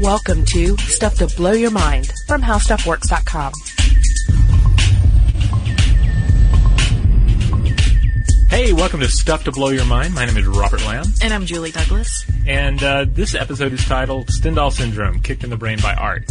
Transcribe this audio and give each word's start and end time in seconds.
Welcome 0.00 0.44
to 0.46 0.76
Stuff 0.78 1.16
to 1.16 1.26
Blow 1.36 1.52
Your 1.52 1.70
Mind 1.70 2.10
from 2.26 2.40
HowStuffWorks.com. 2.42 3.52
Hey, 8.48 8.72
welcome 8.72 9.00
to 9.00 9.08
Stuff 9.08 9.44
to 9.44 9.52
Blow 9.52 9.68
Your 9.68 9.84
Mind. 9.84 10.14
My 10.14 10.24
name 10.24 10.36
is 10.36 10.46
Robert 10.46 10.80
Lamb, 10.86 11.04
And 11.22 11.32
I'm 11.34 11.44
Julie 11.44 11.70
Douglas. 11.70 12.24
and 12.46 12.82
uh, 12.82 13.04
this 13.08 13.34
episode 13.34 13.72
is 13.72 13.84
titled 13.84 14.28
Stendhal 14.30 14.70
Syndrome: 14.72 15.20
Kicked 15.20 15.44
in 15.44 15.50
the 15.50 15.56
Brain 15.56 15.78
by 15.82 15.94
Art. 15.94 16.24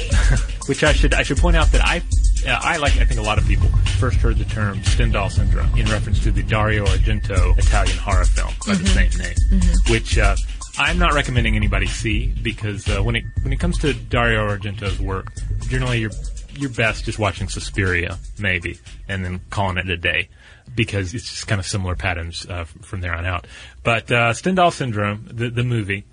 Which 0.66 0.84
I 0.84 0.92
should 0.92 1.14
I 1.14 1.22
should 1.22 1.38
point 1.38 1.56
out 1.56 1.72
that 1.72 1.80
I 1.82 2.02
uh, 2.46 2.60
I 2.62 2.76
like 2.76 2.96
I 2.98 3.04
think 3.04 3.20
a 3.20 3.22
lot 3.24 3.38
of 3.38 3.46
people 3.46 3.68
first 3.98 4.18
heard 4.18 4.36
the 4.38 4.44
term 4.44 4.82
Stendhal 4.84 5.30
syndrome 5.30 5.74
in 5.78 5.86
reference 5.86 6.22
to 6.24 6.30
the 6.30 6.42
Dario 6.42 6.84
Argento 6.84 7.56
Italian 7.58 7.96
horror 7.98 8.24
film 8.24 8.52
by 8.66 8.74
the 8.74 8.86
same 8.86 9.10
name, 9.18 9.62
which. 9.88 10.18
Uh, 10.18 10.36
I'm 10.78 10.98
not 10.98 11.12
recommending 11.12 11.56
anybody 11.56 11.86
see 11.86 12.32
because 12.42 12.88
uh, 12.88 13.02
when 13.02 13.16
it 13.16 13.24
when 13.42 13.52
it 13.52 13.58
comes 13.58 13.78
to 13.78 13.92
Dario 13.92 14.48
Argento's 14.48 15.00
work, 15.00 15.32
generally 15.68 15.98
you're 15.98 16.12
you're 16.56 16.70
best 16.70 17.04
just 17.04 17.18
watching 17.18 17.48
Suspiria 17.48 18.18
maybe 18.38 18.78
and 19.08 19.24
then 19.24 19.40
calling 19.50 19.76
it 19.76 19.88
a 19.90 19.96
day 19.96 20.28
because 20.74 21.14
it's 21.14 21.28
just 21.28 21.46
kind 21.48 21.58
of 21.58 21.66
similar 21.66 21.94
patterns 21.94 22.46
uh, 22.48 22.64
from 22.64 23.00
there 23.00 23.14
on 23.14 23.26
out. 23.26 23.46
But 23.82 24.10
uh, 24.10 24.32
Stendhal 24.32 24.72
Syndrome, 24.72 25.28
the 25.32 25.50
the 25.50 25.64
movie, 25.64 26.04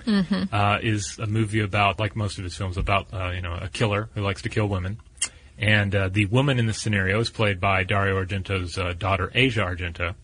uh, 0.51 0.79
is 0.81 1.19
a 1.19 1.27
movie 1.27 1.59
about 1.59 1.99
like 1.99 2.15
most 2.15 2.37
of 2.39 2.43
his 2.43 2.55
films 2.55 2.77
about 2.77 3.13
uh, 3.13 3.31
you 3.31 3.41
know 3.41 3.57
a 3.61 3.69
killer 3.69 4.09
who 4.15 4.21
likes 4.21 4.41
to 4.43 4.49
kill 4.49 4.67
women. 4.67 4.99
And 5.57 5.95
uh, 5.95 6.09
the 6.09 6.25
woman 6.25 6.59
in 6.59 6.65
the 6.65 6.73
scenario 6.73 7.19
is 7.19 7.29
played 7.29 7.61
by 7.61 7.83
Dario 7.83 8.21
Argento's 8.21 8.77
uh, 8.77 8.93
daughter, 8.97 9.31
Asia 9.33 9.61
Argento. 9.61 10.15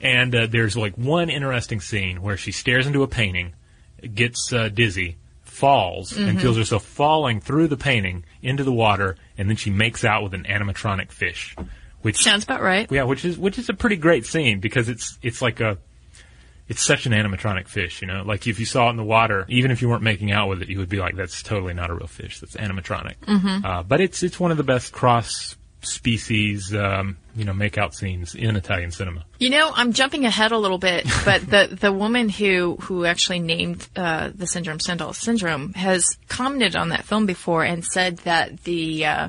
And 0.00 0.34
uh, 0.34 0.46
there's 0.46 0.76
like 0.76 0.98
one 0.98 1.30
interesting 1.30 1.80
scene 1.80 2.20
where 2.20 2.36
she 2.36 2.52
stares 2.52 2.86
into 2.86 3.02
a 3.02 3.08
painting, 3.08 3.54
gets 4.14 4.52
uh, 4.52 4.68
dizzy, 4.68 5.16
falls, 5.42 6.16
and 6.16 6.40
feels 6.40 6.56
herself 6.56 6.84
falling 6.84 7.40
through 7.40 7.68
the 7.68 7.76
painting 7.76 8.24
into 8.42 8.64
the 8.64 8.72
water, 8.72 9.16
and 9.38 9.48
then 9.48 9.56
she 9.56 9.70
makes 9.70 10.04
out 10.04 10.22
with 10.22 10.34
an 10.34 10.44
animatronic 10.44 11.10
fish. 11.10 11.56
Which 12.02 12.22
Sounds 12.22 12.44
about 12.44 12.62
right. 12.62 12.90
yeah, 12.92 13.02
which 13.04 13.24
is 13.24 13.36
which 13.36 13.58
is 13.58 13.68
a 13.68 13.74
pretty 13.74 13.96
great 13.96 14.26
scene 14.26 14.60
because 14.60 14.88
it's 14.88 15.18
it's 15.22 15.42
like 15.42 15.60
a 15.60 15.78
it's 16.68 16.84
such 16.84 17.06
an 17.06 17.12
animatronic 17.12 17.68
fish, 17.68 18.00
you 18.00 18.08
know. 18.08 18.22
Like 18.24 18.46
if 18.46 18.58
you 18.58 18.66
saw 18.66 18.88
it 18.88 18.90
in 18.90 18.96
the 18.96 19.04
water, 19.04 19.44
even 19.48 19.70
if 19.70 19.82
you 19.82 19.88
weren't 19.88 20.02
making 20.02 20.32
out 20.32 20.48
with 20.48 20.62
it, 20.62 20.68
you 20.68 20.78
would 20.78 20.88
be 20.88 20.98
like, 20.98 21.16
"That's 21.16 21.42
totally 21.42 21.74
not 21.74 21.90
a 21.90 21.94
real 21.94 22.06
fish. 22.06 22.40
That's 22.40 22.56
animatronic." 22.56 23.16
Mm-hmm. 23.26 23.64
Uh, 23.64 23.82
but 23.82 24.00
it's 24.00 24.22
it's 24.22 24.38
one 24.38 24.50
of 24.50 24.56
the 24.56 24.64
best 24.64 24.92
cross 24.92 25.56
species, 25.80 26.74
um, 26.74 27.16
you 27.36 27.44
know, 27.44 27.52
make 27.52 27.76
out 27.78 27.94
scenes 27.94 28.34
in 28.34 28.56
Italian 28.56 28.90
cinema. 28.90 29.24
You 29.38 29.50
know, 29.50 29.70
I'm 29.74 29.92
jumping 29.92 30.24
ahead 30.24 30.52
a 30.52 30.58
little 30.58 30.78
bit, 30.78 31.06
but 31.24 31.42
the 31.48 31.76
the 31.80 31.92
woman 31.92 32.28
who 32.28 32.76
who 32.80 33.04
actually 33.04 33.40
named 33.40 33.86
uh, 33.94 34.30
the 34.34 34.46
syndrome 34.46 34.78
Stendhal 34.80 35.12
syndrome 35.14 35.72
has 35.74 36.16
commented 36.28 36.74
on 36.76 36.88
that 36.88 37.04
film 37.04 37.26
before 37.26 37.62
and 37.64 37.84
said 37.84 38.16
that 38.18 38.64
the 38.64 39.04
uh, 39.04 39.28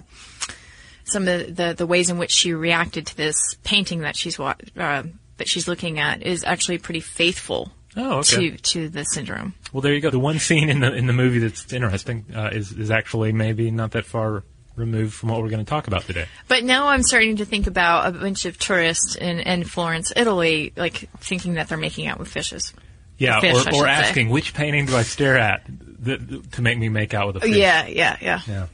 some 1.03 1.28
of 1.28 1.56
the, 1.56 1.73
the 1.78 1.85
ways 1.85 2.09
in 2.09 2.18
which 2.18 2.31
she 2.31 2.53
reacted 2.53 3.07
to 3.07 3.18
this 3.18 3.56
painting 3.63 4.00
that 4.01 4.16
she's 4.16 4.38
wa- 4.39 4.56
uh, 4.78 5.03
that 5.38 5.47
she's 5.47 5.68
looking 5.68 6.00
at 6.00 6.24
is 6.24 6.44
actually 6.44 6.78
pretty 6.78 7.00
faithful 7.00 7.72
Oh, 7.95 8.19
okay. 8.19 8.51
to 8.51 8.57
to 8.57 8.89
the 8.89 9.03
syndrome. 9.06 9.53
Well, 9.74 9.81
there 9.81 9.94
you 9.94 10.01
go. 10.01 10.09
The 10.12 10.19
one 10.19 10.39
scene 10.39 10.69
in 10.69 10.79
the 10.81 10.94
in 10.94 11.07
the 11.07 11.13
movie 11.13 11.39
that's 11.39 11.74
interesting 11.74 12.25
uh, 12.35 12.50
is 12.53 12.72
is 12.72 12.91
actually 12.91 13.31
maybe 13.34 13.72
not 13.72 13.91
that 13.91 14.06
far 14.06 14.44
removed 14.77 15.13
from 15.13 15.29
what 15.29 15.41
we're 15.41 15.49
going 15.49 15.65
to 15.65 15.69
talk 15.69 15.88
about 15.88 16.03
today. 16.03 16.27
But 16.47 16.63
now 16.63 16.88
I'm 16.88 17.03
starting 17.03 17.38
to 17.38 17.45
think 17.45 17.67
about 17.67 18.07
a 18.07 18.11
bunch 18.11 18.45
of 18.45 18.57
tourists 18.57 19.15
in, 19.15 19.39
in 19.39 19.63
Florence, 19.63 20.13
Italy, 20.15 20.71
like 20.77 21.09
thinking 21.19 21.55
that 21.55 21.67
they're 21.67 21.77
making 21.77 22.07
out 22.07 22.19
with 22.19 22.29
fishes. 22.29 22.73
Yeah, 23.17 23.39
Fish, 23.39 23.55
or, 23.55 23.69
or 23.69 23.85
say. 23.85 23.89
asking 23.89 24.29
which 24.29 24.53
painting 24.53 24.85
do 24.85 24.95
I 24.95 25.01
stare 25.01 25.38
at 25.38 25.65
to 26.05 26.61
make 26.61 26.77
me 26.77 26.88
make 26.88 27.15
out 27.15 27.27
with 27.27 27.38
a 27.38 27.39
fish? 27.39 27.55
Yeah, 27.55 27.88
yeah, 27.88 28.15
yeah. 28.21 28.41
Yeah. 28.47 28.67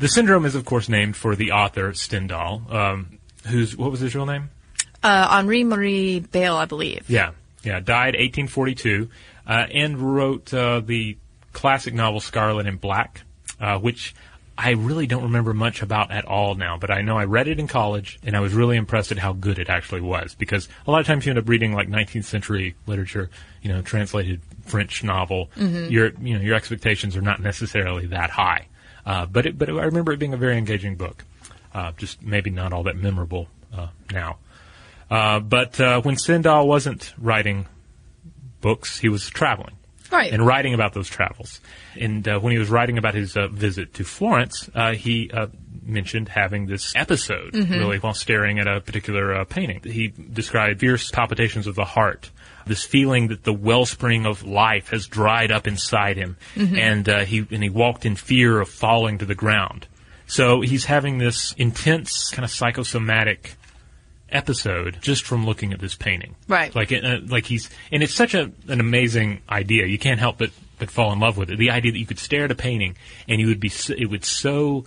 The 0.00 0.08
syndrome 0.08 0.44
is, 0.44 0.54
of 0.54 0.66
course, 0.66 0.88
named 0.88 1.16
for 1.16 1.34
the 1.34 1.52
author 1.52 1.94
Stendhal, 1.94 2.62
um, 2.70 3.18
who's 3.46 3.76
what 3.76 3.90
was 3.90 4.00
his 4.00 4.14
real 4.14 4.26
name? 4.26 4.50
Uh, 5.02 5.28
Henri 5.30 5.64
Marie 5.64 6.20
Beyle, 6.20 6.56
I 6.56 6.66
believe. 6.66 7.08
Yeah, 7.08 7.32
yeah, 7.62 7.80
died 7.80 8.14
1842, 8.14 9.08
uh, 9.46 9.66
and 9.72 9.98
wrote 9.98 10.52
uh, 10.52 10.80
the 10.80 11.16
classic 11.54 11.94
novel 11.94 12.20
Scarlet 12.20 12.66
and 12.66 12.78
Black, 12.78 13.22
uh, 13.58 13.78
which 13.78 14.14
I 14.62 14.72
really 14.72 15.06
don't 15.06 15.22
remember 15.22 15.54
much 15.54 15.80
about 15.80 16.10
at 16.10 16.26
all 16.26 16.54
now, 16.54 16.76
but 16.76 16.90
I 16.90 17.00
know 17.00 17.16
I 17.16 17.24
read 17.24 17.48
it 17.48 17.58
in 17.58 17.66
college, 17.66 18.18
and 18.22 18.36
I 18.36 18.40
was 18.40 18.52
really 18.52 18.76
impressed 18.76 19.10
at 19.10 19.16
how 19.16 19.32
good 19.32 19.58
it 19.58 19.70
actually 19.70 20.02
was. 20.02 20.34
Because 20.34 20.68
a 20.86 20.90
lot 20.90 21.00
of 21.00 21.06
times 21.06 21.24
you 21.24 21.30
end 21.30 21.38
up 21.38 21.48
reading 21.48 21.72
like 21.72 21.88
19th 21.88 22.24
century 22.24 22.74
literature, 22.86 23.30
you 23.62 23.72
know, 23.72 23.80
translated 23.80 24.42
French 24.66 25.02
novel. 25.02 25.48
Your 25.90 26.12
you 26.20 26.34
know 26.36 26.44
your 26.44 26.54
expectations 26.56 27.16
are 27.16 27.22
not 27.22 27.40
necessarily 27.40 28.06
that 28.06 28.28
high, 28.28 28.66
uh, 29.06 29.24
but 29.24 29.46
it, 29.46 29.56
but 29.56 29.70
I 29.70 29.84
remember 29.84 30.12
it 30.12 30.18
being 30.18 30.34
a 30.34 30.38
very 30.38 30.58
engaging 30.58 30.96
book. 30.96 31.24
Uh, 31.72 31.92
just 31.96 32.20
maybe 32.22 32.50
not 32.50 32.74
all 32.74 32.82
that 32.82 32.96
memorable 32.96 33.48
uh, 33.74 33.88
now. 34.12 34.36
Uh, 35.10 35.40
but 35.40 35.80
uh, 35.80 36.02
when 36.02 36.16
Stendhal 36.16 36.68
wasn't 36.68 37.14
writing 37.16 37.66
books, 38.60 38.98
he 38.98 39.08
was 39.08 39.28
traveling. 39.30 39.76
Right. 40.10 40.32
And 40.32 40.44
writing 40.46 40.74
about 40.74 40.92
those 40.92 41.08
travels. 41.08 41.60
And 41.98 42.26
uh, 42.26 42.38
when 42.40 42.52
he 42.52 42.58
was 42.58 42.68
writing 42.68 42.98
about 42.98 43.14
his 43.14 43.36
uh, 43.36 43.48
visit 43.48 43.94
to 43.94 44.04
Florence, 44.04 44.68
uh, 44.74 44.92
he 44.92 45.30
uh, 45.32 45.46
mentioned 45.82 46.28
having 46.28 46.66
this 46.66 46.94
episode 46.96 47.54
really 47.70 47.98
while 47.98 48.14
staring 48.14 48.58
at 48.58 48.66
a 48.66 48.80
particular 48.80 49.34
uh, 49.34 49.44
painting. 49.44 49.80
He 49.84 50.08
described 50.08 50.80
fierce 50.80 51.10
palpitations 51.10 51.66
of 51.66 51.74
the 51.74 51.84
heart. 51.84 52.30
This 52.66 52.84
feeling 52.84 53.28
that 53.28 53.42
the 53.42 53.52
wellspring 53.52 54.26
of 54.26 54.44
life 54.44 54.90
has 54.90 55.06
dried 55.06 55.50
up 55.50 55.66
inside 55.66 56.16
him, 56.16 56.36
and 56.78 57.08
uh, 57.08 57.20
he 57.20 57.46
and 57.50 57.62
he 57.62 57.70
walked 57.70 58.04
in 58.04 58.16
fear 58.16 58.60
of 58.60 58.68
falling 58.68 59.18
to 59.18 59.24
the 59.24 59.34
ground. 59.34 59.86
So 60.26 60.60
he's 60.60 60.84
having 60.84 61.18
this 61.18 61.52
intense 61.54 62.30
kind 62.30 62.44
of 62.44 62.50
psychosomatic 62.50 63.56
episode 64.32 64.98
just 65.00 65.24
from 65.24 65.46
looking 65.46 65.72
at 65.72 65.80
this 65.80 65.94
painting. 65.94 66.36
Right. 66.48 66.74
Like, 66.74 66.92
uh, 66.92 67.18
like 67.26 67.46
he's, 67.46 67.70
and 67.90 68.02
it's 68.02 68.14
such 68.14 68.34
a, 68.34 68.50
an 68.68 68.80
amazing 68.80 69.42
idea. 69.48 69.86
You 69.86 69.98
can't 69.98 70.20
help 70.20 70.38
but, 70.38 70.50
but 70.78 70.90
fall 70.90 71.12
in 71.12 71.20
love 71.20 71.36
with 71.36 71.50
it. 71.50 71.58
The 71.58 71.70
idea 71.70 71.92
that 71.92 71.98
you 71.98 72.06
could 72.06 72.18
stare 72.18 72.44
at 72.44 72.50
a 72.50 72.54
painting 72.54 72.96
and 73.28 73.40
you 73.40 73.48
would 73.48 73.60
be, 73.60 73.72
it 73.96 74.06
would 74.06 74.24
so 74.24 74.84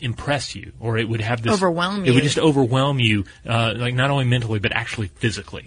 impress 0.00 0.54
you, 0.54 0.72
or 0.80 0.98
it 0.98 1.08
would 1.08 1.20
have 1.20 1.42
this 1.42 1.52
Overwhelm 1.52 2.04
It 2.04 2.12
would 2.12 2.22
just 2.22 2.38
overwhelm 2.38 3.00
you, 3.00 3.24
uh, 3.46 3.74
like 3.76 3.94
not 3.94 4.10
only 4.10 4.24
mentally 4.24 4.58
but 4.58 4.72
actually 4.72 5.08
physically. 5.08 5.64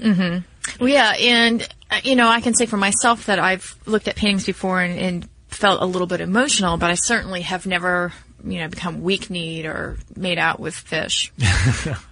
Well, 0.79 0.89
yeah, 0.89 1.13
and 1.19 1.67
uh, 1.89 1.99
you 2.03 2.15
know, 2.15 2.27
I 2.27 2.41
can 2.41 2.53
say 2.53 2.65
for 2.65 2.77
myself 2.77 3.25
that 3.25 3.39
I've 3.39 3.75
looked 3.85 4.07
at 4.07 4.15
paintings 4.15 4.45
before 4.45 4.81
and, 4.81 4.99
and 4.99 5.29
felt 5.47 5.81
a 5.81 5.85
little 5.85 6.07
bit 6.07 6.21
emotional, 6.21 6.77
but 6.77 6.91
I 6.91 6.95
certainly 6.95 7.41
have 7.41 7.65
never, 7.65 8.13
you 8.43 8.59
know, 8.59 8.67
become 8.67 9.01
weak-kneed 9.01 9.65
or 9.65 9.97
made 10.15 10.37
out 10.37 10.59
with 10.59 10.75
fish. 10.75 11.31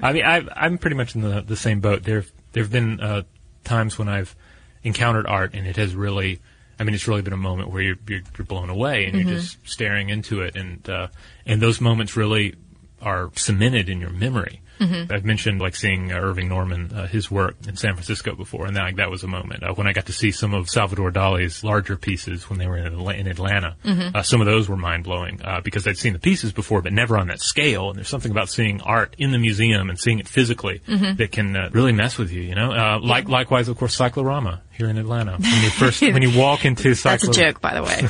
I 0.00 0.12
mean, 0.12 0.24
I, 0.24 0.46
I'm 0.54 0.78
pretty 0.78 0.96
much 0.96 1.14
in 1.14 1.22
the, 1.22 1.40
the 1.40 1.56
same 1.56 1.80
boat. 1.80 2.04
There, 2.04 2.24
there 2.52 2.62
have 2.62 2.72
been 2.72 3.00
uh, 3.00 3.22
times 3.64 3.98
when 3.98 4.08
I've 4.08 4.34
encountered 4.82 5.26
art, 5.26 5.54
and 5.54 5.66
it 5.66 5.76
has 5.76 5.94
really, 5.94 6.40
I 6.78 6.84
mean, 6.84 6.94
it's 6.94 7.08
really 7.08 7.22
been 7.22 7.32
a 7.32 7.36
moment 7.36 7.70
where 7.70 7.82
you're 7.82 7.98
you're, 8.06 8.22
you're 8.36 8.46
blown 8.46 8.70
away, 8.70 9.06
and 9.06 9.14
you're 9.14 9.34
just 9.36 9.58
staring 9.68 10.08
into 10.08 10.42
it, 10.42 10.56
and 10.56 10.88
uh, 10.88 11.08
and 11.46 11.60
those 11.60 11.80
moments 11.80 12.16
really 12.16 12.54
are 13.02 13.30
cemented 13.34 13.88
in 13.88 14.00
your 14.00 14.10
memory. 14.10 14.60
I've 14.80 15.24
mentioned 15.24 15.60
like 15.60 15.74
seeing 15.76 16.12
uh, 16.12 16.16
Irving 16.16 16.48
Norman, 16.48 16.92
uh, 16.94 17.06
his 17.06 17.30
work 17.30 17.56
in 17.66 17.76
San 17.76 17.94
Francisco 17.94 18.34
before, 18.34 18.66
and 18.66 18.76
that, 18.76 18.82
like, 18.82 18.96
that 18.96 19.10
was 19.10 19.22
a 19.24 19.26
moment. 19.26 19.62
Uh, 19.62 19.74
when 19.74 19.86
I 19.86 19.92
got 19.92 20.06
to 20.06 20.12
see 20.12 20.30
some 20.30 20.54
of 20.54 20.68
Salvador 20.68 21.10
Dali's 21.10 21.64
larger 21.64 21.96
pieces 21.96 22.48
when 22.48 22.58
they 22.58 22.66
were 22.66 22.76
in, 22.76 22.86
Atla- 22.86 23.14
in 23.14 23.26
Atlanta, 23.26 23.76
uh, 24.14 24.22
some 24.22 24.40
of 24.40 24.46
those 24.46 24.68
were 24.68 24.76
mind 24.76 25.04
blowing 25.04 25.40
uh, 25.42 25.60
because 25.62 25.86
I'd 25.86 25.98
seen 25.98 26.12
the 26.12 26.18
pieces 26.18 26.52
before, 26.52 26.82
but 26.82 26.92
never 26.92 27.16
on 27.18 27.28
that 27.28 27.40
scale. 27.40 27.88
And 27.88 27.96
there's 27.98 28.08
something 28.08 28.30
about 28.30 28.48
seeing 28.48 28.80
art 28.82 29.14
in 29.18 29.32
the 29.32 29.38
museum 29.38 29.90
and 29.90 29.98
seeing 29.98 30.18
it 30.18 30.28
physically 30.28 30.80
that 30.86 31.32
can 31.32 31.56
uh, 31.56 31.70
really 31.72 31.92
mess 31.92 32.18
with 32.18 32.30
you. 32.30 32.42
You 32.42 32.54
know, 32.54 32.72
uh, 32.72 32.98
like 33.02 33.28
likewise, 33.28 33.68
of 33.68 33.76
course, 33.76 33.94
Cyclorama 33.96 34.62
here 34.72 34.88
in 34.88 34.96
Atlanta. 34.98 35.32
When 35.32 35.62
you 35.62 35.70
first 35.70 36.00
when 36.14 36.22
you 36.22 36.38
walk 36.38 36.64
into 36.64 36.94
Cyclorama, 36.94 37.26
That's 37.26 37.36
a 37.36 37.40
joke, 37.40 37.60
by 37.60 37.74
the 37.74 37.82
way. 37.82 38.08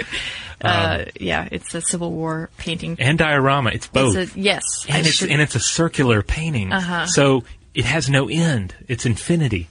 uh, 0.62 1.04
yeah, 1.20 1.48
it's 1.50 1.74
a 1.74 1.80
Civil 1.80 2.12
War 2.12 2.50
painting. 2.58 2.96
and 2.98 3.18
diorama, 3.18 3.70
it's 3.72 3.86
both. 3.86 4.16
It's 4.16 4.34
a, 4.36 4.40
yes, 4.40 4.62
I 4.88 4.98
and 4.98 5.06
it's 5.06 5.16
should- 5.16 5.30
and 5.30 5.40
it's 5.42 5.54
a 5.54 5.60
circular 5.60 6.22
painting, 6.22 6.72
Uh-huh. 6.72 7.06
so 7.06 7.44
it 7.74 7.84
has 7.84 8.08
no 8.08 8.28
end. 8.28 8.74
It's 8.88 9.04
infinity. 9.06 9.68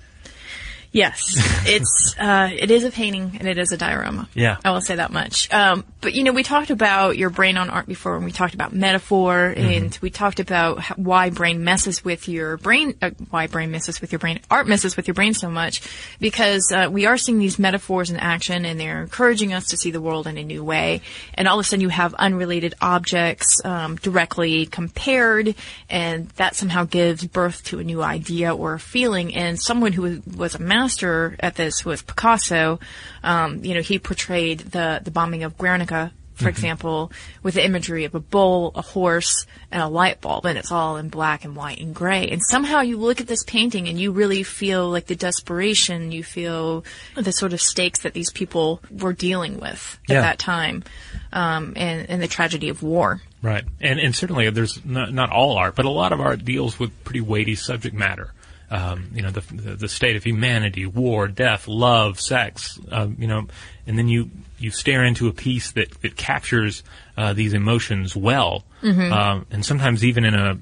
Yes, 0.95 1.19
it's 1.67 2.15
uh, 2.17 2.49
it 2.53 2.71
is 2.71 2.85
a 2.85 2.89
painting 2.89 3.35
and 3.37 3.49
it 3.49 3.57
is 3.57 3.73
a 3.73 3.77
diorama. 3.77 4.29
Yeah. 4.33 4.55
I 4.63 4.71
will 4.71 4.79
say 4.79 4.95
that 4.95 5.11
much. 5.11 5.53
Um, 5.53 5.83
but 5.99 6.13
you 6.13 6.23
know, 6.23 6.31
we 6.31 6.41
talked 6.41 6.69
about 6.69 7.17
your 7.17 7.29
brain 7.29 7.57
on 7.57 7.69
art 7.69 7.85
before, 7.85 8.15
and 8.15 8.23
we 8.23 8.31
talked 8.31 8.53
about 8.53 8.73
metaphor, 8.73 9.53
and 9.57 9.97
we 10.01 10.09
talked 10.09 10.39
about 10.39 10.79
how, 10.79 10.95
why 10.95 11.31
brain 11.31 11.65
messes 11.65 12.05
with 12.05 12.29
your 12.29 12.55
brain, 12.55 12.95
uh, 13.01 13.09
why 13.29 13.47
brain 13.47 13.71
messes 13.71 13.99
with 13.99 14.13
your 14.13 14.19
brain, 14.19 14.39
art 14.49 14.67
messes 14.69 14.95
with 14.95 15.05
your 15.05 15.15
brain 15.15 15.33
so 15.33 15.49
much, 15.49 15.81
because 16.21 16.71
uh, 16.73 16.87
we 16.89 17.05
are 17.05 17.17
seeing 17.17 17.39
these 17.39 17.59
metaphors 17.59 18.09
in 18.09 18.15
action, 18.15 18.63
and 18.63 18.79
they're 18.79 19.01
encouraging 19.01 19.51
us 19.51 19.67
to 19.67 19.77
see 19.77 19.91
the 19.91 19.99
world 19.99 20.27
in 20.27 20.37
a 20.37 20.43
new 20.43 20.63
way. 20.63 21.01
And 21.33 21.45
all 21.49 21.59
of 21.59 21.65
a 21.65 21.67
sudden, 21.67 21.81
you 21.81 21.89
have 21.89 22.13
unrelated 22.13 22.73
objects 22.79 23.59
um, 23.65 23.97
directly 23.97 24.65
compared, 24.65 25.55
and 25.89 26.29
that 26.37 26.55
somehow 26.55 26.85
gives 26.85 27.25
birth 27.25 27.65
to 27.65 27.79
a 27.79 27.83
new 27.83 28.01
idea 28.01 28.55
or 28.55 28.75
a 28.75 28.79
feeling. 28.79 29.35
And 29.35 29.59
someone 29.61 29.91
who 29.91 30.01
was- 30.03 30.19
was 30.37 30.55
a 30.55 30.59
master 30.59 30.84
at 31.39 31.55
this 31.55 31.83
was 31.85 32.01
Picasso. 32.01 32.79
Um, 33.23 33.63
you 33.63 33.73
know, 33.73 33.81
he 33.81 33.99
portrayed 33.99 34.59
the 34.59 35.01
the 35.03 35.11
bombing 35.11 35.43
of 35.43 35.57
Guernica, 35.57 36.11
for 36.35 36.49
example, 36.49 37.11
with 37.43 37.53
the 37.53 37.65
imagery 37.65 38.03
of 38.03 38.13
a 38.13 38.19
bull, 38.19 38.71
a 38.75 38.81
horse, 38.81 39.45
and 39.71 39.81
a 39.81 39.87
light 39.87 40.19
bulb, 40.21 40.45
and 40.45 40.57
it's 40.57 40.71
all 40.71 40.97
in 40.97 41.07
black 41.09 41.45
and 41.45 41.55
white 41.55 41.79
and 41.79 41.95
gray. 41.95 42.27
And 42.27 42.41
somehow 42.43 42.81
you 42.81 42.97
look 42.97 43.21
at 43.21 43.27
this 43.27 43.43
painting 43.43 43.87
and 43.87 43.97
you 43.99 44.11
really 44.11 44.43
feel 44.43 44.89
like 44.89 45.05
the 45.07 45.15
desperation, 45.15 46.11
you 46.11 46.23
feel 46.23 46.83
the 47.15 47.31
sort 47.31 47.53
of 47.53 47.61
stakes 47.61 48.01
that 48.01 48.13
these 48.13 48.31
people 48.31 48.81
were 48.91 49.13
dealing 49.13 49.59
with 49.61 49.97
at 50.09 50.13
Yeah. 50.13 50.21
that 50.21 50.39
time, 50.39 50.83
um, 51.31 51.73
and, 51.77 52.09
and 52.09 52.21
the 52.21 52.27
tragedy 52.27 52.67
of 52.69 52.83
war. 52.83 53.21
Right, 53.41 53.63
and 53.79 53.99
and 53.99 54.15
certainly 54.15 54.49
there's 54.49 54.83
not, 54.83 55.13
not 55.13 55.29
all 55.31 55.55
art, 55.57 55.75
but 55.75 55.85
a 55.85 55.89
lot 55.89 56.11
of 56.11 56.19
art 56.19 56.43
deals 56.43 56.79
with 56.79 56.91
pretty 57.03 57.21
weighty 57.21 57.55
subject 57.55 57.95
matter. 57.95 58.31
Um, 58.71 59.11
you 59.13 59.21
know, 59.21 59.29
the, 59.29 59.41
the 59.53 59.75
the 59.75 59.87
state 59.89 60.15
of 60.15 60.23
humanity, 60.23 60.85
war, 60.87 61.27
death, 61.27 61.67
love, 61.67 62.19
sex. 62.19 62.79
Um, 62.91 63.15
you 63.19 63.27
know, 63.27 63.47
and 63.85 63.97
then 63.97 64.07
you 64.09 64.31
you 64.57 64.71
stare 64.71 65.03
into 65.05 65.27
a 65.27 65.33
piece 65.33 65.71
that 65.73 65.91
that 66.01 66.15
captures 66.15 66.81
uh, 67.15 67.33
these 67.33 67.53
emotions 67.53 68.15
well, 68.15 68.63
um, 68.81 69.45
and 69.51 69.63
sometimes 69.63 70.03
even 70.03 70.25
in 70.25 70.33
a 70.33 70.57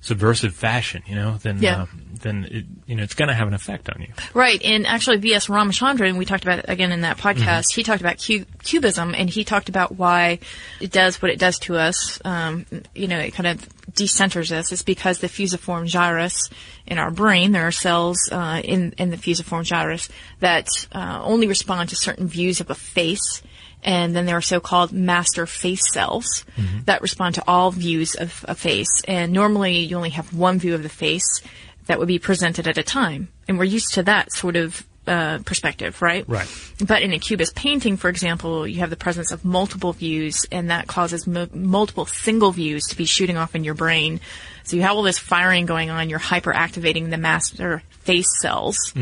subversive 0.00 0.54
fashion. 0.54 1.02
You 1.06 1.14
know, 1.14 1.36
then 1.42 1.58
Yeah. 1.60 1.82
uh, 1.82 1.86
then 2.22 2.44
it, 2.50 2.64
you 2.86 2.96
know 2.96 3.02
it's 3.02 3.14
going 3.14 3.28
to 3.28 3.34
have 3.34 3.48
an 3.48 3.54
effect 3.54 3.88
on 3.90 4.00
you. 4.02 4.08
Right, 4.32 4.60
and 4.62 4.86
actually, 4.86 5.18
V.S. 5.18 5.48
Ramachandran, 5.48 6.16
we 6.16 6.24
talked 6.24 6.44
about 6.44 6.60
it 6.60 6.66
again 6.68 6.92
in 6.92 7.02
that 7.02 7.18
podcast. 7.18 7.74
He 7.74 7.82
talked 7.82 8.00
about 8.00 8.22
cu- 8.24 8.44
cubism, 8.62 9.14
and 9.14 9.28
he 9.28 9.44
talked 9.44 9.68
about 9.68 9.96
why 9.96 10.38
it 10.80 10.90
does 10.92 11.20
what 11.20 11.30
it 11.30 11.38
does 11.38 11.58
to 11.60 11.76
us. 11.76 12.20
Um, 12.24 12.66
you 12.94 13.08
know, 13.08 13.18
it 13.18 13.32
kind 13.34 13.46
of 13.46 13.68
decenters 13.94 14.52
us. 14.52 14.72
is 14.72 14.82
because 14.82 15.18
the 15.18 15.28
fusiform 15.28 15.86
gyrus 15.86 16.50
in 16.86 16.98
our 16.98 17.10
brain, 17.10 17.52
there 17.52 17.66
are 17.66 17.72
cells 17.72 18.28
uh, 18.30 18.60
in 18.62 18.92
in 18.98 19.10
the 19.10 19.16
fusiform 19.16 19.64
gyrus 19.64 20.08
that 20.40 20.68
uh, 20.92 21.20
only 21.22 21.46
respond 21.46 21.88
to 21.90 21.96
certain 21.96 22.26
views 22.26 22.60
of 22.60 22.70
a 22.70 22.74
face. 22.74 23.42
And 23.82 24.16
then 24.16 24.24
there 24.24 24.38
are 24.38 24.42
so-called 24.42 24.92
master 24.92 25.46
face 25.46 25.92
cells 25.92 26.46
that 26.86 27.02
respond 27.02 27.34
to 27.34 27.44
all 27.46 27.70
views 27.70 28.14
of 28.14 28.42
a 28.48 28.54
face. 28.54 29.02
And 29.06 29.30
normally 29.32 29.80
you 29.80 29.96
only 29.96 30.10
have 30.10 30.32
one 30.32 30.58
view 30.58 30.74
of 30.74 30.82
the 30.82 30.88
face 30.88 31.42
that 31.84 31.98
would 31.98 32.08
be 32.08 32.18
presented 32.18 32.66
at 32.66 32.78
a 32.78 32.82
time. 32.82 33.28
And 33.46 33.58
we're 33.58 33.64
used 33.64 33.92
to 33.94 34.02
that 34.04 34.32
sort 34.32 34.56
of 34.56 34.86
uh, 35.06 35.38
perspective, 35.44 36.00
right? 36.02 36.24
Right. 36.28 36.48
But 36.84 37.02
in 37.02 37.12
a 37.12 37.18
cubist 37.18 37.54
painting, 37.54 37.96
for 37.96 38.08
example, 38.08 38.66
you 38.66 38.80
have 38.80 38.90
the 38.90 38.96
presence 38.96 39.32
of 39.32 39.44
multiple 39.44 39.92
views, 39.92 40.46
and 40.50 40.70
that 40.70 40.86
causes 40.86 41.26
mo- 41.26 41.48
multiple 41.52 42.06
single 42.06 42.52
views 42.52 42.84
to 42.84 42.96
be 42.96 43.04
shooting 43.04 43.36
off 43.36 43.54
in 43.54 43.64
your 43.64 43.74
brain. 43.74 44.20
So 44.64 44.76
you 44.76 44.82
have 44.82 44.96
all 44.96 45.02
this 45.02 45.18
firing 45.18 45.66
going 45.66 45.90
on. 45.90 46.08
You're 46.08 46.18
hyperactivating 46.18 47.10
the 47.10 47.18
master 47.18 47.82
face 47.90 48.28
cells 48.40 48.94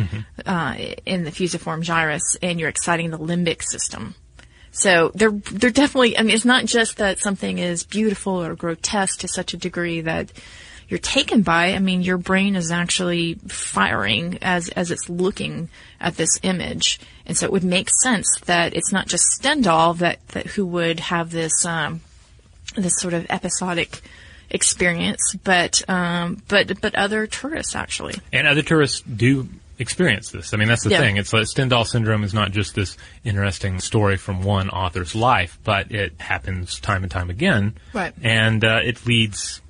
uh, 0.45 0.77
in 1.07 1.25
the 1.25 1.31
fusiform 1.31 1.83
gyrus, 1.83 2.37
and 2.43 2.59
you're 2.59 2.69
exciting 2.69 3.11
the 3.11 3.19
limbic 3.19 3.63
system. 3.63 4.15
So 4.73 5.13
they're 5.15 5.31
they're 5.31 5.71
definitely. 5.71 6.19
I 6.19 6.23
mean, 6.23 6.35
it's 6.35 6.45
not 6.45 6.65
just 6.65 6.97
that 6.97 7.19
something 7.21 7.59
is 7.59 7.85
beautiful 7.85 8.43
or 8.43 8.57
grotesque 8.57 9.21
to 9.21 9.29
such 9.29 9.55
a 9.55 9.59
degree 9.59 10.01
that 10.01 10.33
you're 10.89 10.99
taken 10.99 11.43
by. 11.43 11.73
I 11.75 11.79
mean, 11.79 12.03
your 12.03 12.19
brain 12.19 12.57
is 12.57 12.71
actually 12.71 13.35
firing 13.49 14.39
as 14.43 14.69
as 14.71 14.91
it's 14.91 15.09
looking 15.09 15.69
at 16.01 16.17
this 16.17 16.39
image, 16.43 17.01
and 17.27 17.37
so 17.37 17.47
it 17.47 17.53
would 17.53 17.65
make 17.65 17.89
sense 18.03 18.29
that 18.47 18.75
it's 18.75 18.93
not 18.93 19.07
just 19.09 19.25
Stendhal 19.31 19.95
that 19.95 20.27
that 20.29 20.47
who 20.47 20.67
would 20.67 21.01
have 21.01 21.31
this 21.31 21.65
um, 21.65 22.01
this 22.77 22.95
sort 22.99 23.15
of 23.15 23.27
episodic 23.31 24.01
experience, 24.51 25.35
but 25.45 25.89
um, 25.89 26.43
but 26.49 26.81
but 26.81 26.95
other 26.95 27.27
tourists 27.27 27.75
actually. 27.75 28.15
And 28.33 28.47
other 28.47 28.63
tourists 28.63 29.01
do 29.01 29.49
experience 29.79 30.31
this. 30.31 30.53
I 30.53 30.59
mean, 30.59 30.69
that's 30.69 30.85
the 30.85 30.91
Yeah. 30.91 31.01
thing. 31.01 31.17
It's 31.17 31.33
like 31.33 31.47
Stendhal 31.47 31.87
syndrome 31.87 32.23
is 32.23 32.35
not 32.35 32.53
just 32.53 32.75
this 32.75 32.97
interesting 33.25 33.81
story 33.81 34.17
from 34.17 34.43
one 34.43 34.69
author's 34.71 35.15
life, 35.15 35.59
but 35.65 35.91
it 35.91 36.21
happens 36.21 36.79
time 36.79 37.03
and 37.03 37.11
time 37.11 37.31
again. 37.31 37.75
Right. 37.93 38.13
And 38.23 38.63
uh, 38.65 38.81
it 38.85 39.07
leads 39.07 39.62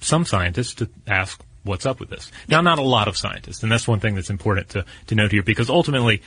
some 0.00 0.24
scientists 0.24 0.74
to 0.74 0.90
ask, 1.06 1.42
what's 1.64 1.86
up 1.86 2.00
with 2.00 2.10
this? 2.10 2.30
Now, 2.48 2.60
not 2.60 2.78
a 2.78 2.82
lot 2.82 3.08
of 3.08 3.16
scientists, 3.16 3.62
and 3.62 3.70
that's 3.70 3.86
one 3.86 4.00
thing 4.00 4.14
that's 4.14 4.30
important 4.30 4.70
to, 4.70 4.84
to 5.08 5.14
note 5.14 5.32
here, 5.32 5.42
because 5.42 5.70
ultimately, 5.70 6.22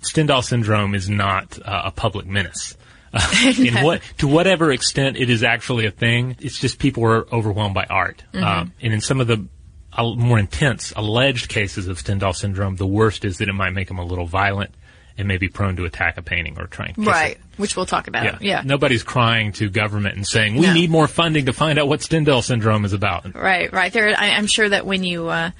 Stendhal 0.00 0.42
syndrome 0.42 0.94
is 0.94 1.08
not 1.08 1.58
uh, 1.64 1.82
a 1.86 1.90
public 1.90 2.26
menace. 2.26 2.76
Uh, 3.12 3.52
in 3.58 3.82
what 3.82 4.02
to 4.18 4.28
whatever 4.28 4.70
extent 4.70 5.16
it 5.16 5.30
is 5.30 5.42
actually 5.42 5.86
a 5.86 5.90
thing, 5.90 6.36
it's 6.40 6.58
just 6.58 6.78
people 6.78 7.04
are 7.04 7.26
overwhelmed 7.32 7.74
by 7.74 7.84
art. 7.84 8.22
Um, 8.34 8.72
and 8.80 8.92
in 8.92 9.00
some 9.00 9.20
of 9.20 9.26
the 9.26 9.46
uh, 9.92 10.14
more 10.14 10.38
intense 10.38 10.92
alleged 10.94 11.48
cases 11.48 11.88
of 11.88 11.98
Stendhal 11.98 12.34
syndrome, 12.34 12.76
the 12.76 12.86
worst 12.86 13.24
is 13.24 13.38
that 13.38 13.48
it 13.48 13.54
might 13.54 13.70
make 13.70 13.88
them 13.88 13.98
a 13.98 14.04
little 14.04 14.26
violent 14.26 14.74
and 15.18 15.26
maybe 15.28 15.48
prone 15.48 15.76
to 15.76 15.84
attack 15.84 16.16
a 16.18 16.22
painting 16.22 16.58
or 16.58 16.66
try 16.66 16.86
and 16.86 16.94
kiss 16.96 17.06
it. 17.06 17.10
Right? 17.10 17.38
Which 17.56 17.76
we'll 17.76 17.86
talk 17.86 18.06
about. 18.08 18.24
Yeah. 18.24 18.38
yeah. 18.40 18.62
Nobody's 18.64 19.02
crying 19.02 19.52
to 19.52 19.70
government 19.70 20.16
and 20.16 20.26
saying 20.26 20.56
we 20.56 20.66
No. 20.66 20.72
need 20.74 20.90
more 20.90 21.08
funding 21.08 21.46
to 21.46 21.52
find 21.52 21.78
out 21.78 21.88
what 21.88 22.02
Stendhal 22.02 22.42
syndrome 22.42 22.84
is 22.84 22.92
about. 22.92 23.34
Right, 23.34 23.72
right. 23.72 23.92
There, 23.92 24.08
I, 24.16 24.30
I'm 24.30 24.46
sure 24.46 24.68
that 24.68 24.84
when 24.86 25.04
you 25.04 25.28
uh, 25.28 25.50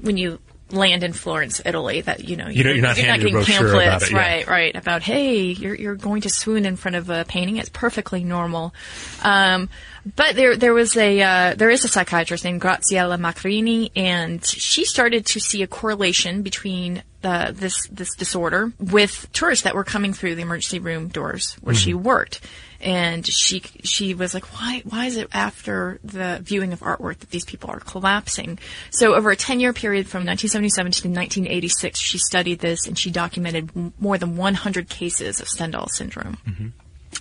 when 0.00 0.16
you 0.16 0.38
land 0.70 1.02
in 1.02 1.12
Florence, 1.12 1.60
Italy. 1.64 2.00
That 2.00 2.24
you 2.24 2.36
know 2.36 2.48
You 2.48 2.64
you're 2.64 2.82
not 2.82 2.98
a 2.98 3.02
getting 3.02 3.32
pamphlets, 3.42 4.04
it, 4.06 4.12
yeah. 4.12 4.18
right? 4.18 4.46
Right 4.46 4.76
about 4.76 5.02
hey, 5.02 5.44
you're 5.52 5.74
you're 5.74 5.94
going 5.94 6.22
to 6.22 6.30
swoon 6.30 6.66
in 6.66 6.76
front 6.76 6.96
of 6.96 7.10
a 7.10 7.24
painting. 7.26 7.56
It's 7.56 7.68
perfectly 7.68 8.24
normal. 8.24 8.74
Um, 9.22 9.68
but 10.16 10.36
there 10.36 10.56
there 10.56 10.74
was 10.74 10.96
a 10.96 11.20
uh, 11.20 11.54
there 11.54 11.70
is 11.70 11.84
a 11.84 11.88
psychiatrist 11.88 12.44
named 12.44 12.60
Graziella 12.60 13.18
Magherini, 13.18 13.90
and 13.96 14.44
she 14.44 14.84
started 14.84 15.26
to 15.26 15.40
see 15.40 15.62
a 15.62 15.66
correlation 15.66 16.42
between 16.42 17.02
uh, 17.24 17.50
this 17.52 17.86
this 17.88 18.14
disorder 18.14 18.72
with 18.78 19.26
tourists 19.32 19.64
that 19.64 19.74
were 19.74 19.84
coming 19.84 20.12
through 20.12 20.36
the 20.36 20.42
emergency 20.42 20.78
room 20.78 21.08
doors 21.08 21.54
where 21.60 21.74
she 21.74 21.94
worked. 21.94 22.40
And 22.80 23.26
she 23.26 23.60
she 23.82 24.14
was 24.14 24.34
like, 24.34 24.44
why 24.54 24.82
why 24.84 25.06
is 25.06 25.16
it 25.16 25.28
after 25.32 25.98
the 26.04 26.38
viewing 26.42 26.72
of 26.72 26.80
artwork 26.80 27.18
that 27.18 27.30
these 27.30 27.44
people 27.44 27.70
are 27.70 27.80
collapsing? 27.80 28.60
So 28.90 29.14
over 29.14 29.32
a 29.32 29.36
ten 29.36 29.58
year 29.58 29.72
period 29.72 30.06
from 30.06 30.20
1977 30.20 30.92
to 30.92 31.08
1986, 31.08 31.98
she 31.98 32.18
studied 32.18 32.60
this 32.60 32.86
and 32.86 32.96
she 32.96 33.10
documented 33.10 33.70
more 34.00 34.16
than 34.16 34.36
100 34.36 34.88
cases 34.88 35.40
of 35.40 35.48
Stendhal 35.48 35.88
syndrome. 35.88 36.36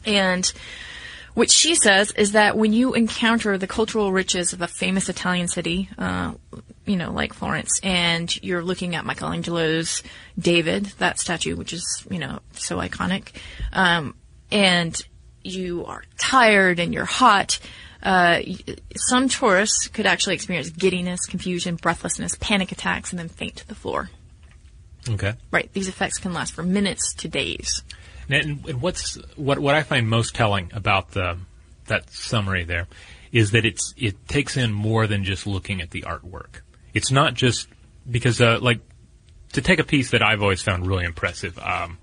And 0.06 0.52
what 1.38 1.52
she 1.52 1.76
says 1.76 2.12
is 2.14 2.32
that 2.32 2.58
when 2.58 2.74
you 2.74 2.96
encounter 2.96 3.60
the 3.60 3.68
cultural 3.68 4.12
riches 4.12 4.54
of 4.54 4.64
a 4.64 4.68
famous 4.68 5.08
Italian 5.08 5.48
city, 5.48 5.88
uh, 5.96 6.34
you 6.88 6.96
know, 6.96 7.12
like 7.12 7.32
Florence, 7.32 7.80
and 7.84 8.36
you're 8.42 8.64
looking 8.64 8.96
at 8.96 9.06
Michelangelo's 9.06 10.02
David, 10.40 10.86
that 10.98 11.20
statue, 11.20 11.56
which 11.56 11.74
is, 11.74 12.04
you 12.10 12.18
know, 12.18 12.40
so 12.54 12.78
iconic, 12.78 13.34
um, 13.72 14.16
and 14.50 15.00
you 15.44 15.86
are 15.86 16.04
tired 16.18 16.80
and 16.80 16.92
you're 16.92 17.06
hot, 17.06 17.60
uh, 18.02 18.40
some 18.96 19.30
tourists 19.30 19.90
could 19.90 20.08
actually 20.08 20.34
experience 20.34 20.72
giddiness, 20.72 21.28
confusion, 21.28 21.76
breathlessness, 21.76 22.36
panic 22.40 22.72
attacks, 22.72 23.12
and 23.12 23.20
then 23.20 23.30
faint 23.30 23.58
to 23.58 23.68
the 23.68 23.76
floor. 23.76 24.10
Okay. 25.08 25.36
Right, 25.52 25.72
these 25.72 25.88
effects 25.88 26.18
can 26.18 26.34
last 26.34 26.54
for 26.54 26.64
minutes 26.64 27.14
to 27.14 27.28
days. 27.28 27.84
And, 28.30 28.66
and 28.68 28.82
what's 28.82 29.16
what 29.36 29.60
what 29.60 29.76
I 29.76 29.84
find 29.84 30.10
most 30.10 30.36
telling 30.36 30.72
about 30.74 31.12
the 31.12 31.38
that 31.86 32.10
summary 32.12 32.64
there 32.64 32.88
is 33.32 33.52
that 33.52 33.66
it's 33.66 33.94
it 33.98 34.28
takes 34.28 34.58
in 34.58 34.72
more 34.72 35.08
than 35.08 35.24
just 35.24 35.48
looking 35.48 35.82
at 35.82 35.92
the 35.92 36.02
artwork. 36.02 36.62
It's 36.94 37.12
not 37.12 37.34
just 37.34 37.68
because 38.10 38.42
uh, 38.42 38.60
like 38.62 38.80
to 39.54 39.62
take 39.62 39.80
a 39.80 39.84
piece 39.84 40.12
that 40.12 40.22
I've 40.22 40.42
always 40.42 40.62
found 40.62 40.88
really 40.88 41.06
impressive. 41.06 41.58
Um, 41.60 41.98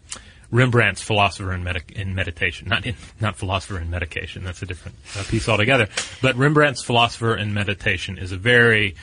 Rembrandt's 0.51 1.03
philosopher 1.03 1.53
in, 1.53 1.65
Medi- 1.65 1.97
in 1.97 2.15
meditation, 2.15 2.69
not 2.69 2.87
in, 2.87 2.95
not 3.21 3.35
philosopher 3.35 3.79
in 3.81 3.91
medication. 3.91 4.45
That's 4.45 4.63
a 4.63 4.67
different 4.67 4.97
uh, 5.19 5.25
piece 5.25 5.49
altogether. 5.49 5.89
But 6.23 6.37
Rembrandt's 6.37 6.83
philosopher 6.83 7.35
in 7.35 7.53
meditation 7.55 8.19
is 8.19 8.31
a 8.31 8.37
very 8.37 8.95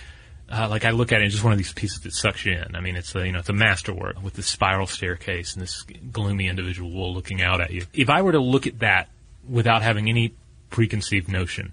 uh, 0.51 0.67
like 0.69 0.85
I 0.85 0.91
look 0.91 1.11
at 1.11 1.21
it, 1.21 1.25
it's 1.25 1.33
just 1.33 1.43
one 1.43 1.53
of 1.53 1.57
these 1.57 1.73
pieces 1.73 2.01
that 2.01 2.13
sucks 2.13 2.45
you 2.45 2.53
in. 2.53 2.75
I 2.75 2.81
mean, 2.81 2.95
it's 2.95 3.15
a, 3.15 3.25
you 3.25 3.31
know, 3.31 3.39
it's 3.39 3.49
a 3.49 3.53
masterwork 3.53 4.21
with 4.21 4.33
this 4.33 4.47
spiral 4.47 4.87
staircase 4.87 5.53
and 5.53 5.61
this 5.61 5.83
gloomy 6.11 6.47
individual 6.47 7.13
looking 7.13 7.41
out 7.41 7.61
at 7.61 7.71
you. 7.71 7.85
If 7.93 8.09
I 8.09 8.21
were 8.21 8.33
to 8.33 8.39
look 8.39 8.67
at 8.67 8.79
that 8.79 9.09
without 9.47 9.81
having 9.81 10.09
any 10.09 10.33
preconceived 10.69 11.29
notion, 11.29 11.71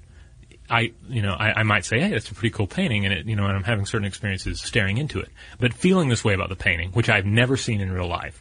I, 0.70 0.92
you 1.08 1.22
know, 1.22 1.32
I, 1.32 1.60
I 1.60 1.62
might 1.62 1.84
say, 1.84 1.98
hey, 2.00 2.10
that's 2.10 2.30
a 2.30 2.34
pretty 2.34 2.50
cool 2.54 2.66
painting, 2.66 3.04
and 3.06 3.14
it, 3.14 3.26
you 3.26 3.36
know, 3.36 3.46
and 3.46 3.56
I'm 3.56 3.64
having 3.64 3.86
certain 3.86 4.06
experiences 4.06 4.60
staring 4.60 4.98
into 4.98 5.18
it. 5.18 5.30
But 5.58 5.72
feeling 5.72 6.08
this 6.08 6.22
way 6.22 6.34
about 6.34 6.50
the 6.50 6.56
painting, 6.56 6.90
which 6.92 7.08
I've 7.08 7.24
never 7.24 7.56
seen 7.56 7.80
in 7.80 7.90
real 7.90 8.06
life, 8.08 8.38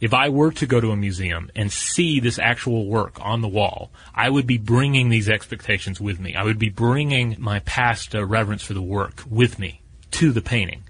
if 0.00 0.12
I 0.12 0.28
were 0.30 0.50
to 0.52 0.66
go 0.66 0.80
to 0.80 0.90
a 0.90 0.96
museum 0.96 1.50
and 1.54 1.70
see 1.70 2.18
this 2.18 2.38
actual 2.38 2.86
work 2.86 3.18
on 3.20 3.40
the 3.40 3.48
wall, 3.48 3.90
I 4.14 4.30
would 4.30 4.46
be 4.46 4.58
bringing 4.58 5.10
these 5.10 5.28
expectations 5.28 6.00
with 6.00 6.18
me. 6.18 6.34
I 6.34 6.42
would 6.42 6.58
be 6.58 6.70
bringing 6.70 7.36
my 7.38 7.60
past 7.60 8.14
uh, 8.14 8.24
reverence 8.24 8.62
for 8.62 8.74
the 8.74 8.82
work 8.82 9.22
with 9.28 9.58
me 9.58 9.80
to 10.12 10.32
the 10.32 10.42
painting, 10.42 10.82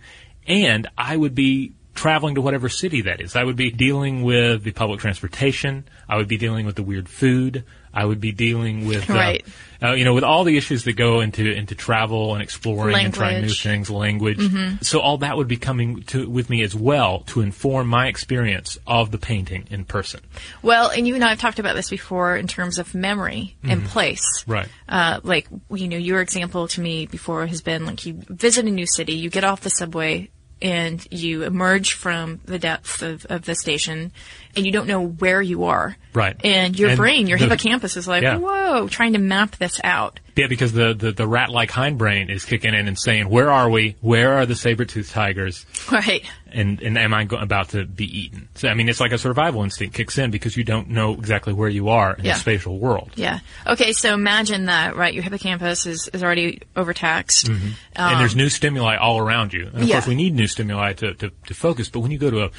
and 0.47 0.87
I 0.97 1.17
would 1.17 1.35
be 1.35 1.75
traveling 2.01 2.35
to 2.37 2.41
whatever 2.41 2.69
city 2.69 3.03
that 3.03 3.21
is. 3.21 3.37
I 3.37 3.45
would 3.45 3.57
be 3.57 3.71
dealing 3.71 4.23
with 4.23 4.65
the 4.65 4.73
public 4.73 5.01
transportation. 5.01 5.85
I 6.09 6.17
would 6.17 6.29
be 6.29 6.39
dealing 6.39 6.67
with 6.67 6.77
the 6.77 6.83
weird 6.83 7.09
food. 7.09 7.65
I 7.93 8.05
would 8.05 8.21
be 8.21 8.31
dealing 8.31 8.87
with, 8.87 9.11
uh, 9.11 9.15
Right. 9.15 9.45
uh, 9.83 9.95
you 9.95 10.05
know, 10.05 10.15
with 10.15 10.23
all 10.23 10.45
the 10.45 10.57
issues 10.57 10.85
that 10.85 10.93
go 10.93 11.21
into 11.21 11.45
into 11.51 11.75
travel 11.75 12.35
and 12.35 12.43
exploring 12.43 12.97
and 13.05 13.13
trying 13.13 13.35
new 13.35 13.41
Language. 13.49 13.63
things, 13.63 13.91
language. 13.91 14.41
So 14.83 15.01
all 15.01 15.19
that 15.19 15.37
would 15.37 15.49
be 15.49 15.57
coming 15.57 16.03
to 16.05 16.29
with 16.31 16.49
me 16.49 16.63
as 16.63 16.73
well 16.75 17.21
to 17.29 17.41
inform 17.41 17.89
my 17.89 18.07
experience 18.07 18.79
of 18.87 19.11
the 19.11 19.19
painting 19.19 19.67
in 19.71 19.85
person. 19.85 20.21
Well, 20.63 20.91
and 20.91 21.07
you 21.09 21.17
and 21.17 21.25
I 21.25 21.31
have 21.31 21.39
talked 21.41 21.59
about 21.59 21.75
this 21.75 21.91
before 21.91 22.37
in 22.37 22.47
terms 22.47 22.79
of 22.79 22.95
memory 22.95 23.57
and 23.65 23.85
place. 23.85 24.45
Right. 24.47 24.69
Uh, 24.89 25.19
like, 25.25 25.49
you 25.73 25.89
know, 25.89 25.97
your 25.99 26.21
example 26.21 26.69
to 26.69 26.81
me 26.81 27.07
before 27.07 27.45
has 27.49 27.61
been 27.61 27.85
like 27.87 28.07
you 28.07 28.15
visit 28.29 28.65
a 28.67 28.71
new 28.71 28.87
city, 28.87 29.15
you 29.15 29.31
get 29.31 29.43
off 29.45 29.63
the 29.63 29.71
subway 29.71 30.31
and 30.63 31.07
you 31.11 31.43
emerge 31.45 31.95
from 31.95 32.41
the 32.45 32.59
depths 32.59 33.03
of, 33.03 33.27
of 33.27 33.45
the 33.45 33.55
station 33.55 34.13
and 34.57 34.67
you 34.67 34.73
don't 34.73 34.87
know 34.87 35.05
where 35.07 35.41
you 35.43 35.65
are. 35.65 35.97
Right. 36.13 36.37
And 36.45 36.77
your 36.79 36.91
And 36.91 36.97
brain, 36.99 37.27
your 37.29 37.39
the- 37.39 37.45
hippocampus 37.45 37.97
is 37.97 38.09
like, 38.09 38.23
Yeah. 38.23 38.37
whoa, 38.39 38.89
trying 38.89 39.13
to 39.13 39.19
map 39.21 39.57
this 39.57 39.81
out. 39.85 40.19
Yeah, 40.37 40.47
because 40.47 40.73
the, 40.73 40.95
the, 40.95 41.13
the 41.13 41.29
rat-like 41.29 41.71
hindbrain 41.71 42.31
is 42.31 42.45
kicking 42.47 42.73
in 42.73 42.89
and 42.89 42.99
saying, 42.99 43.29
"Where 43.29 43.51
are 43.51 43.69
we? 43.69 43.97
Where 44.01 44.39
are 44.39 44.47
the 44.47 44.55
saber-toothed 44.55 45.11
tigers? 45.11 45.67
Right. 45.93 46.25
And 46.53 46.81
and 46.81 46.97
am 46.97 47.13
I 47.13 47.25
go- 47.25 47.37
about 47.37 47.71
to 47.71 47.85
be 47.85 48.07
eaten?" 48.21 48.49
So 48.55 48.69
I 48.69 48.75
mean, 48.75 48.89
it's 48.89 49.01
like 49.01 49.13
a 49.13 49.19
survival 49.19 49.63
instinct 49.65 49.95
kicks 49.95 50.17
in 50.19 50.31
because 50.31 50.57
you 50.57 50.65
don't 50.65 50.89
know 50.91 51.13
exactly 51.13 51.53
where 51.53 51.69
you 51.69 51.91
are 51.91 52.15
in 52.15 52.25
Yeah. 52.25 52.35
the 52.35 52.41
spatial 52.41 52.79
world. 52.79 53.11
Yeah. 53.17 53.41
Okay, 53.67 53.93
so 53.93 54.15
imagine 54.15 54.65
that, 54.67 54.97
right? 54.97 55.13
Your 55.13 55.23
hippocampus 55.25 55.85
is, 55.85 56.09
is 56.13 56.23
already 56.25 56.63
overtaxed. 56.75 57.49
and 57.49 58.21
there's 58.21 58.35
new 58.37 58.49
stimuli 58.49 58.97
all 58.97 59.19
around 59.19 59.53
you. 59.53 59.67
And 59.67 59.75
of 59.77 59.83
Um, 59.83 59.89
yeah. 59.89 59.95
course, 59.97 60.07
we 60.07 60.15
need 60.15 60.35
new 60.35 60.47
stimuli 60.47 60.95
to, 60.95 61.13
to, 61.15 61.31
to 61.49 61.55
focus. 61.55 61.89
But 61.91 62.01
when 62.01 62.13
you 62.13 62.19
go 62.19 62.31
to 62.31 62.45
a, 62.45 62.51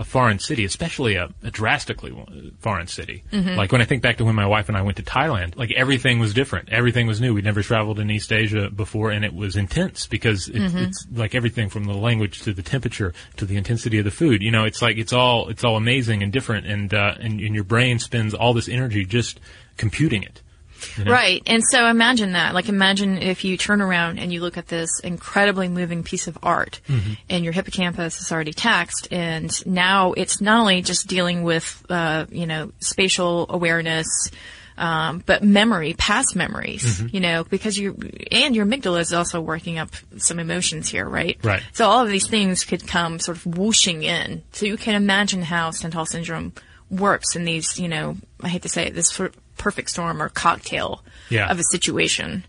a 0.00 0.04
foreign 0.04 0.40
city, 0.40 0.64
especially 0.64 1.14
a 1.14 1.30
drastically 1.50 2.12
foreign 2.60 2.86
city, 2.86 3.24
Mm-hmm. 3.32 3.56
like 3.56 3.72
when 3.72 3.80
I 3.80 3.84
think 3.86 4.02
back 4.02 4.18
to 4.18 4.24
when 4.24 4.34
my 4.34 4.46
wife 4.46 4.68
and 4.68 4.76
I 4.76 4.82
went 4.82 4.96
to 4.98 5.02
Thailand, 5.02 5.56
like 5.56 5.70
everything 5.72 6.18
was 6.18 6.34
different. 6.34 6.68
Everything 6.70 7.06
was 7.06 7.20
new. 7.20 7.32
We'd 7.32 7.44
never 7.44 7.62
traveled 7.62 7.98
in 7.98 8.10
East 8.10 8.32
Asia 8.32 8.68
before, 8.68 9.10
and 9.10 9.24
it 9.24 9.32
was 9.34 9.56
intense 9.56 10.06
because 10.06 10.48
it's, 10.48 10.58
Mm-hmm. 10.58 10.78
it's 10.78 11.06
like 11.14 11.34
everything 11.34 11.68
from 11.70 11.84
the 11.84 11.94
language 11.94 12.40
to 12.42 12.52
the 12.52 12.62
temperature 12.62 13.14
to 13.38 13.46
the 13.46 13.56
intensity 13.56 13.98
of 13.98 14.04
the 14.04 14.10
food. 14.10 14.42
You 14.42 14.50
know, 14.50 14.64
it's 14.64 14.82
like 14.82 14.98
it's 14.98 15.12
all 15.12 15.48
it's 15.48 15.64
all 15.64 15.76
amazing 15.76 16.22
and 16.22 16.32
different, 16.32 16.66
and 16.66 16.92
uh, 16.92 17.14
and, 17.18 17.40
and 17.40 17.54
your 17.54 17.64
brain 17.64 17.98
spends 17.98 18.34
all 18.34 18.52
this 18.52 18.68
energy 18.68 19.04
just 19.04 19.40
computing 19.78 20.22
it. 20.22 20.42
Right. 21.04 21.42
And 21.46 21.62
so 21.70 21.86
imagine 21.86 22.32
that. 22.32 22.54
Like 22.54 22.68
imagine 22.68 23.18
if 23.18 23.44
you 23.44 23.56
turn 23.56 23.80
around 23.80 24.18
and 24.18 24.32
you 24.32 24.40
look 24.40 24.56
at 24.56 24.68
this 24.68 25.00
incredibly 25.00 25.68
moving 25.68 26.02
piece 26.02 26.26
of 26.26 26.38
art 26.42 26.80
and 27.28 27.44
your 27.44 27.52
hippocampus 27.52 28.20
is 28.20 28.32
already 28.32 28.52
taxed 28.52 29.08
and 29.10 29.50
now 29.66 30.12
it's 30.12 30.40
not 30.40 30.60
only 30.60 30.82
just 30.82 31.06
dealing 31.06 31.42
with, 31.42 31.84
uh, 31.88 32.26
you 32.30 32.46
know, 32.46 32.72
spatial 32.80 33.46
awareness, 33.48 34.30
um, 34.80 35.22
but 35.26 35.42
memory, 35.44 35.92
past 35.92 36.34
memories, 36.34 37.02
you 37.12 37.20
know, 37.20 37.44
because 37.44 37.76
you, 37.76 37.98
and 38.32 38.56
your 38.56 38.64
amygdala 38.64 39.00
is 39.00 39.12
also 39.12 39.38
working 39.38 39.78
up 39.78 39.90
some 40.16 40.38
emotions 40.38 40.88
here, 40.88 41.06
right? 41.06 41.38
Right. 41.42 41.62
So 41.74 41.86
all 41.86 42.02
of 42.02 42.08
these 42.08 42.26
things 42.26 42.64
could 42.64 42.86
come 42.86 43.18
sort 43.18 43.36
of 43.36 43.44
whooshing 43.44 44.02
in. 44.02 44.42
So 44.52 44.64
you 44.64 44.78
can 44.78 44.94
imagine 44.94 45.42
how 45.42 45.70
Stendhal 45.70 46.06
syndrome 46.06 46.54
works 46.90 47.36
in 47.36 47.44
these, 47.44 47.78
you 47.78 47.88
know, 47.88 48.16
I 48.42 48.48
hate 48.48 48.62
to 48.62 48.70
say 48.70 48.86
it, 48.86 48.94
this 48.94 49.08
sort 49.08 49.36
of 49.36 49.39
perfect 49.56 49.90
storm 49.90 50.22
or 50.22 50.28
cocktail 50.28 51.02
Yeah. 51.28 51.50
of 51.50 51.58
a 51.58 51.64
situation 51.64 52.44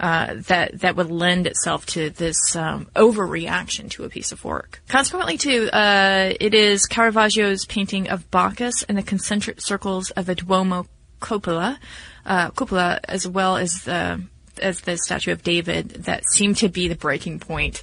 uh, 0.00 0.34
that 0.46 0.80
that 0.80 0.94
would 0.94 1.10
lend 1.10 1.46
itself 1.46 1.84
to 1.86 2.10
this 2.10 2.54
um, 2.54 2.88
overreaction 2.94 3.90
to 3.90 4.04
a 4.04 4.08
piece 4.08 4.30
of 4.30 4.44
work. 4.44 4.80
Consequently, 4.88 5.36
too, 5.36 5.68
uh, 5.72 6.32
it 6.38 6.54
is 6.54 6.86
Caravaggio's 6.86 7.64
painting 7.66 8.08
of 8.08 8.30
Bacchus 8.30 8.84
and 8.84 8.96
the 8.96 9.02
concentric 9.02 9.60
circles 9.60 10.10
of 10.12 10.28
a 10.28 10.36
Duomo 10.36 10.86
cupola, 11.20 11.80
uh, 12.24 12.50
cupola, 12.50 13.00
as 13.04 13.26
well 13.26 13.56
as 13.56 13.72
the 13.84 14.22
as 14.58 14.80
the 14.80 14.96
statue 14.96 15.32
of 15.32 15.42
David 15.42 15.90
that 16.04 16.24
seem 16.32 16.54
to 16.56 16.68
be 16.68 16.88
the 16.88 16.94
breaking 16.94 17.40
point 17.40 17.82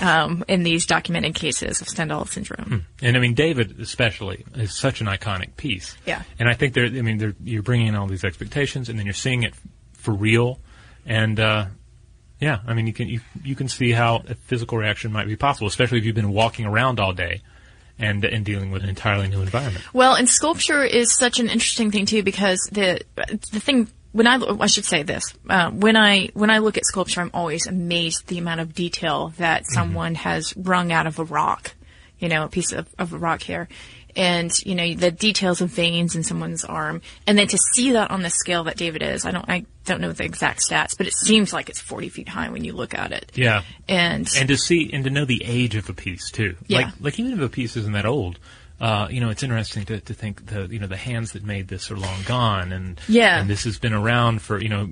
um, 0.00 0.44
in 0.48 0.62
these 0.62 0.86
documented 0.86 1.34
cases 1.34 1.80
of 1.80 1.88
Stendhal 1.88 2.26
syndrome. 2.26 2.86
And 3.02 3.16
I 3.16 3.20
mean, 3.20 3.34
David 3.34 3.80
especially 3.80 4.44
is 4.54 4.74
such 4.74 5.00
an 5.00 5.06
iconic 5.06 5.56
piece. 5.56 5.96
Yeah. 6.06 6.22
And 6.38 6.48
I 6.48 6.54
think 6.54 6.74
there, 6.74 6.86
I 6.86 7.02
mean, 7.02 7.18
there, 7.18 7.34
you're 7.42 7.62
bringing 7.62 7.88
in 7.88 7.94
all 7.94 8.06
these 8.06 8.24
expectations, 8.24 8.88
and 8.88 8.98
then 8.98 9.06
you're 9.06 9.14
seeing 9.14 9.42
it 9.42 9.54
for 9.92 10.12
real, 10.12 10.60
and 11.06 11.40
uh, 11.40 11.66
yeah, 12.40 12.60
I 12.66 12.74
mean, 12.74 12.86
you 12.86 12.92
can 12.92 13.08
you 13.08 13.20
you 13.42 13.54
can 13.54 13.68
see 13.68 13.92
how 13.92 14.22
a 14.28 14.34
physical 14.34 14.76
reaction 14.76 15.12
might 15.12 15.26
be 15.26 15.36
possible, 15.36 15.66
especially 15.66 15.98
if 15.98 16.04
you've 16.04 16.14
been 16.14 16.32
walking 16.32 16.66
around 16.66 17.00
all 17.00 17.12
day, 17.12 17.42
and 17.98 18.24
and 18.24 18.44
dealing 18.44 18.70
with 18.70 18.82
an 18.82 18.88
entirely 18.88 19.28
new 19.28 19.40
environment. 19.40 19.84
Well, 19.94 20.14
and 20.14 20.28
sculpture 20.28 20.82
is 20.82 21.12
such 21.12 21.38
an 21.38 21.48
interesting 21.48 21.90
thing 21.90 22.06
too 22.06 22.22
because 22.22 22.58
the 22.72 23.00
the 23.16 23.60
thing 23.60 23.88
when 24.14 24.28
I 24.28 24.36
I 24.60 24.66
should 24.68 24.84
say 24.84 25.02
this 25.02 25.24
uh, 25.50 25.70
when 25.70 25.96
I 25.96 26.28
when 26.34 26.48
I 26.48 26.58
look 26.58 26.78
at 26.78 26.86
sculpture, 26.86 27.20
I'm 27.20 27.32
always 27.34 27.66
amazed 27.66 28.22
at 28.22 28.26
the 28.28 28.38
amount 28.38 28.60
of 28.60 28.72
detail 28.72 29.34
that 29.38 29.66
someone 29.66 30.14
has 30.14 30.56
wrung 30.56 30.92
out 30.92 31.06
of 31.06 31.18
a 31.18 31.24
rock, 31.24 31.74
you 32.20 32.28
know, 32.28 32.44
a 32.44 32.48
piece 32.48 32.72
of, 32.72 32.86
of 32.96 33.12
a 33.12 33.18
rock 33.18 33.42
here. 33.42 33.68
and 34.16 34.56
you 34.64 34.74
know 34.74 34.94
the 34.94 35.10
details 35.10 35.60
of 35.60 35.70
veins 35.70 36.14
in 36.14 36.22
someone's 36.22 36.64
arm, 36.64 37.02
and 37.26 37.36
then 37.36 37.48
to 37.48 37.58
see 37.74 37.92
that 37.92 38.10
on 38.10 38.22
the 38.22 38.30
scale 38.30 38.64
that 38.64 38.76
David 38.76 39.02
is, 39.02 39.24
I 39.24 39.32
don't, 39.32 39.48
I 39.48 39.66
don't 39.84 40.00
know 40.00 40.12
the 40.12 40.24
exact 40.24 40.60
stats, 40.60 40.96
but 40.96 41.06
it 41.06 41.14
seems 41.14 41.52
like 41.52 41.68
it's 41.68 41.80
40 41.80 42.08
feet 42.08 42.28
high 42.28 42.48
when 42.50 42.64
you 42.64 42.72
look 42.72 42.94
at 42.94 43.12
it. 43.12 43.32
Yeah. 43.34 43.62
And 43.88 44.28
and 44.38 44.48
to 44.48 44.56
see 44.56 44.90
and 44.92 45.04
to 45.04 45.10
know 45.10 45.24
the 45.24 45.42
age 45.44 45.74
of 45.74 45.88
a 45.88 45.92
piece 45.92 46.30
too. 46.30 46.56
Yeah. 46.66 46.78
Like 46.78 46.94
like 47.00 47.18
even 47.18 47.32
if 47.32 47.40
a 47.40 47.48
piece 47.48 47.76
isn't 47.76 47.92
that 47.92 48.06
old, 48.06 48.38
uh, 48.80 49.08
you 49.10 49.20
know, 49.20 49.30
it's 49.30 49.42
interesting 49.42 49.84
to, 49.86 50.00
to 50.00 50.14
think 50.14 50.46
the 50.46 50.66
you 50.66 50.78
know 50.78 50.86
the 50.86 50.96
hands 50.96 51.32
that 51.32 51.44
made 51.44 51.68
this 51.68 51.90
are 51.90 51.96
long 51.96 52.22
gone, 52.26 52.72
and 52.72 53.00
Yeah. 53.08 53.40
and 53.40 53.48
this 53.48 53.64
has 53.64 53.78
been 53.78 53.94
around 53.94 54.42
for 54.42 54.60
you 54.60 54.68
know 54.68 54.88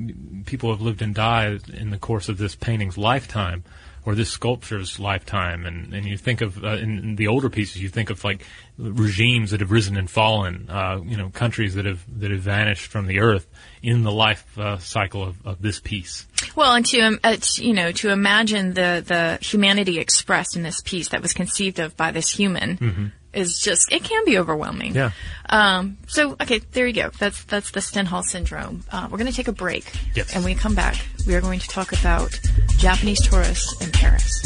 people 0.47 0.71
have 0.71 0.81
lived 0.81 1.03
and 1.03 1.15
died 1.15 1.69
in 1.69 1.91
the 1.91 1.99
course 1.99 2.29
of 2.29 2.39
this 2.39 2.55
painting's 2.55 2.97
lifetime. 2.99 3.65
Or 4.05 4.17
this 4.17 4.31
sculpture's 4.31 4.99
lifetime, 4.99 5.65
and, 5.65 5.95
and 5.95 6.05
you 6.05 6.19
think 6.19 6.41
of 6.41 6.65
uh, 6.65 6.71
in, 6.71 6.99
in 6.99 7.15
the 7.15 7.29
older 7.29 7.49
pieces, 7.49 7.81
you 7.81 7.89
think 7.89 8.11
of 8.11 8.25
like 8.25 8.45
regimes 8.77 9.53
that 9.53 9.61
have 9.61 9.71
risen 9.71 9.97
and 9.97 10.11
fallen, 10.11 10.69
uh, 10.69 11.01
you 11.05 11.17
know, 11.17 11.29
countries 11.31 11.77
that 11.77 11.85
have 11.87 12.03
that 12.19 12.33
have 12.33 12.41
vanished 12.41 12.87
from 12.91 13.07
the 13.07 13.21
earth 13.21 13.47
in 13.81 14.03
the 14.03 14.11
life 14.11 14.59
uh, 14.59 14.79
cycle 14.79 15.23
of, 15.23 15.47
of 15.47 15.63
this 15.63 15.79
piece. 15.79 16.27
Well, 16.57 16.75
and 16.75 16.85
to 16.87 17.01
um, 17.01 17.21
uh, 17.23 17.37
you 17.55 17.75
know 17.75 17.93
to 17.93 18.11
imagine 18.11 18.75
the 18.75 19.05
the 19.07 19.39
humanity 19.41 20.01
expressed 20.01 20.57
in 20.57 20.65
this 20.65 20.81
piece 20.81 21.11
that 21.11 21.23
was 21.23 21.33
conceived 21.33 21.79
of 21.79 21.97
by 21.97 22.11
this 22.11 22.29
human 22.29 23.13
is 23.33 23.61
just 23.61 23.93
it 23.93 24.05
can 24.05 24.25
be 24.25 24.39
overwhelming. 24.39 24.95
Yeah. 24.95 25.11
Um, 25.49 25.99
so 26.07 26.33
okay, 26.41 26.61
there 26.73 26.87
you 26.87 26.93
go. 26.93 27.11
That's 27.19 27.45
that's 27.45 27.71
the 27.71 27.81
Stendhal 27.81 28.25
syndrome. 28.25 28.85
Uh, 28.91 29.09
we're 29.11 29.19
going 29.19 29.31
to 29.31 29.37
take 29.37 29.49
a 29.49 29.53
break. 29.53 29.91
Yes. 30.15 30.35
And 30.35 30.45
when 30.45 30.55
we 30.55 30.59
come 30.59 30.75
back, 30.75 30.97
we 31.27 31.35
are 31.35 31.41
going 31.41 31.61
to 31.61 31.69
talk 31.69 31.93
about 31.93 32.39
Japanese 32.79 33.21
tourists 33.27 33.81
in 33.85 33.91
Paris. 33.91 34.43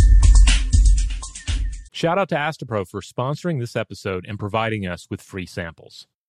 Shout 1.92 2.18
out 2.18 2.28
to 2.28 2.34
Astepro 2.34 2.86
for 2.86 3.00
sponsoring 3.00 3.58
this 3.58 3.74
episode 3.74 4.26
and 4.28 4.38
providing 4.38 4.86
us 4.86 5.08
with 5.08 5.22
free 5.22 5.46
samples. 5.46 6.06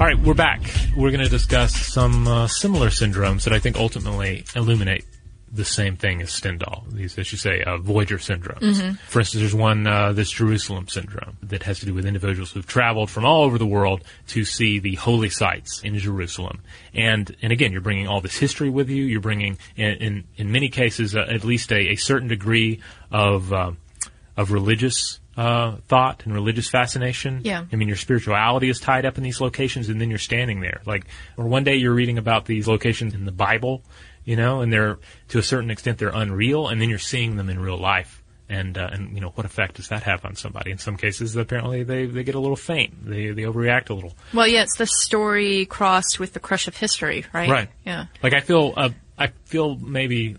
All 0.00 0.06
right, 0.08 0.18
we're 0.18 0.34
back. 0.34 0.60
We're 0.96 1.12
going 1.12 1.22
to 1.22 1.30
discuss 1.30 1.72
some 1.72 2.26
uh, 2.26 2.48
similar 2.48 2.88
syndromes 2.88 3.44
that 3.44 3.52
I 3.52 3.60
think 3.60 3.76
ultimately 3.76 4.44
illuminate 4.56 5.04
the 5.52 5.64
same 5.64 5.94
thing 5.96 6.20
as 6.20 6.32
Stendhal. 6.32 6.84
These, 6.90 7.16
as 7.16 7.30
you 7.30 7.38
say, 7.38 7.62
uh, 7.62 7.78
Voyager 7.78 8.18
syndromes. 8.18 8.98
For 9.06 9.20
instance, 9.20 9.40
there's 9.40 9.54
one, 9.54 9.86
uh, 9.86 10.12
this 10.12 10.32
Jerusalem 10.32 10.88
syndrome, 10.88 11.36
that 11.44 11.62
has 11.62 11.78
to 11.78 11.86
do 11.86 11.94
with 11.94 12.06
individuals 12.06 12.50
who've 12.50 12.66
traveled 12.66 13.08
from 13.08 13.24
all 13.24 13.44
over 13.44 13.56
the 13.56 13.68
world 13.68 14.02
to 14.28 14.44
see 14.44 14.80
the 14.80 14.96
holy 14.96 15.30
sites 15.30 15.80
in 15.82 15.96
Jerusalem. 15.96 16.60
And, 16.92 17.34
and 17.40 17.52
again, 17.52 17.70
you're 17.70 17.80
bringing 17.80 18.08
all 18.08 18.20
this 18.20 18.36
history 18.36 18.70
with 18.70 18.90
you. 18.90 19.04
You're 19.04 19.20
bringing, 19.20 19.58
in, 19.76 19.92
in, 19.92 20.24
in 20.36 20.50
many 20.50 20.70
cases, 20.70 21.14
uh, 21.14 21.20
at 21.20 21.44
least 21.44 21.70
a, 21.70 21.92
a 21.92 21.94
certain 21.94 22.26
degree 22.26 22.80
of, 23.12 23.52
uh, 23.52 23.70
of 24.36 24.50
religious 24.50 25.20
uh, 25.36 25.76
thought 25.88 26.24
and 26.24 26.34
religious 26.34 26.68
fascination. 26.68 27.40
Yeah. 27.44 27.64
I 27.72 27.76
mean, 27.76 27.88
your 27.88 27.96
spirituality 27.96 28.68
is 28.68 28.80
tied 28.80 29.04
up 29.04 29.16
in 29.16 29.24
these 29.24 29.40
locations, 29.40 29.88
and 29.88 30.00
then 30.00 30.10
you're 30.10 30.18
standing 30.18 30.60
there. 30.60 30.80
Like, 30.86 31.06
or 31.36 31.46
one 31.46 31.64
day 31.64 31.76
you're 31.76 31.94
reading 31.94 32.18
about 32.18 32.46
these 32.46 32.68
locations 32.68 33.14
in 33.14 33.24
the 33.24 33.32
Bible, 33.32 33.82
you 34.24 34.36
know, 34.36 34.60
and 34.60 34.72
they're 34.72 34.98
to 35.28 35.38
a 35.38 35.42
certain 35.42 35.70
extent 35.70 35.98
they're 35.98 36.08
unreal, 36.14 36.68
and 36.68 36.80
then 36.80 36.88
you're 36.88 36.98
seeing 36.98 37.36
them 37.36 37.50
in 37.50 37.58
real 37.58 37.78
life. 37.78 38.20
And 38.46 38.76
uh, 38.76 38.90
and 38.92 39.14
you 39.14 39.22
know 39.22 39.30
what 39.30 39.46
effect 39.46 39.76
does 39.76 39.88
that 39.88 40.02
have 40.02 40.24
on 40.26 40.36
somebody? 40.36 40.70
In 40.70 40.76
some 40.76 40.98
cases, 40.98 41.34
apparently 41.34 41.82
they, 41.82 42.04
they 42.04 42.24
get 42.24 42.34
a 42.34 42.38
little 42.38 42.56
faint. 42.56 43.08
They 43.08 43.30
they 43.30 43.42
overreact 43.42 43.88
a 43.88 43.94
little. 43.94 44.12
Well, 44.34 44.46
yeah, 44.46 44.62
it's 44.62 44.76
the 44.76 44.86
story 44.86 45.64
crossed 45.64 46.20
with 46.20 46.34
the 46.34 46.40
crush 46.40 46.68
of 46.68 46.76
history, 46.76 47.24
right? 47.32 47.48
Right. 47.48 47.68
Yeah. 47.86 48.06
Like 48.22 48.34
I 48.34 48.40
feel, 48.40 48.74
uh, 48.76 48.90
I 49.18 49.28
feel 49.46 49.76
maybe 49.76 50.36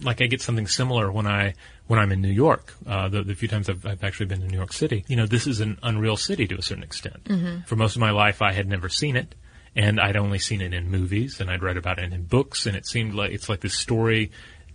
like 0.00 0.22
I 0.22 0.26
get 0.26 0.40
something 0.40 0.66
similar 0.66 1.12
when 1.12 1.26
I 1.26 1.54
when 1.86 1.98
I'm 1.98 2.12
in 2.12 2.22
New 2.22 2.30
York. 2.30 2.72
Uh, 2.86 3.08
the, 3.08 3.22
the 3.22 3.34
few 3.34 3.48
times 3.48 3.68
I've, 3.68 3.84
I've 3.84 4.02
actually 4.02 4.26
been 4.26 4.40
to 4.40 4.48
New 4.48 4.56
York 4.56 4.72
City, 4.72 5.04
you 5.08 5.16
know, 5.16 5.26
this 5.26 5.46
is 5.46 5.60
an 5.60 5.78
unreal 5.82 6.16
city 6.16 6.46
to 6.48 6.56
a 6.56 6.62
certain 6.62 6.82
extent. 6.82 7.28
For 7.66 7.76
most 7.76 7.94
of 7.96 8.00
my 8.00 8.10
life, 8.10 8.40
I 8.42 8.52
had 8.52 8.66
never 8.68 8.88
seen 8.88 9.16
it, 9.16 9.34
and 9.76 10.00
I'd 10.00 10.16
only 10.16 10.38
seen 10.38 10.60
it 10.60 10.72
in 10.72 10.90
movies, 10.90 11.40
and 11.40 11.50
I'd 11.50 11.62
read 11.62 11.76
about 11.76 11.98
it 11.98 12.12
in 12.12 12.24
books, 12.24 12.66
and 12.66 12.76
it 12.76 12.86
seemed 12.86 13.14
like 13.14 13.32
it's 13.32 13.48
like 13.48 13.60
this 13.60 13.74
story. 13.74 14.30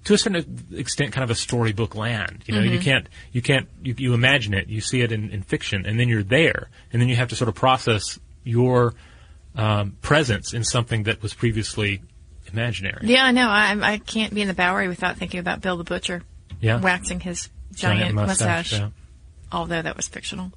To 0.05 0.13
a 0.13 0.17
certain 0.17 0.67
extent, 0.71 1.11
kind 1.11 1.23
of 1.23 1.29
a 1.29 1.35
storybook 1.35 1.93
land. 1.93 2.43
You 2.45 2.55
know, 2.55 2.61
you 2.61 2.79
can't, 2.79 3.09
you 3.33 3.41
can't, 3.41 3.67
you, 3.81 3.95
you 3.97 4.13
imagine 4.13 4.53
it, 4.53 4.69
you 4.69 4.79
see 4.79 5.01
it 5.01 5.11
in, 5.11 5.29
in 5.29 5.41
fiction, 5.41 5.85
and 5.85 5.99
then 5.99 6.07
you're 6.07 6.23
there, 6.23 6.69
and 6.93 7.01
then 7.01 7.09
you 7.09 7.15
have 7.15 7.29
to 7.29 7.35
sort 7.35 7.49
of 7.49 7.55
process 7.55 8.19
your 8.43 8.93
um, 9.55 9.97
presence 10.01 10.53
in 10.53 10.63
something 10.63 11.03
that 11.03 11.21
was 11.21 11.33
previously 11.33 12.01
imaginary. 12.51 13.07
Yeah, 13.07 13.25
I 13.25 13.31
know. 13.31 13.49
I, 13.49 13.77
I 13.81 13.97
can't 13.97 14.33
be 14.33 14.41
in 14.41 14.47
the 14.47 14.53
Bowery 14.53 14.87
without 14.87 15.17
thinking 15.17 15.39
about 15.39 15.61
Bill 15.61 15.75
the 15.75 15.83
Butcher 15.83 16.23
Yeah. 16.61 16.79
waxing 16.79 17.19
his 17.19 17.49
giant, 17.73 18.15
mustache. 18.15 18.73
yeah. 18.73 18.89
although 19.51 19.81
that 19.81 19.95
was 19.95 20.07
fictional. 20.07 20.51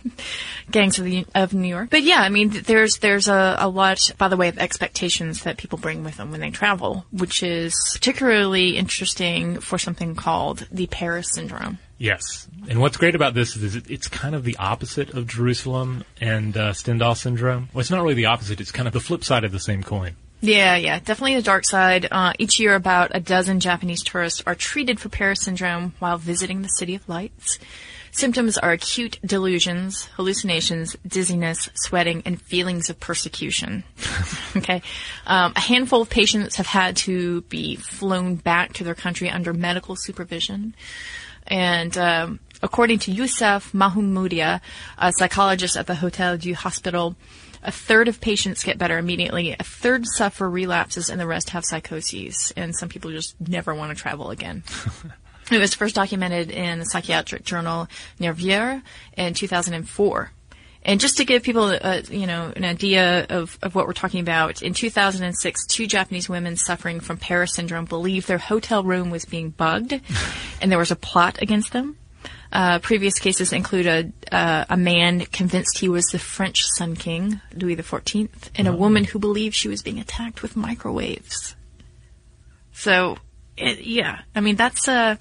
Gangs 0.70 0.98
of, 0.98 1.04
the, 1.04 1.26
of 1.34 1.52
New 1.54 1.68
York. 1.68 1.90
But 1.90 2.02
yeah, 2.02 2.20
I 2.20 2.28
mean, 2.28 2.50
there's 2.50 2.96
there's 2.98 3.28
a, 3.28 3.56
a 3.58 3.68
lot, 3.68 4.10
by 4.18 4.28
the 4.28 4.36
way, 4.36 4.48
of 4.48 4.58
expectations 4.58 5.42
that 5.42 5.56
people 5.56 5.78
bring 5.78 6.04
with 6.04 6.16
them 6.16 6.30
when 6.30 6.40
they 6.40 6.50
travel, 6.50 7.04
which 7.10 7.42
is 7.42 7.74
particularly 7.94 8.76
interesting 8.76 9.60
for 9.60 9.78
something 9.78 10.14
called 10.14 10.66
the 10.70 10.86
Paris 10.86 11.32
syndrome. 11.32 11.78
Yes. 11.98 12.48
And 12.68 12.80
what's 12.80 12.96
great 12.96 13.14
about 13.14 13.34
this 13.34 13.56
is 13.56 13.76
it- 13.76 13.90
it's 13.90 14.08
kind 14.08 14.34
of 14.34 14.44
the 14.44 14.56
opposite 14.56 15.10
of 15.10 15.26
Jerusalem 15.26 16.04
and 16.20 16.56
uh, 16.56 16.72
Stendhal 16.72 17.14
syndrome. 17.16 17.68
Well, 17.72 17.80
it's 17.80 17.90
not 17.90 18.02
really 18.02 18.14
the 18.14 18.26
opposite. 18.26 18.60
It's 18.60 18.72
kind 18.72 18.86
of 18.88 18.92
the 18.94 19.00
flip 19.00 19.22
side 19.24 19.44
of 19.44 19.52
the 19.52 19.60
same 19.60 19.82
coin. 19.82 20.16
Yeah, 20.44 20.74
yeah, 20.74 20.98
definitely 20.98 21.36
the 21.36 21.42
dark 21.42 21.64
side. 21.64 22.08
Uh, 22.10 22.32
each 22.36 22.58
year, 22.58 22.74
about 22.74 23.12
a 23.14 23.20
dozen 23.20 23.60
Japanese 23.60 24.02
tourists 24.02 24.42
are 24.44 24.56
treated 24.56 24.98
for 24.98 25.08
Paris 25.08 25.42
syndrome 25.42 25.94
while 26.00 26.18
visiting 26.18 26.62
the 26.62 26.68
City 26.68 26.96
of 26.96 27.08
Lights. 27.08 27.60
Symptoms 28.10 28.58
are 28.58 28.72
acute 28.72 29.20
delusions, 29.24 30.06
hallucinations, 30.16 30.96
dizziness, 31.06 31.70
sweating, 31.74 32.22
and 32.26 32.42
feelings 32.42 32.90
of 32.90 32.98
persecution. 32.98 33.84
okay. 34.56 34.82
Um, 35.28 35.52
a 35.54 35.60
handful 35.60 36.02
of 36.02 36.10
patients 36.10 36.56
have 36.56 36.66
had 36.66 36.96
to 36.96 37.42
be 37.42 37.76
flown 37.76 38.34
back 38.34 38.72
to 38.74 38.84
their 38.84 38.96
country 38.96 39.30
under 39.30 39.54
medical 39.54 39.94
supervision. 39.96 40.74
And 41.46 41.96
um, 41.96 42.40
according 42.60 42.98
to 43.00 43.12
Youssef 43.12 43.72
Mahmoudia, 43.72 44.60
a 44.98 45.12
psychologist 45.16 45.76
at 45.76 45.86
the 45.86 45.94
Hotel-Dieu 45.94 46.56
Hospital, 46.56 47.14
a 47.62 47.70
third 47.70 48.08
of 48.08 48.20
patients 48.20 48.64
get 48.64 48.78
better 48.78 48.98
immediately, 48.98 49.54
a 49.58 49.62
third 49.62 50.06
suffer 50.06 50.48
relapses, 50.48 51.10
and 51.10 51.20
the 51.20 51.26
rest 51.26 51.50
have 51.50 51.64
psychoses. 51.64 52.52
And 52.56 52.74
some 52.74 52.88
people 52.88 53.10
just 53.10 53.34
never 53.40 53.74
want 53.74 53.96
to 53.96 54.00
travel 54.00 54.30
again. 54.30 54.64
It 55.50 55.58
was 55.58 55.74
first 55.74 55.96
documented 55.96 56.50
in 56.50 56.78
the 56.78 56.84
psychiatric 56.84 57.44
journal 57.44 57.88
Nervure 58.18 58.80
in 59.16 59.34
2004. 59.34 60.30
And 60.84 61.00
just 61.00 61.18
to 61.18 61.24
give 61.24 61.42
people, 61.42 61.76
uh, 61.80 62.02
you 62.10 62.26
know, 62.26 62.52
an 62.56 62.64
idea 62.64 63.26
of, 63.28 63.56
of 63.62 63.74
what 63.74 63.86
we're 63.86 63.92
talking 63.92 64.20
about, 64.20 64.62
in 64.62 64.74
2006, 64.74 65.66
two 65.66 65.86
Japanese 65.86 66.28
women 66.28 66.56
suffering 66.56 67.00
from 67.00 67.18
Paris 67.18 67.54
syndrome 67.54 67.84
believed 67.84 68.26
their 68.26 68.38
hotel 68.38 68.82
room 68.82 69.10
was 69.10 69.24
being 69.24 69.50
bugged, 69.50 70.00
and 70.60 70.72
there 70.72 70.78
was 70.78 70.90
a 70.90 70.96
plot 70.96 71.40
against 71.40 71.72
them. 71.72 71.96
Uh, 72.52 72.78
previous 72.80 73.18
cases 73.18 73.52
include 73.52 73.86
a 73.86 74.12
uh, 74.34 74.66
a 74.68 74.76
man 74.76 75.20
convinced 75.20 75.78
he 75.78 75.88
was 75.88 76.04
the 76.06 76.18
French 76.18 76.64
Sun 76.76 76.96
King, 76.96 77.40
Louis 77.54 77.76
XIV, 77.76 78.28
and 78.54 78.68
a 78.68 78.72
woman 78.72 79.04
who 79.04 79.18
believed 79.18 79.54
she 79.54 79.68
was 79.68 79.82
being 79.82 79.98
attacked 79.98 80.42
with 80.42 80.54
microwaves. 80.54 81.56
So, 82.74 83.16
it, 83.56 83.80
yeah, 83.80 84.20
I 84.34 84.40
mean 84.40 84.56
that's 84.56 84.86
uh, 84.86 85.16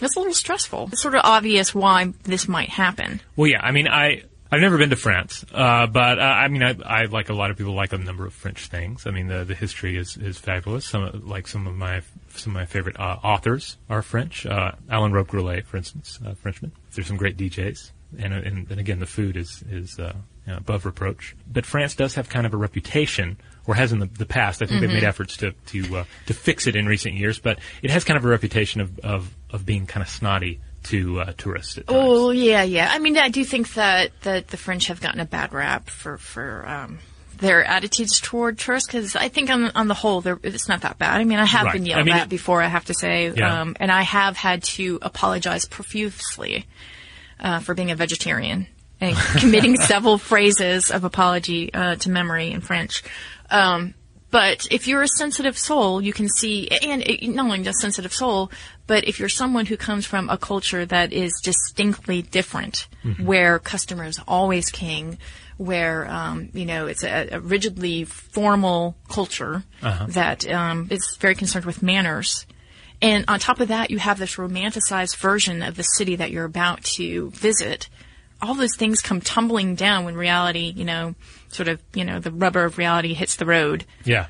that's 0.00 0.16
a 0.16 0.18
little 0.18 0.34
stressful. 0.34 0.88
It's 0.92 1.02
sort 1.02 1.14
of 1.14 1.20
obvious 1.22 1.74
why 1.74 2.12
this 2.24 2.48
might 2.48 2.70
happen. 2.70 3.20
Well, 3.36 3.48
yeah. 3.48 3.60
I 3.62 3.70
mean, 3.70 3.86
I 3.86 4.24
I've 4.50 4.60
never 4.60 4.78
been 4.78 4.90
to 4.90 4.96
France, 4.96 5.44
uh, 5.52 5.86
but 5.86 6.18
uh, 6.18 6.22
I 6.22 6.48
mean, 6.48 6.62
I, 6.64 6.74
I 6.84 7.04
like 7.04 7.28
a 7.28 7.34
lot 7.34 7.50
of 7.50 7.56
people 7.56 7.74
like 7.74 7.92
a 7.92 7.98
number 7.98 8.26
of 8.26 8.32
French 8.32 8.66
things. 8.66 9.06
I 9.06 9.10
mean, 9.10 9.28
the 9.28 9.44
the 9.44 9.54
history 9.54 9.96
is, 9.96 10.16
is 10.16 10.38
fabulous. 10.38 10.86
Some 10.86 11.22
like 11.26 11.46
some 11.46 11.66
of 11.66 11.76
my 11.76 12.02
some 12.38 12.52
of 12.52 12.54
my 12.54 12.66
favorite 12.66 12.98
uh, 12.98 13.16
authors 13.22 13.76
are 13.88 14.02
French. 14.02 14.46
Uh, 14.46 14.72
Alain 14.90 15.12
Robbe-Grillet, 15.12 15.66
for 15.66 15.76
instance, 15.76 16.18
uh, 16.24 16.34
Frenchman. 16.34 16.72
There's 16.94 17.06
some 17.06 17.16
great 17.16 17.36
DJs, 17.36 17.90
and 18.18 18.32
and, 18.32 18.70
and 18.70 18.80
again, 18.80 18.98
the 18.98 19.06
food 19.06 19.36
is 19.36 19.62
is 19.70 19.98
uh, 19.98 20.14
you 20.46 20.52
know, 20.52 20.58
above 20.58 20.86
reproach. 20.86 21.36
But 21.50 21.66
France 21.66 21.94
does 21.94 22.14
have 22.14 22.28
kind 22.28 22.46
of 22.46 22.54
a 22.54 22.56
reputation. 22.56 23.38
Or 23.66 23.74
has 23.74 23.92
in 23.92 23.98
the, 23.98 24.06
the 24.06 24.24
past. 24.24 24.62
I 24.62 24.66
think 24.66 24.80
they've 24.80 24.88
made 24.88 25.04
efforts 25.04 25.36
to 25.36 25.52
to 25.66 25.98
uh, 25.98 26.04
to 26.24 26.32
fix 26.32 26.66
it 26.66 26.74
in 26.74 26.86
recent 26.86 27.16
years, 27.16 27.38
but 27.38 27.58
it 27.82 27.90
has 27.90 28.02
kind 28.02 28.16
of 28.16 28.24
a 28.24 28.28
reputation 28.28 28.80
of 28.80 28.98
of, 29.00 29.36
of 29.50 29.66
being 29.66 29.84
kind 29.84 30.02
of 30.02 30.08
snotty 30.08 30.58
to 30.84 31.20
uh, 31.20 31.32
tourists. 31.36 31.78
Oh 31.86 32.30
yeah, 32.30 32.62
yeah. 32.62 32.88
I 32.90 32.98
mean, 32.98 33.18
I 33.18 33.28
do 33.28 33.44
think 33.44 33.74
that 33.74 34.12
that 34.22 34.48
the 34.48 34.56
French 34.56 34.86
have 34.86 35.02
gotten 35.02 35.20
a 35.20 35.26
bad 35.26 35.52
rap 35.52 35.90
for 35.90 36.16
for 36.16 36.66
um, 36.66 36.98
their 37.38 37.64
attitudes 37.64 38.20
toward 38.20 38.58
tourists 38.58 38.88
because 38.88 39.16
I 39.16 39.28
think 39.28 39.50
on 39.50 39.70
on 39.74 39.88
the 39.88 39.94
whole, 39.94 40.22
it's 40.42 40.68
not 40.68 40.82
that 40.82 40.98
bad. 40.98 41.20
I 41.20 41.24
mean, 41.24 41.38
I 41.38 41.44
have 41.46 41.64
Right. 41.66 41.72
been 41.74 41.82
I 41.84 41.86
yelled 41.86 42.06
mean, 42.06 42.14
at 42.14 42.28
before. 42.28 42.62
I 42.62 42.66
have 42.68 42.84
to 42.86 42.94
say, 42.94 43.32
Yeah. 43.34 43.60
um, 43.62 43.76
and 43.80 43.90
I 43.90 44.02
have 44.02 44.36
had 44.36 44.62
to 44.64 44.98
apologize 45.02 45.64
profusely 45.66 46.66
uh, 47.40 47.60
for 47.60 47.74
being 47.74 47.90
a 47.90 47.96
vegetarian 47.96 48.66
and 49.00 49.16
committing 49.38 49.76
several 49.76 50.18
phrases 50.18 50.90
of 50.90 51.04
apology 51.04 51.72
uh, 51.72 51.94
to 51.96 52.10
memory 52.10 52.50
in 52.50 52.60
French. 52.60 53.02
Um, 53.50 53.94
but 54.30 54.66
if 54.70 54.86
you're 54.86 55.00
a 55.02 55.08
sensitive 55.08 55.56
soul, 55.56 56.02
you 56.02 56.12
can 56.12 56.28
see, 56.28 56.68
and 56.68 57.00
it, 57.02 57.26
not 57.28 57.46
only 57.46 57.62
just 57.62 57.78
sensitive 57.78 58.12
soul, 58.12 58.50
but 58.86 59.04
if 59.08 59.18
you're 59.18 59.30
someone 59.30 59.64
who 59.64 59.76
comes 59.78 60.04
from 60.04 60.28
a 60.28 60.36
culture 60.36 60.84
that 60.84 61.14
is 61.14 61.32
distinctly 61.42 62.20
different, 62.20 62.88
where 63.22 63.58
customer 63.58 64.04
is 64.04 64.20
always 64.28 64.68
king, 64.68 65.16
where 65.58 66.08
um, 66.08 66.48
you 66.54 66.64
know 66.64 66.86
it's 66.86 67.04
a, 67.04 67.28
a 67.32 67.40
rigidly 67.40 68.04
formal 68.04 68.96
culture 69.08 69.64
that 69.82 70.48
um, 70.48 70.88
is 70.90 71.16
very 71.20 71.34
concerned 71.34 71.66
with 71.66 71.82
manners. 71.82 72.46
And 73.00 73.24
on 73.28 73.38
top 73.38 73.60
of 73.60 73.68
that, 73.68 73.90
you 73.90 73.98
have 73.98 74.18
this 74.18 74.36
romanticized 74.36 75.16
version 75.18 75.62
of 75.62 75.76
the 75.76 75.84
city 75.84 76.16
that 76.16 76.32
you're 76.32 76.44
about 76.44 76.82
to 76.96 77.30
visit. 77.30 77.88
All 78.42 78.54
those 78.54 78.74
things 78.76 79.00
come 79.00 79.20
tumbling 79.20 79.76
down 79.76 80.04
when 80.04 80.16
reality, 80.16 80.72
you 80.74 80.84
know, 80.84 81.14
sort 81.48 81.68
of, 81.68 81.80
you 81.94 82.04
know, 82.04 82.18
the 82.18 82.32
rubber 82.32 82.64
of 82.64 82.76
reality 82.76 83.14
hits 83.14 83.36
the 83.36 83.46
road. 83.46 83.84
yeah. 84.04 84.26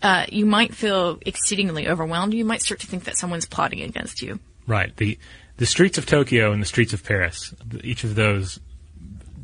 Uh, 0.00 0.26
you 0.28 0.44
might 0.44 0.74
feel 0.74 1.18
exceedingly 1.24 1.86
overwhelmed. 1.88 2.34
You 2.34 2.44
might 2.44 2.60
start 2.60 2.80
to 2.80 2.88
think 2.88 3.04
that 3.04 3.16
someone's 3.16 3.46
plotting 3.46 3.82
against 3.82 4.20
you. 4.20 4.40
Right. 4.66 4.96
The 4.96 5.16
the 5.58 5.66
streets 5.66 5.96
of 5.96 6.06
Tokyo 6.06 6.50
and 6.50 6.60
the 6.60 6.66
streets 6.66 6.92
of 6.92 7.04
Paris, 7.04 7.54
each 7.84 8.02
of 8.02 8.16
those 8.16 8.58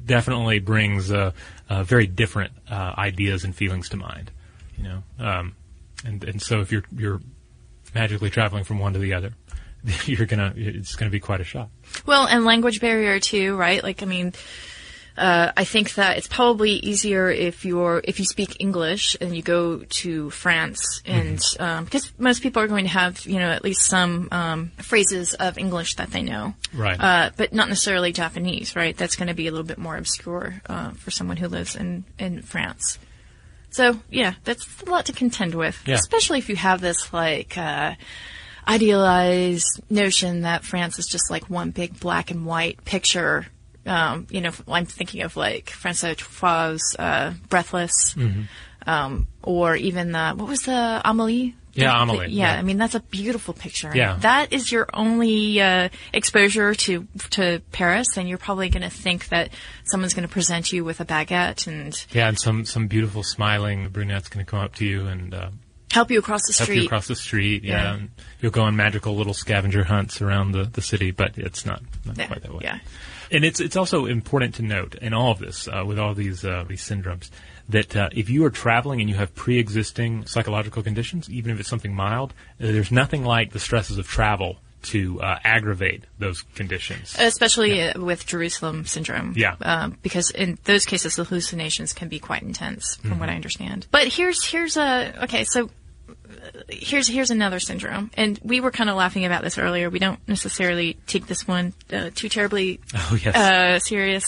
definitely 0.09 0.59
brings 0.59 1.13
uh, 1.13 1.31
uh, 1.69 1.85
very 1.85 2.09
different 2.09 2.53
uh, 2.69 2.95
ideas 2.99 3.45
and 3.45 3.55
feelings 3.55 3.91
to 3.91 3.97
mind. 3.97 4.33
You 4.77 4.85
know, 4.85 5.03
um, 5.21 5.55
and 6.05 6.25
and 6.25 6.43
so 6.43 6.61
if 6.61 6.73
you're 6.73 6.85
you're 6.97 7.21
magically 7.95 8.31
traveling 8.31 8.65
from 8.65 8.81
one 8.81 8.95
to 8.95 8.99
the 8.99 9.15
other, 9.15 9.33
you're 10.07 10.27
gonna 10.27 10.53
it's 10.57 10.97
gonna 10.97 11.11
be 11.11 11.21
quite 11.21 11.41
a 11.41 11.45
shock. 11.45 11.71
Well, 12.07 12.27
and 12.27 12.45
language 12.45 12.81
barrier 12.81 13.21
too, 13.21 13.55
right? 13.55 13.83
Like, 13.83 14.03
I 14.03 14.07
mean, 14.07 14.33
uh, 15.19 15.53
I 15.57 15.65
think 15.65 15.95
that 15.95 16.17
it's 16.17 16.29
probably 16.29 16.71
easier 16.71 17.29
if 17.31 17.65
you're 17.65 18.01
if 18.05 18.19
you 18.19 18.25
speak 18.25 18.57
English 18.61 19.17
and 19.21 19.37
you 19.37 19.43
go 19.43 19.79
to 20.03 20.31
France, 20.31 21.03
and 21.05 21.41
um, 21.59 21.85
because 21.85 22.13
most 22.19 22.43
people 22.43 22.63
are 22.63 22.69
going 22.69 22.85
to 22.85 22.91
have 22.91 23.27
you 23.27 23.39
know 23.39 23.51
at 23.51 23.65
least 23.65 23.83
some 23.85 24.29
um, 24.31 24.73
phrases 24.79 25.35
of 25.35 25.59
English 25.59 25.97
that 25.97 26.11
they 26.11 26.23
know, 26.23 26.55
Right. 26.73 26.99
Uh, 26.99 27.31
but 27.37 27.53
not 27.53 27.69
necessarily 27.69 28.13
Japanese, 28.13 28.75
right? 28.77 28.97
That's 28.97 29.17
going 29.17 29.29
to 29.29 29.35
be 29.35 29.49
a 29.49 29.51
little 29.51 29.67
bit 29.67 29.79
more 29.79 29.97
obscure 29.97 30.63
uh, 30.69 30.91
for 30.93 31.11
someone 31.11 31.37
who 31.37 31.49
lives 31.49 31.77
in 31.77 32.05
in 32.19 32.43
France. 32.43 32.99
So 33.71 33.99
yeah, 34.11 34.35
that's 34.45 34.67
a 34.83 34.89
lot 34.91 35.07
to 35.07 35.13
contend 35.13 35.55
with, 35.55 35.77
Yeah. 35.87 35.97
especially 35.97 36.39
if 36.39 36.49
you 36.49 36.57
have 36.57 36.81
this 36.81 37.13
like. 37.13 37.59
Uh, 37.59 37.95
idealized 38.67 39.81
notion 39.91 40.43
that 40.43 40.63
France 40.63 40.99
is 40.99 41.07
just 41.07 41.31
like 41.31 41.49
one 41.49 41.71
big 41.71 41.99
black 41.99 42.31
and 42.31 42.45
white 42.45 42.85
picture. 42.85 43.47
Um, 43.89 44.27
you 44.31 44.41
know, 44.41 44.51
I'm 44.69 44.87
thinking 44.87 45.23
of 45.23 45.37
like 45.37 45.71
Francois 45.71 46.15
Truffaut's 46.15 46.97
uh, 46.99 47.33
Breathless, 47.49 48.15
Mm-hmm. 48.15 48.43
um, 48.89 49.27
or 49.43 49.77
even 49.77 50.13
the 50.13 50.31
what 50.37 50.49
was 50.49 50.63
the 50.63 51.01
Amelie? 51.05 51.55
Yeah, 51.75 52.03
Amelie, 52.03 52.29
Yeah, 52.31 52.55
yeah. 52.55 52.59
I 52.59 52.63
mean 52.63 52.77
that's 52.77 52.97
a 52.97 53.01
beautiful 53.01 53.55
picture. 53.55 53.93
Yeah. 53.95 54.17
That 54.21 54.53
is 54.53 54.73
your 54.73 54.89
only 54.93 55.61
uh, 55.61 55.91
exposure 56.13 56.75
to 56.75 57.07
to 57.31 57.63
Paris, 57.71 58.09
then 58.17 58.27
you're 58.27 58.37
probably 58.39 58.69
going 58.69 58.83
to 58.83 58.91
think 58.91 59.29
that 59.29 59.51
someone's 59.85 60.13
going 60.15 60.27
to 60.27 60.33
present 60.33 60.73
you 60.73 60.83
with 60.85 61.01
a 61.01 61.05
baguette 61.05 61.67
and 61.69 61.95
Yeah, 62.13 62.29
and 62.29 62.39
some 62.39 62.65
some 62.65 62.89
beautiful 62.89 63.23
smiling 63.23 63.89
brunette's 63.91 64.29
gonna 64.29 64.45
come 64.45 64.59
up 64.61 64.75
to 64.77 64.85
you 64.85 65.07
and 65.07 65.33
uh, 65.33 65.51
help 65.93 66.11
you 66.11 66.19
across 66.19 66.41
the 66.49 66.53
help 66.53 66.65
street. 66.67 66.81
you 66.81 66.87
across 66.87 67.07
the 67.07 67.15
street. 67.15 67.63
Yeah, 67.63 67.83
Yeah. 67.83 67.95
and 67.95 68.11
you'll 68.41 68.51
go 68.53 68.63
on 68.63 68.75
magical 68.75 69.15
little 69.15 69.35
scavenger 69.35 69.85
hunts 69.85 70.21
around 70.21 70.53
the, 70.53 70.65
the 70.65 70.83
city, 70.83 71.13
but 71.13 71.39
it's 71.39 71.65
not, 71.65 71.81
not 72.05 72.19
Yeah, 72.19 72.27
quite 72.27 72.43
that 72.43 72.53
way. 72.55 72.61
yeah. 72.65 72.79
And 73.31 73.45
it's 73.45 73.61
it's 73.61 73.77
also 73.77 74.07
important 74.07 74.55
to 74.57 74.63
note 74.63 74.95
in 74.97 75.13
all 75.13 75.33
of 75.33 75.39
this, 75.39 75.69
uh, 75.69 75.85
with 75.87 75.99
all 75.99 76.15
these 76.15 76.45
uh, 76.45 76.65
these 76.67 76.83
syndromes, 76.83 77.31
that 77.69 77.95
uh, 77.97 78.09
if 78.13 78.31
you 78.31 78.45
are 78.45 78.51
traveling 78.51 79.01
and 79.01 79.09
you 79.11 79.17
have 79.17 79.35
pre-existing 79.35 80.27
psychological 80.27 80.83
conditions, 80.83 81.29
even 81.31 81.51
if 81.53 81.61
it's 81.61 81.69
something 81.69 81.95
mild, 81.95 82.33
uh, 82.33 82.67
there's 82.67 82.91
nothing 82.91 83.25
like 83.25 83.53
the 83.53 83.59
stresses 83.59 83.99
of 83.99 84.07
travel 84.07 84.59
to 84.81 85.21
uh, 85.21 85.39
aggravate 85.43 86.05
those 86.21 86.43
conditions. 86.55 87.17
Especially 87.19 87.83
uh, 87.83 88.01
with 88.01 88.25
Jerusalem 88.27 88.87
syndrome. 88.87 89.35
Yeah. 89.37 89.57
Um, 89.61 89.99
because 90.03 90.31
in 90.31 90.57
those 90.65 90.85
cases, 90.87 91.17
the 91.17 91.25
hallucinations 91.25 91.93
can 91.93 92.09
be 92.09 92.21
quite 92.21 92.43
intense, 92.43 92.95
from 92.95 93.11
Mm-hmm. 93.11 93.21
what 93.21 93.29
I 93.29 93.35
understand. 93.35 93.89
But 93.91 94.07
here's 94.09 94.45
here's 94.45 94.77
a 94.77 95.25
okay. 95.25 95.45
So 95.45 95.65
uh, 95.65 95.69
here's 96.69 97.09
here's 97.09 97.31
another 97.31 97.61
syndrome, 97.61 98.11
and 98.15 98.39
we 98.43 98.61
were 98.61 98.71
kind 98.71 98.91
of 98.91 98.97
laughing 98.97 99.25
about 99.25 99.43
this 99.43 99.59
earlier. 99.59 99.91
We 99.91 99.99
don't 99.99 100.21
necessarily 100.29 100.99
take 101.07 101.27
this 101.27 101.47
one 101.47 101.73
uh, 101.93 102.11
too 102.15 102.29
terribly 102.29 102.81
oh 102.95 103.19
yes, 103.23 103.37
uh, 103.37 103.79
serious. 103.81 104.25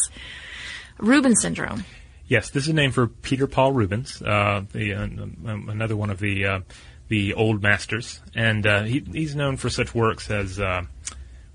Rubin 0.98 1.34
syndrome. 1.34 1.84
Yes, 2.26 2.50
this 2.50 2.68
is 2.68 2.74
named 2.74 2.94
for 2.94 3.08
Peter 3.08 3.46
Paul 3.46 3.72
Rubens, 3.72 4.22
uh, 4.22 4.62
the, 4.72 4.94
uh, 4.94 5.02
um, 5.02 5.66
another 5.68 5.96
one 5.96 6.10
of 6.10 6.20
the 6.20 6.46
uh, 6.46 6.60
the 7.08 7.34
old 7.34 7.62
masters, 7.62 8.20
and 8.34 8.66
uh, 8.66 8.82
he, 8.84 9.04
he's 9.12 9.34
known 9.34 9.56
for 9.56 9.68
such 9.68 9.94
works 9.94 10.30
as 10.30 10.60
uh, 10.60 10.82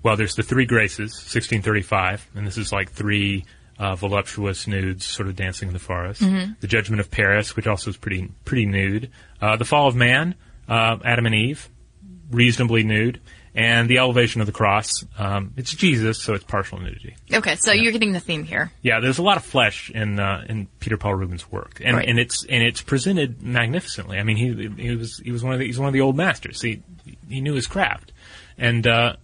well. 0.03 0.17
There's 0.17 0.35
the 0.35 0.43
Three 0.43 0.65
Graces, 0.65 1.13
1635, 1.13 2.29
and 2.35 2.45
this 2.45 2.57
is 2.57 2.73
like 2.73 2.91
three 2.91 3.45
uh, 3.77 3.95
voluptuous 3.95 4.67
nudes, 4.67 5.05
sort 5.05 5.27
of 5.27 5.35
dancing 5.35 5.67
in 5.67 5.73
the 5.73 5.79
forest. 5.79 6.21
The 6.21 6.67
Judgment 6.67 6.99
of 7.01 7.11
Paris, 7.11 7.55
which 7.55 7.67
also 7.67 7.89
is 7.89 7.97
pretty 7.97 8.31
pretty 8.45 8.65
nude. 8.65 9.11
Uh, 9.41 9.57
the 9.57 9.65
Fall 9.65 9.87
of 9.87 9.95
Man, 9.95 10.35
uh, 10.69 10.97
Adam 11.03 11.25
and 11.25 11.35
Eve, 11.35 11.69
reasonably 12.31 12.83
nude, 12.83 13.19
and 13.53 13.89
the 13.89 13.97
Elevation 13.99 14.41
of 14.41 14.47
the 14.47 14.53
Cross. 14.53 15.05
Um, 15.17 15.53
it's 15.57 15.73
Jesus, 15.73 16.21
so 16.21 16.33
it's 16.33 16.43
partial 16.43 16.79
nudity. 16.79 17.15
Okay, 17.33 17.55
so 17.55 17.71
you're 17.71 17.91
getting 17.91 18.11
the 18.13 18.19
theme 18.19 18.43
here. 18.43 18.71
Yeah, 18.81 18.99
there's 18.99 19.17
a 19.17 19.23
lot 19.23 19.37
of 19.37 19.43
flesh 19.45 19.89
in 19.91 20.19
uh, 20.19 20.45
in 20.49 20.67
Peter 20.79 20.97
Paul 20.97 21.15
Rubens' 21.15 21.49
work, 21.51 21.81
and 21.83 21.97
Right. 21.97 22.07
and 22.07 22.19
it's 22.19 22.45
and 22.45 22.63
it's 22.63 22.81
presented 22.81 23.41
magnificently. 23.41 24.17
I 24.17 24.23
mean, 24.23 24.37
he 24.37 24.69
he 24.81 24.95
was 24.95 25.19
he 25.19 25.31
was 25.31 25.43
one 25.43 25.53
of 25.53 25.59
the, 25.59 25.65
he's 25.65 25.79
one 25.79 25.87
of 25.87 25.93
the 25.93 26.01
old 26.01 26.15
masters. 26.15 26.61
He 26.61 26.81
he 27.29 27.41
knew 27.41 27.53
his 27.53 27.67
craft, 27.67 28.11
and 28.57 28.85
uh, 28.87 29.15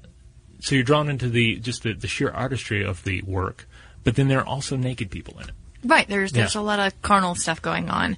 so 0.59 0.75
you're 0.75 0.83
drawn 0.83 1.09
into 1.09 1.29
the 1.29 1.55
just 1.57 1.83
the, 1.83 1.93
the 1.93 2.07
sheer 2.07 2.29
artistry 2.29 2.83
of 2.85 3.03
the 3.03 3.21
work. 3.23 3.67
But 4.03 4.15
then 4.15 4.27
there 4.27 4.39
are 4.39 4.45
also 4.47 4.75
naked 4.75 5.11
people 5.11 5.37
in 5.39 5.49
it. 5.49 5.55
Right, 5.83 6.07
there's 6.07 6.31
there's 6.31 6.53
Yeah. 6.53 6.61
a 6.61 6.63
lot 6.63 6.79
of 6.79 7.01
carnal 7.01 7.33
stuff 7.33 7.59
going 7.61 7.89
on. 7.89 8.15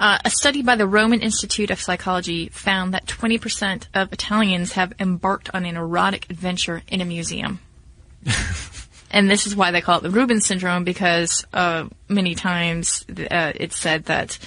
Uh, 0.00 0.18
a 0.24 0.30
study 0.30 0.62
by 0.62 0.76
the 0.76 0.86
Roman 0.86 1.20
Institute 1.20 1.70
of 1.70 1.78
Psychology 1.80 2.48
found 2.48 2.94
that 2.94 3.06
20% 3.06 3.86
of 3.92 4.12
Italians 4.14 4.72
have 4.72 4.94
embarked 4.98 5.50
on 5.52 5.66
an 5.66 5.76
erotic 5.76 6.26
adventure 6.30 6.82
in 6.88 7.02
a 7.02 7.04
museum. 7.04 7.60
and 9.10 9.30
this 9.30 9.46
is 9.46 9.54
why 9.54 9.70
they 9.70 9.80
call 9.82 9.98
it 9.98 10.02
the 10.02 10.10
Rubens 10.10 10.46
syndrome 10.46 10.84
because 10.84 11.44
uh, 11.52 11.84
many 12.08 12.34
times 12.34 13.04
uh, 13.10 13.52
it's 13.56 13.76
said 13.76 14.04
that 14.06 14.38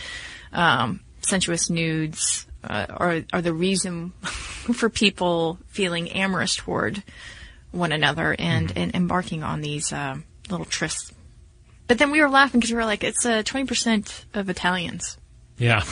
um, 0.52 1.02
sensuous 1.22 1.70
nudes 1.70 2.48
uh, 2.64 2.86
are 2.90 3.22
are 3.32 3.42
the 3.44 3.54
reason 3.54 4.10
for 4.74 4.90
people 4.90 5.60
feeling 5.68 6.10
amorous 6.12 6.56
toward 6.56 7.04
one 7.72 7.92
another 7.92 8.36
and, 8.40 8.72
and 8.76 8.96
embarking 8.96 9.44
on 9.44 9.62
these 9.62 9.92
uh, 9.94 10.16
little 10.50 10.66
trysts. 10.66 11.12
But 11.88 11.98
then 12.00 12.12
we 12.12 12.20
were 12.22 12.30
laughing 12.30 12.60
because 12.60 12.72
we 12.72 12.78
were 12.78 12.86
like, 12.86 13.04
it's 13.04 13.26
uh, 13.26 13.44
20% 13.44 14.26
of 14.34 14.50
Italians. 14.50 15.18
Yeah, 15.58 15.84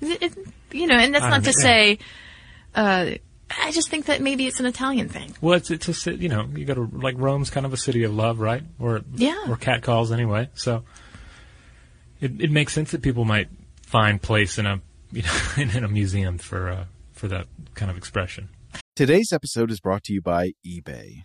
It, 0.00 0.22
it- 0.22 0.38
you 0.72 0.86
know, 0.86 0.96
and 0.96 1.12
that's 1.14 1.24
not 1.24 1.42
to 1.44 1.52
say, 1.52 1.98
uh, 2.76 3.10
I 3.60 3.72
just 3.72 3.88
think 3.90 4.06
that 4.06 4.20
maybe 4.22 4.46
it's 4.46 4.60
an 4.60 4.66
Italian 4.66 5.08
thing. 5.08 5.34
well, 5.40 5.54
it's 5.54 5.70
it's 5.72 5.88
a 5.88 5.92
ci- 5.92 6.14
you 6.14 6.28
know 6.28 6.46
you 6.54 6.64
go 6.64 6.74
to 6.74 6.88
like 6.92 7.16
Rome's 7.18 7.50
kind 7.50 7.66
of 7.66 7.72
a 7.72 7.76
city 7.76 8.04
of 8.04 8.14
love, 8.14 8.38
right? 8.38 8.62
Or 8.78 9.00
Yeah. 9.16 9.46
or 9.48 9.56
cat 9.56 9.82
calls 9.82 10.12
anyway. 10.12 10.48
So 10.54 10.84
it 12.20 12.40
it 12.40 12.52
makes 12.52 12.72
sense 12.72 12.92
that 12.92 13.02
people 13.02 13.24
might 13.24 13.48
find 13.82 14.22
place 14.22 14.58
in 14.58 14.66
a 14.66 14.80
you 15.10 15.22
know 15.22 15.36
in, 15.56 15.70
in 15.76 15.82
a 15.84 15.88
museum 15.88 16.38
for 16.38 16.70
uh, 16.70 16.84
for 17.12 17.26
that 17.26 17.46
kind 17.74 17.90
of 17.90 17.96
expression. 17.96 18.48
Today's 18.94 19.32
episode 19.32 19.72
is 19.72 19.80
brought 19.80 20.04
to 20.04 20.12
you 20.12 20.22
by 20.22 20.52
eBay. 20.64 21.24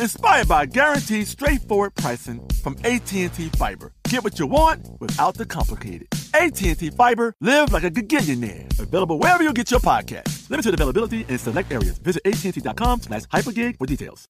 inspired 0.00 0.48
by 0.48 0.66
guaranteed 0.66 1.26
straightforward 1.26 1.94
pricing 1.94 2.40
from 2.62 2.76
AT&T 2.84 3.28
Fiber. 3.56 3.92
Get 4.08 4.24
what 4.24 4.38
you 4.38 4.46
want 4.46 4.86
without 5.00 5.34
the 5.34 5.46
complicated. 5.46 6.08
AT&T 6.34 6.90
Fiber, 6.90 7.34
live 7.40 7.72
like 7.72 7.84
a 7.84 7.90
gigillionaire. 7.90 8.78
Available 8.78 9.18
wherever 9.18 9.42
you 9.42 9.52
get 9.52 9.70
your 9.70 9.80
podcast. 9.80 10.48
Limited 10.50 10.74
availability 10.74 11.24
in 11.28 11.38
select 11.38 11.72
areas. 11.72 11.98
Visit 11.98 12.22
AT&T.com 12.24 13.02
slash 13.02 13.22
hypergig 13.24 13.78
for 13.78 13.86
details. 13.86 14.28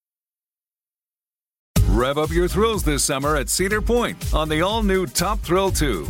Rev 1.91 2.19
up 2.19 2.31
your 2.31 2.47
thrills 2.47 2.85
this 2.85 3.03
summer 3.03 3.35
at 3.35 3.49
Cedar 3.49 3.81
Point 3.81 4.33
on 4.33 4.49
the 4.49 4.61
all 4.63 4.83
new 4.83 5.07
Top 5.07 5.41
Thrill 5.41 5.71
2. 5.73 6.07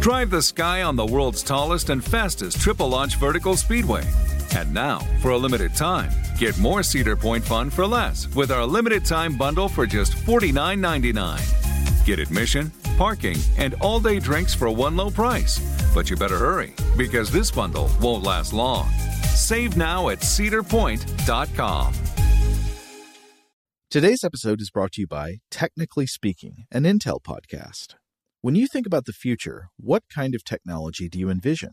Drive 0.00 0.30
the 0.30 0.42
sky 0.42 0.82
on 0.82 0.94
the 0.94 1.04
world's 1.04 1.42
tallest 1.42 1.90
and 1.90 2.04
fastest 2.04 2.60
triple 2.60 2.88
launch 2.88 3.16
vertical 3.16 3.56
speedway. 3.56 4.04
And 4.54 4.72
now, 4.74 4.98
for 5.20 5.30
a 5.30 5.38
limited 5.38 5.74
time, 5.74 6.10
get 6.38 6.58
more 6.58 6.82
Cedar 6.82 7.16
Point 7.16 7.44
fun 7.44 7.70
for 7.70 7.86
less 7.86 8.28
with 8.34 8.50
our 8.50 8.66
limited 8.66 9.04
time 9.04 9.36
bundle 9.36 9.68
for 9.68 9.86
just 9.86 10.12
$49.99. 10.12 12.04
Get 12.04 12.18
admission, 12.18 12.70
parking, 12.98 13.38
and 13.56 13.74
all 13.80 14.00
day 14.00 14.18
drinks 14.18 14.54
for 14.54 14.70
one 14.70 14.96
low 14.96 15.10
price. 15.10 15.58
But 15.94 16.10
you 16.10 16.16
better 16.16 16.38
hurry 16.38 16.74
because 16.96 17.30
this 17.30 17.50
bundle 17.50 17.90
won't 18.00 18.24
last 18.24 18.52
long. 18.52 18.88
Save 19.34 19.76
now 19.76 20.08
at 20.10 20.18
cedarpoint.com. 20.18 21.94
Today's 23.90 24.24
episode 24.24 24.60
is 24.60 24.70
brought 24.70 24.92
to 24.92 25.02
you 25.02 25.06
by 25.06 25.40
Technically 25.50 26.06
Speaking, 26.06 26.64
an 26.70 26.84
Intel 26.84 27.20
podcast. 27.22 27.94
When 28.40 28.54
you 28.54 28.66
think 28.66 28.86
about 28.86 29.04
the 29.04 29.12
future, 29.12 29.68
what 29.76 30.04
kind 30.12 30.34
of 30.34 30.44
technology 30.44 31.08
do 31.08 31.18
you 31.18 31.28
envision? 31.28 31.72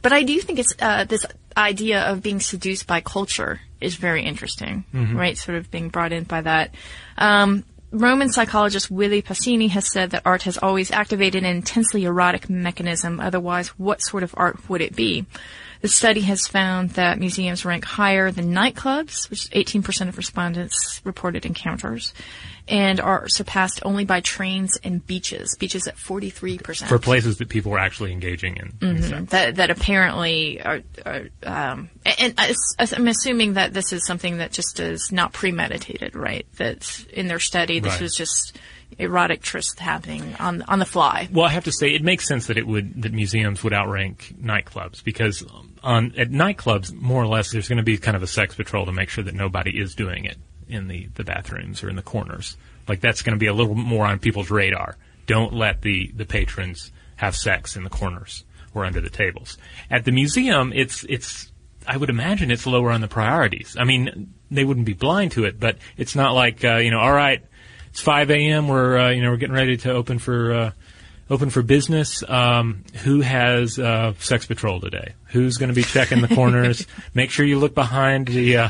But 0.00 0.12
I 0.12 0.22
do 0.22 0.40
think 0.40 0.58
it's 0.58 0.74
uh, 0.80 1.04
this 1.04 1.26
idea 1.56 2.02
of 2.02 2.22
being 2.22 2.40
seduced 2.40 2.86
by 2.86 3.00
culture 3.00 3.60
is 3.80 3.96
very 3.96 4.22
interesting, 4.22 4.84
Mhm. 4.94 5.14
right? 5.14 5.36
Sort 5.36 5.58
of 5.58 5.70
being 5.70 5.88
brought 5.90 6.12
in 6.12 6.24
by 6.24 6.40
that. 6.40 6.74
Um, 7.18 7.64
Roman 7.90 8.32
psychologist 8.32 8.90
Willy 8.90 9.20
Pasini 9.20 9.68
has 9.68 9.92
said 9.92 10.12
that 10.12 10.22
art 10.24 10.44
has 10.44 10.56
always 10.56 10.90
activated 10.90 11.44
an 11.44 11.50
intensely 11.56 12.04
erotic 12.04 12.48
mechanism. 12.48 13.20
Otherwise, 13.20 13.68
what 13.78 14.00
sort 14.00 14.22
of 14.22 14.34
art 14.38 14.66
would 14.70 14.80
it 14.80 14.96
be? 14.96 15.26
The 15.82 15.88
study 15.88 16.22
has 16.22 16.46
found 16.46 16.90
that 16.90 17.18
museums 17.18 17.66
rank 17.66 17.84
higher 17.84 18.30
than 18.30 18.54
nightclubs, 18.54 19.28
which 19.28 19.50
18% 19.50 20.08
of 20.08 20.16
respondents 20.16 21.02
reported 21.04 21.44
encounters, 21.44 22.14
and 22.68 23.00
are 23.00 23.28
surpassed 23.28 23.80
only 23.84 24.04
by 24.04 24.20
trains 24.20 24.78
and 24.84 25.04
beaches. 25.06 25.56
Beaches 25.58 25.86
at 25.88 25.96
43%. 25.96 26.86
For 26.88 26.98
places 26.98 27.38
that 27.38 27.48
people 27.48 27.72
were 27.72 27.78
actually 27.78 28.12
engaging 28.12 28.56
in. 28.56 28.72
Mhm. 28.78 29.28
That 29.30 29.56
that 29.56 29.70
apparently 29.70 30.60
are, 30.62 30.80
are 31.04 31.22
um, 31.42 31.90
and 32.06 32.34
I- 32.38 32.54
I'm 32.78 33.08
assuming 33.08 33.54
that 33.54 33.74
this 33.74 33.92
is 33.92 34.06
something 34.06 34.38
that 34.38 34.52
just 34.52 34.78
is 34.80 35.10
not 35.10 35.32
premeditated, 35.32 36.14
right? 36.14 36.46
That 36.56 37.04
in 37.12 37.28
their 37.28 37.40
study, 37.40 37.80
this 37.80 37.94
Right. 37.94 38.02
was 38.02 38.14
just 38.14 38.56
erotic 38.98 39.40
tryst 39.42 39.80
happening 39.80 40.34
on 40.38 40.62
on 40.62 40.78
the 40.78 40.84
fly. 40.84 41.26
Well, 41.32 41.46
I 41.46 41.50
have 41.50 41.64
to 41.64 41.72
say, 41.72 41.88
it 41.94 42.02
makes 42.02 42.28
sense 42.28 42.46
that 42.46 42.58
it 42.58 42.66
would 42.66 43.02
that 43.02 43.12
museums 43.12 43.64
would 43.64 43.72
outrank 43.72 44.34
nightclubs 44.40 45.02
because 45.02 45.42
on 45.82 46.12
at 46.16 46.30
nightclubs, 46.30 46.92
more 46.92 47.22
or 47.22 47.26
less, 47.26 47.50
there's 47.50 47.68
going 47.68 47.78
to 47.78 47.82
be 47.82 47.96
kind 47.98 48.16
of 48.16 48.22
a 48.22 48.26
sex 48.26 48.54
patrol 48.54 48.84
to 48.86 48.92
make 48.92 49.08
sure 49.08 49.24
that 49.24 49.34
nobody 49.34 49.80
is 49.80 49.94
doing 49.94 50.26
it 50.26 50.36
in 50.72 50.88
the 50.88 51.08
the 51.14 51.24
bathrooms 51.24 51.82
or 51.82 51.88
in 51.88 51.96
the 51.96 52.02
corners. 52.02 52.56
Like 52.88 53.00
that's 53.00 53.22
going 53.22 53.34
to 53.34 53.38
be 53.38 53.46
a 53.46 53.54
little 53.54 53.74
more 53.74 54.06
on 54.06 54.18
people's 54.18 54.50
radar. 54.50 54.96
Don't 55.26 55.52
let 55.52 55.82
the 55.82 56.10
the 56.14 56.26
patrons 56.26 56.90
have 57.16 57.36
sex 57.36 57.76
in 57.76 57.84
the 57.84 57.90
corners 57.90 58.44
or 58.74 58.84
under 58.84 59.00
the 59.00 59.10
tables. 59.10 59.58
At 59.90 60.04
the 60.04 60.12
museum, 60.12 60.72
it's 60.74 61.04
it's 61.08 61.52
I 61.86 61.96
would 61.96 62.10
imagine 62.10 62.50
it's 62.50 62.66
lower 62.66 62.90
on 62.90 63.00
the 63.00 63.08
priorities. 63.08 63.76
I 63.78 63.84
mean, 63.84 64.34
they 64.50 64.64
wouldn't 64.64 64.86
be 64.86 64.94
blind 64.94 65.32
to 65.32 65.44
it, 65.44 65.58
but 65.58 65.78
it's 65.96 66.14
not 66.14 66.34
like 66.34 66.64
uh, 66.64 66.76
you 66.76 66.90
know, 66.90 67.00
all 67.00 67.12
right, 67.12 67.42
it's 67.90 68.00
5 68.00 68.30
a.m. 68.30 68.68
We're 68.68 68.98
uh, 68.98 69.10
you 69.10 69.22
know 69.22 69.30
we're 69.30 69.36
getting 69.36 69.54
ready 69.54 69.76
to 69.78 69.92
open 69.92 70.18
for 70.18 70.52
uh, 70.52 70.70
open 71.30 71.50
for 71.50 71.62
business. 71.62 72.22
Um, 72.28 72.84
who 73.04 73.20
has 73.20 73.78
uh, 73.78 74.14
sex 74.18 74.46
patrol 74.46 74.80
today? 74.80 75.14
Who's 75.26 75.56
going 75.56 75.68
to 75.68 75.74
be 75.74 75.82
checking 75.82 76.20
the 76.20 76.28
corners? 76.28 76.86
Make 77.14 77.30
sure 77.30 77.44
you 77.44 77.58
look 77.58 77.74
behind 77.74 78.28
the. 78.28 78.56
Uh, 78.56 78.68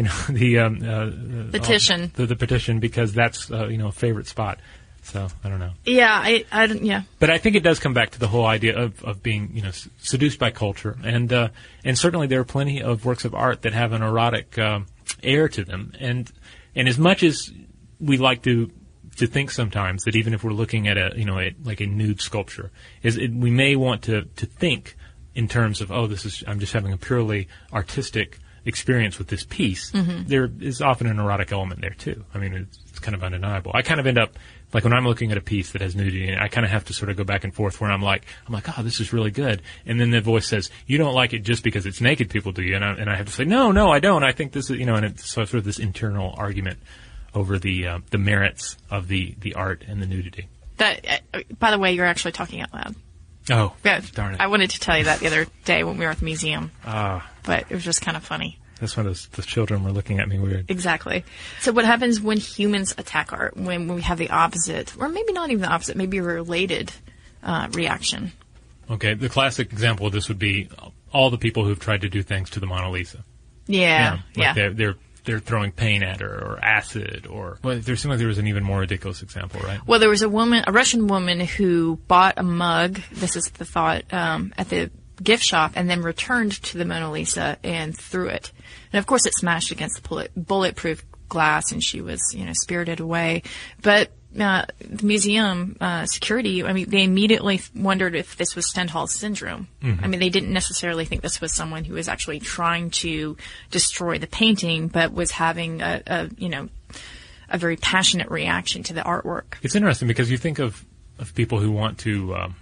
you 0.00 0.06
know 0.06 0.12
the 0.30 0.58
um, 0.58 0.82
uh, 0.82 1.50
Petition. 1.52 2.10
the, 2.14 2.24
the 2.24 2.36
petition 2.36 2.80
because 2.80 3.12
that's 3.12 3.50
uh, 3.50 3.66
you 3.66 3.76
know 3.76 3.88
a 3.88 3.92
favorite 3.92 4.26
spot. 4.26 4.58
So 5.02 5.28
I 5.44 5.48
don't 5.50 5.58
know. 5.58 5.72
Yeah, 5.84 6.10
I, 6.10 6.44
I 6.50 6.66
don't- 6.66 6.84
yeah. 6.84 7.02
But 7.18 7.28
I 7.30 7.36
think 7.38 7.54
it 7.56 7.62
does 7.62 7.78
come 7.78 7.92
back 7.94 8.10
to 8.10 8.18
the 8.18 8.28
whole 8.28 8.44
idea 8.46 8.78
of, 8.78 9.02
of 9.02 9.22
being, 9.22 9.50
you 9.54 9.62
know, 9.62 9.70
seduced 9.98 10.38
by 10.38 10.50
culture, 10.50 10.96
and 11.04 11.30
uh, 11.32 11.48
and 11.84 11.98
certainly 11.98 12.26
there 12.26 12.40
are 12.40 12.44
plenty 12.44 12.82
of 12.82 13.04
works 13.04 13.24
of 13.26 13.34
art 13.34 13.62
that 13.62 13.72
have 13.74 13.92
an 13.92 14.02
erotic 14.02 14.58
um, 14.58 14.86
air 15.22 15.48
to 15.50 15.64
them, 15.64 15.92
and 16.00 16.30
and 16.74 16.88
as 16.88 16.98
much 16.98 17.22
as 17.22 17.52
we 17.98 18.16
like 18.16 18.42
to 18.44 18.70
to 19.16 19.26
think 19.26 19.50
sometimes 19.50 20.04
that 20.04 20.16
even 20.16 20.32
if 20.32 20.42
we're 20.44 20.52
looking 20.52 20.88
at 20.88 20.96
a 20.96 21.12
you 21.14 21.26
know 21.26 21.38
a, 21.38 21.54
like 21.62 21.80
a 21.80 21.86
nude 21.86 22.20
sculpture, 22.22 22.70
is 23.02 23.16
it, 23.18 23.32
we 23.34 23.50
may 23.50 23.76
want 23.76 24.02
to 24.02 24.22
to 24.36 24.46
think 24.46 24.96
in 25.34 25.46
terms 25.48 25.80
of 25.82 25.90
oh 25.92 26.06
this 26.06 26.24
is 26.24 26.42
I'm 26.46 26.58
just 26.60 26.72
having 26.72 26.92
a 26.92 26.96
purely 26.98 27.48
artistic 27.72 28.38
experience 28.64 29.18
with 29.18 29.28
this 29.28 29.44
piece. 29.44 29.90
Mhm. 29.92 30.26
There 30.28 30.50
is 30.60 30.80
often 30.82 31.06
an 31.06 31.18
erotic 31.18 31.52
element 31.52 31.80
there 31.80 31.90
too. 31.98 32.24
I 32.34 32.38
mean 32.38 32.54
it's, 32.54 32.78
it's 32.90 32.98
kind 32.98 33.14
of 33.14 33.22
undeniable. 33.24 33.72
I 33.74 33.82
kind 33.82 34.00
of 34.00 34.06
end 34.06 34.18
up 34.18 34.36
like 34.72 34.84
when 34.84 34.92
I'm 34.92 35.04
looking 35.06 35.32
at 35.32 35.38
a 35.38 35.40
piece 35.40 35.72
that 35.72 35.82
has 35.82 35.96
nudity 35.96 36.28
in 36.28 36.34
it, 36.34 36.38
I 36.40 36.46
kind 36.48 36.64
of 36.64 36.70
have 36.70 36.84
to 36.86 36.92
sort 36.92 37.10
of 37.10 37.16
go 37.16 37.24
back 37.24 37.42
and 37.42 37.52
forth 37.52 37.80
where 37.80 37.90
I'm 37.90 38.02
like, 38.02 38.24
I'm 38.46 38.52
like, 38.54 38.78
oh, 38.78 38.82
this 38.82 39.00
is 39.00 39.12
really 39.12 39.32
good. 39.32 39.62
And 39.84 40.00
then 40.00 40.10
the 40.12 40.20
voice 40.20 40.46
says, 40.46 40.70
you 40.86 40.96
don't 40.96 41.12
like 41.14 41.32
it 41.32 41.40
just 41.40 41.64
because 41.64 41.86
it's 41.86 42.00
naked 42.00 42.30
people, 42.30 42.52
do 42.52 42.62
you? 42.62 42.76
And 42.76 42.84
I, 42.84 42.92
and 42.92 43.10
I 43.10 43.16
have 43.16 43.26
to 43.26 43.32
say, 43.32 43.44
no, 43.44 43.72
no, 43.72 43.90
I 43.90 43.98
don't. 43.98 44.22
I 44.22 44.30
think 44.30 44.52
this 44.52 44.70
is, 44.70 44.78
you 44.78 44.86
know, 44.86 44.94
and 44.94 45.04
it's 45.04 45.28
so 45.28 45.44
sort 45.44 45.58
of 45.58 45.64
this 45.64 45.80
internal 45.80 46.34
argument 46.38 46.78
over 47.34 47.58
the, 47.58 47.86
uh, 47.88 47.98
the 48.10 48.18
merits 48.18 48.76
of 48.90 49.08
the, 49.08 49.34
the 49.40 49.54
art 49.54 49.82
and 49.88 50.00
the 50.00 50.06
nudity. 50.06 50.46
That. 50.76 51.22
Uh, 51.34 51.40
by 51.58 51.72
the 51.72 51.78
way, 51.78 51.92
you're 51.92 52.06
actually 52.06 52.32
talking 52.32 52.60
out 52.60 52.72
loud. 52.72 52.94
Oh, 53.50 53.72
Yeah, 53.84 54.00
darn 54.14 54.34
it. 54.34 54.40
I 54.40 54.46
wanted 54.46 54.70
to 54.70 54.78
tell 54.80 54.96
you 54.96 55.04
that 55.04 55.18
the 55.18 55.26
other 55.26 55.46
day 55.64 55.82
when 55.82 55.96
we 55.98 56.04
were 56.04 56.10
at 56.12 56.18
the 56.18 56.24
museum, 56.24 56.70
Ah, 56.84 57.28
but 57.44 57.64
it 57.68 57.74
was 57.74 57.84
just 57.84 58.00
kind 58.02 58.16
of 58.16 58.24
funny. 58.24 58.58
that's 58.80 58.96
when 58.96 59.06
those, 59.06 59.26
the 59.28 59.42
children 59.42 59.84
were 59.84 59.92
looking 59.92 60.20
at 60.20 60.28
me 60.28 60.38
weird. 60.38 60.70
Exactly. 60.70 61.24
So 61.60 61.72
what 61.72 61.84
happens 61.84 62.20
when 62.20 62.38
humans 62.38 62.94
attack 62.98 63.32
art? 63.32 63.56
When, 63.56 63.86
when 63.88 63.94
we 63.96 64.02
have 64.02 64.18
the 64.18 64.30
opposite, 64.30 64.96
or 64.98 65.08
maybe 65.08 65.32
not 65.32 65.50
even 65.50 65.62
the 65.62 65.68
opposite, 65.68 65.96
maybe 65.96 66.18
a 66.18 66.22
related 66.22 66.92
uh, 67.42 67.68
reaction. 67.72 68.32
Okay, 68.90 69.14
the 69.14 69.28
classic 69.28 69.72
example 69.72 70.06
of 70.06 70.12
this 70.12 70.28
would 70.28 70.38
be 70.38 70.68
all 71.12 71.30
the 71.30 71.38
people 71.38 71.64
who've 71.64 71.78
tried 71.78 72.00
to 72.00 72.08
do 72.08 72.22
things 72.22 72.50
to 72.50 72.60
the 72.60 72.66
Mona 72.66 72.90
Lisa. 72.90 73.24
Yeah, 73.66 74.12
like 74.14 74.22
yeah. 74.36 74.52
They're, 74.54 74.72
they're 74.72 74.94
they're 75.24 75.38
throwing 75.38 75.70
paint 75.70 76.02
at 76.02 76.20
her 76.20 76.34
or 76.34 76.58
acid 76.64 77.26
or 77.28 77.58
well, 77.62 77.78
there 77.78 77.94
seemed 77.94 78.10
like 78.10 78.18
there 78.18 78.26
was 78.26 78.38
an 78.38 78.48
even 78.48 78.64
more 78.64 78.80
ridiculous 78.80 79.22
example, 79.22 79.60
right? 79.60 79.78
Well, 79.86 80.00
there 80.00 80.08
was 80.08 80.22
a 80.22 80.28
woman, 80.28 80.64
a 80.66 80.72
Russian 80.72 81.06
woman, 81.06 81.40
who 81.40 81.96
bought 82.08 82.34
a 82.38 82.42
mug. 82.42 83.00
This 83.12 83.36
is 83.36 83.44
the 83.50 83.64
thought 83.64 84.02
um, 84.12 84.52
at 84.58 84.70
the 84.70 84.90
gift 85.22 85.44
shop, 85.44 85.72
and 85.74 85.88
then 85.88 86.02
returned 86.02 86.52
to 86.62 86.78
the 86.78 86.84
Mona 86.84 87.10
Lisa 87.10 87.58
and 87.62 87.96
threw 87.96 88.28
it. 88.28 88.52
And 88.92 88.98
of 88.98 89.06
course, 89.06 89.26
it 89.26 89.34
smashed 89.34 89.70
against 89.70 90.02
the 90.02 90.08
bullet, 90.08 90.32
bulletproof 90.34 91.04
glass, 91.28 91.72
and 91.72 91.82
she 91.82 92.00
was, 92.00 92.20
you 92.34 92.44
know, 92.44 92.52
spirited 92.54 93.00
away. 93.00 93.42
But 93.82 94.10
uh, 94.38 94.64
the 94.80 95.06
museum 95.06 95.76
uh, 95.80 96.06
security, 96.06 96.62
I 96.62 96.72
mean, 96.72 96.88
they 96.88 97.02
immediately 97.02 97.60
wondered 97.74 98.14
if 98.14 98.36
this 98.36 98.54
was 98.54 98.68
Stendhal 98.68 99.08
syndrome. 99.08 99.68
Mhm. 99.82 100.04
I 100.04 100.06
mean, 100.06 100.20
they 100.20 100.28
didn't 100.28 100.52
necessarily 100.52 101.04
think 101.04 101.22
this 101.22 101.40
was 101.40 101.54
someone 101.54 101.84
who 101.84 101.94
was 101.94 102.08
actually 102.08 102.38
trying 102.40 102.90
to 102.90 103.36
destroy 103.70 104.18
the 104.18 104.26
painting, 104.26 104.88
but 104.88 105.12
was 105.12 105.32
having 105.32 105.82
a, 105.82 106.02
a 106.06 106.30
you 106.36 106.48
know, 106.48 106.68
a 107.48 107.58
very 107.58 107.76
passionate 107.76 108.30
reaction 108.30 108.82
to 108.84 108.94
the 108.94 109.00
artwork. 109.00 109.54
It's 109.62 109.74
interesting 109.74 110.06
because 110.06 110.30
you 110.30 110.38
think 110.38 110.58
of 110.58 110.84
of 111.18 111.34
people 111.34 111.58
who 111.58 111.70
want 111.70 111.98
to 111.98 112.34
um, 112.34 112.54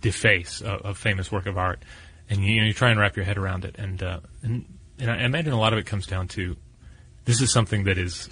deface 0.00 0.60
a, 0.60 0.74
a 0.84 0.94
famous 0.94 1.32
work 1.32 1.46
of 1.46 1.56
art, 1.56 1.82
and 2.32 2.44
you, 2.44 2.60
know 2.60 2.66
you 2.66 2.72
try 2.72 2.90
and 2.90 2.98
wrap 2.98 3.16
your 3.16 3.24
head 3.24 3.38
around 3.38 3.64
it, 3.64 3.76
and 3.78 4.02
uh, 4.02 4.20
and 4.42 4.64
and 4.98 5.10
I 5.10 5.24
imagine 5.24 5.52
a 5.52 5.58
lot 5.58 5.72
of 5.72 5.78
it 5.78 5.86
comes 5.86 6.06
down 6.06 6.28
to 6.28 6.56
this 7.24 7.40
is 7.40 7.52
something 7.52 7.84
that 7.84 7.98
is. 7.98 8.28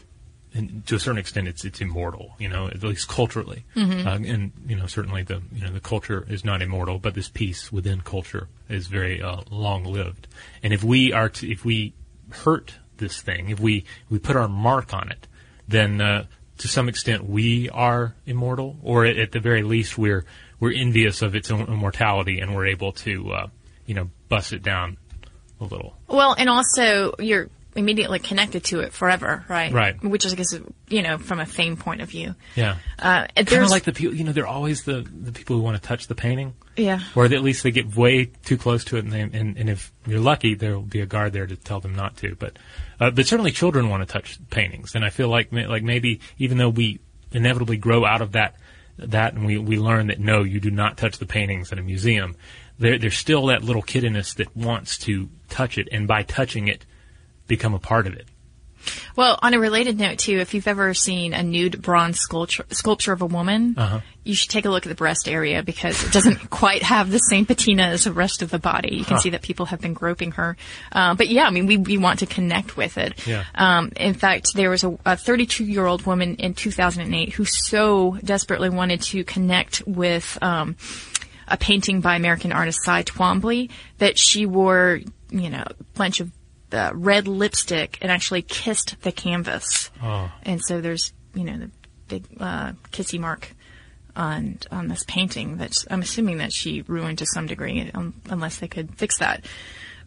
And 0.52 0.84
to 0.86 0.96
a 0.96 0.98
certain 0.98 1.18
extent, 1.18 1.46
it's 1.46 1.64
it's 1.64 1.80
immortal, 1.80 2.34
you 2.40 2.48
know, 2.48 2.66
at 2.66 2.82
least 2.82 3.06
culturally, 3.06 3.64
Mhm. 3.76 4.04
uh, 4.04 4.18
and 4.32 4.50
you 4.66 4.74
know 4.74 4.86
certainly 4.86 5.22
the 5.22 5.40
you 5.52 5.62
know 5.64 5.70
the 5.72 5.78
culture 5.80 6.26
is 6.28 6.44
not 6.44 6.60
immortal, 6.60 6.98
but 6.98 7.14
this 7.14 7.28
piece 7.28 7.70
within 7.70 8.00
culture 8.00 8.48
is 8.68 8.88
very 8.88 9.22
uh, 9.22 9.42
long 9.48 9.84
lived. 9.84 10.26
And 10.60 10.72
if 10.72 10.82
we 10.82 11.12
are 11.12 11.28
to, 11.28 11.48
if 11.48 11.64
we 11.64 11.92
hurt 12.30 12.74
this 12.96 13.20
thing, 13.22 13.50
if 13.50 13.60
we 13.60 13.84
we 14.08 14.18
put 14.18 14.34
our 14.34 14.48
mark 14.48 14.92
on 14.92 15.08
it, 15.12 15.28
then 15.68 16.00
uh, 16.00 16.24
to 16.58 16.66
some 16.66 16.88
extent 16.88 17.28
we 17.28 17.70
are 17.70 18.16
immortal, 18.26 18.76
or 18.82 19.04
at, 19.06 19.16
at 19.18 19.30
the 19.30 19.38
very 19.40 19.62
least 19.62 19.96
we're 19.98 20.24
we're 20.58 20.72
envious 20.72 21.22
of 21.22 21.36
its 21.36 21.48
own 21.52 21.68
immortality, 21.68 22.40
and 22.40 22.56
we're 22.56 22.66
able 22.66 22.90
to 22.90 23.30
uh, 23.32 23.46
you 23.90 23.94
know 23.96 24.08
bust 24.28 24.52
it 24.52 24.62
down 24.62 24.96
a 25.60 25.64
little. 25.64 25.96
Well, 26.06 26.32
and 26.38 26.48
also 26.48 27.16
you're 27.18 27.48
immediately 27.74 28.20
connected 28.20 28.62
to 28.64 28.80
it 28.80 28.92
forever, 28.92 29.44
right? 29.48 29.72
Right. 29.72 30.00
Which 30.02 30.24
is, 30.24 30.32
I 30.32 30.36
guess, 30.36 30.54
you 30.88 31.02
know, 31.02 31.18
from 31.18 31.40
a 31.40 31.46
fame 31.46 31.76
point 31.76 32.02
of 32.02 32.08
view. 32.08 32.36
Yeah. 32.54 32.76
Uh, 32.98 33.26
Kind 33.34 33.64
of 33.64 33.70
like 33.70 33.82
the 33.82 33.92
people, 33.92 34.14
you 34.14 34.22
know, 34.22 34.30
they're 34.30 34.46
always 34.46 34.84
the, 34.84 35.02
the 35.02 35.32
people 35.32 35.56
who 35.56 35.62
want 35.62 35.80
to 35.80 35.82
touch 35.82 36.06
the 36.06 36.14
painting. 36.14 36.54
Yeah. 36.76 37.00
Or 37.16 37.24
at 37.24 37.42
least 37.42 37.64
they 37.64 37.72
get 37.72 37.96
way 37.96 38.26
too 38.44 38.56
close 38.56 38.84
to 38.84 38.96
it, 38.96 39.04
and, 39.04 39.12
they, 39.12 39.22
and, 39.22 39.56
and 39.56 39.68
if 39.68 39.92
you're 40.06 40.20
lucky, 40.20 40.54
there 40.54 40.74
will 40.76 40.82
be 40.82 41.00
a 41.00 41.06
guard 41.06 41.32
there 41.32 41.48
to 41.48 41.56
tell 41.56 41.80
them 41.80 41.96
not 41.96 42.16
to. 42.18 42.36
But 42.36 42.58
uh, 43.00 43.10
but 43.10 43.26
certainly 43.26 43.50
children 43.50 43.88
want 43.88 44.06
to 44.06 44.12
touch 44.12 44.38
paintings, 44.50 44.94
and 44.94 45.04
I 45.04 45.10
feel 45.10 45.28
like 45.28 45.52
like 45.52 45.82
maybe 45.82 46.20
even 46.38 46.58
though 46.58 46.68
we 46.68 47.00
inevitably 47.32 47.76
grow 47.76 48.04
out 48.04 48.22
of 48.22 48.32
that 48.32 48.54
that, 48.98 49.34
and 49.34 49.44
we 49.44 49.58
we 49.58 49.78
learn 49.78 50.06
that 50.08 50.20
no, 50.20 50.42
you 50.42 50.60
do 50.60 50.70
not 50.70 50.96
touch 50.96 51.18
the 51.18 51.26
paintings 51.26 51.72
in 51.72 51.78
a 51.78 51.82
museum. 51.82 52.36
There, 52.80 52.98
there's 52.98 53.16
still 53.16 53.46
that 53.46 53.62
little 53.62 53.82
kid 53.82 54.02
in 54.04 54.16
us 54.16 54.34
that 54.34 54.56
wants 54.56 54.98
to 54.98 55.28
touch 55.48 55.78
it, 55.78 55.88
and 55.92 56.08
by 56.08 56.22
touching 56.24 56.66
it, 56.66 56.84
become 57.46 57.74
a 57.74 57.78
part 57.78 58.06
of 58.08 58.14
it. 58.14 58.26
Well, 59.14 59.38
on 59.42 59.52
a 59.52 59.58
related 59.60 59.98
note 60.00 60.18
too, 60.20 60.38
if 60.38 60.54
you've 60.54 60.66
ever 60.66 60.94
seen 60.94 61.34
a 61.34 61.42
nude 61.42 61.82
bronze 61.82 62.18
sculpture, 62.18 62.64
sculpture 62.70 63.12
of 63.12 63.20
a 63.20 63.26
woman, 63.26 63.74
Uh-huh. 63.76 64.00
you 64.24 64.34
should 64.34 64.48
take 64.48 64.64
a 64.64 64.70
look 64.70 64.86
at 64.86 64.88
the 64.88 64.94
breast 64.94 65.28
area 65.28 65.62
because 65.62 66.02
it 66.02 66.10
doesn't 66.14 66.48
quite 66.50 66.82
have 66.82 67.10
the 67.10 67.18
same 67.18 67.44
patina 67.44 67.82
as 67.82 68.04
the 68.04 68.12
rest 68.12 68.40
of 68.40 68.48
the 68.48 68.58
body. 68.58 68.96
You 68.96 69.04
can 69.04 69.16
Huh. 69.16 69.20
see 69.20 69.30
that 69.30 69.42
people 69.42 69.66
have 69.66 69.82
been 69.82 69.92
groping 69.92 70.32
her. 70.32 70.56
Uh, 70.92 71.14
but 71.14 71.28
yeah, 71.28 71.44
I 71.44 71.50
mean, 71.50 71.66
we, 71.66 71.76
we 71.76 71.98
want 71.98 72.20
to 72.20 72.26
connect 72.26 72.78
with 72.78 72.96
it. 72.96 73.26
Yeah. 73.26 73.44
Um, 73.54 73.92
in 73.96 74.14
fact, 74.14 74.54
there 74.54 74.70
was 74.70 74.82
a, 74.82 74.96
a 75.04 75.14
32 75.14 75.62
year 75.66 75.84
old 75.84 76.06
woman 76.06 76.36
in 76.36 76.54
2008 76.54 77.34
who 77.34 77.44
so 77.44 78.16
desperately 78.24 78.70
wanted 78.70 79.02
to 79.02 79.24
connect 79.24 79.82
with, 79.86 80.38
um, 80.40 80.76
a 81.50 81.56
painting 81.56 82.00
by 82.00 82.14
American 82.16 82.52
artist 82.52 82.78
Cy 82.84 83.02
Twombly 83.02 83.70
that 83.98 84.18
she 84.18 84.46
wore, 84.46 85.00
you 85.30 85.50
know, 85.50 85.64
a 85.68 85.74
bunch 85.96 86.20
of 86.20 86.30
uh, 86.72 86.92
red 86.94 87.26
lipstick 87.26 87.98
and 88.00 88.10
actually 88.12 88.42
kissed 88.42 88.96
the 89.02 89.12
canvas. 89.12 89.90
Oh. 90.02 90.30
And 90.44 90.60
so 90.64 90.80
there's, 90.80 91.12
you 91.34 91.44
know, 91.44 91.58
the 91.58 91.70
big 92.08 92.24
uh, 92.38 92.72
kissy 92.92 93.18
mark 93.18 93.52
on 94.16 94.58
on 94.70 94.88
this 94.88 95.04
painting 95.06 95.58
that 95.58 95.72
I'm 95.90 96.02
assuming 96.02 96.38
that 96.38 96.52
she 96.52 96.82
ruined 96.82 97.18
to 97.18 97.26
some 97.26 97.46
degree, 97.46 97.90
um, 97.94 98.14
unless 98.28 98.58
they 98.58 98.68
could 98.68 98.94
fix 98.96 99.18
that. 99.18 99.44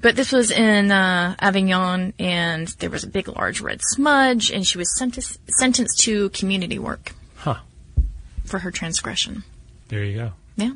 But 0.02 0.18
this 0.18 0.34
was 0.34 0.52
in 0.52 0.91
uh, 0.91 1.36
Avignon, 1.39 2.14
and 2.20 2.68
there 2.80 2.89
was 2.89 3.06
a 3.06 3.08
big, 3.08 3.30
large 3.30 3.62
red 3.62 3.80
smudge, 3.82 4.52
and 4.52 4.68
she 4.68 4.78
was 4.78 4.98
sentenced 4.98 5.39
sentenced 5.58 6.00
to 6.02 6.30
community 6.30 6.78
work 6.80 7.14
Huh. 7.38 7.60
for 8.44 8.60
her 8.60 8.72
transgression. 8.72 9.44
There 9.88 10.04
you 10.04 10.18
go. 10.18 10.32
Yeah. 10.58 10.72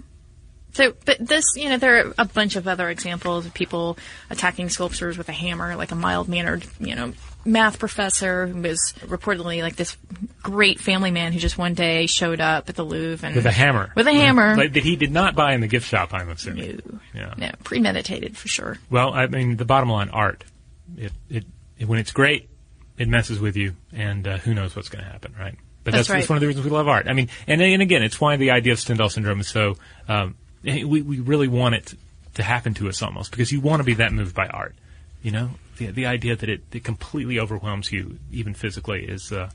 So, 0.77 0.93
but 1.05 1.17
this, 1.17 1.43
you 1.55 1.69
know, 1.69 1.77
there 1.79 2.05
are 2.05 2.13
a 2.19 2.25
bunch 2.25 2.55
of 2.55 2.67
other 2.67 2.87
examples 2.87 3.47
of 3.47 3.53
people 3.55 3.97
attacking 4.29 4.69
sculptures 4.69 5.17
with 5.17 5.27
a 5.27 5.31
hammer, 5.31 5.75
like 5.75 5.89
a 5.89 5.95
mild-mannered, 5.95 6.67
you 6.79 6.93
know, 6.93 7.13
math 7.43 7.79
professor 7.79 8.45
who 8.45 8.61
was 8.61 8.93
reportedly 8.99 9.63
like 9.63 9.75
this 9.75 9.97
great 10.43 10.79
family 10.79 11.09
man 11.09 11.33
who 11.33 11.39
just 11.39 11.57
one 11.57 11.73
day 11.73 12.05
showed 12.05 12.39
up 12.39 12.69
at 12.69 12.75
the 12.75 12.83
Louvre 12.83 13.25
and 13.25 13.35
With 13.35 13.47
a 13.47 13.51
hammer. 13.51 13.91
With 13.95 14.05
a 14.05 14.13
hammer. 14.13 14.55
Like, 14.55 14.73
that 14.73 14.83
he 14.83 14.95
did 14.95 15.11
not 15.11 15.33
buy 15.33 15.55
in 15.55 15.61
the 15.61 15.67
gift 15.67 15.87
shop, 15.87 16.13
I'm 16.13 16.29
assuming. 16.29 16.99
Yeah. 17.11 17.33
no, 17.37 17.49
premeditated 17.63 18.37
for 18.37 18.47
sure. 18.47 18.77
Well, 18.91 19.15
I 19.15 19.25
mean, 19.25 19.57
the 19.57 19.65
bottom 19.65 19.89
line, 19.89 20.09
art. 20.09 20.43
It, 20.95 21.11
it, 21.27 21.45
it 21.79 21.87
when 21.87 21.97
it's 21.97 22.11
great, 22.11 22.51
it 22.99 23.07
messes 23.07 23.39
with 23.39 23.57
you, 23.57 23.73
and 23.93 24.27
uh, 24.27 24.37
who 24.37 24.53
knows 24.53 24.75
what's 24.75 24.89
going 24.89 25.03
to 25.03 25.09
happen, 25.09 25.33
right? 25.39 25.55
But 25.83 25.93
That's 25.93 26.07
that's, 26.07 26.19
that's 26.19 26.29
one 26.29 26.37
of 26.37 26.41
the 26.41 26.47
reasons 26.47 26.65
we 26.65 26.71
love 26.71 26.87
art. 26.87 27.07
I 27.07 27.13
mean, 27.13 27.29
and 27.47 27.63
and 27.63 27.81
again, 27.81 28.03
it's 28.03 28.21
why 28.21 28.35
the 28.35 28.51
idea 28.51 28.73
of 28.73 28.79
Stendhal 28.79 29.09
syndrome 29.09 29.39
is 29.39 29.47
so. 29.47 29.77
Um, 30.07 30.35
we 30.67 31.01
we 31.01 31.19
really 31.19 31.47
want 31.47 31.75
it 31.75 31.93
to 32.35 32.43
happen 32.43 32.73
to 32.75 32.89
us 32.89 33.01
almost 33.01 33.31
because 33.31 33.51
you 33.51 33.61
want 33.61 33.79
to 33.79 33.83
be 33.83 33.95
that 33.95 34.11
moved 34.11 34.35
by 34.35 34.47
art. 34.47 34.75
You 35.23 35.31
know, 35.31 35.51
the 35.77 35.87
the 35.87 36.05
idea 36.05 36.35
that 36.35 36.49
it, 36.49 36.61
it 36.71 36.83
completely 36.83 37.39
overwhelms 37.39 37.91
you, 37.91 38.19
even 38.31 38.53
physically, 38.53 39.05
is. 39.05 39.31
Uh, 39.31 39.49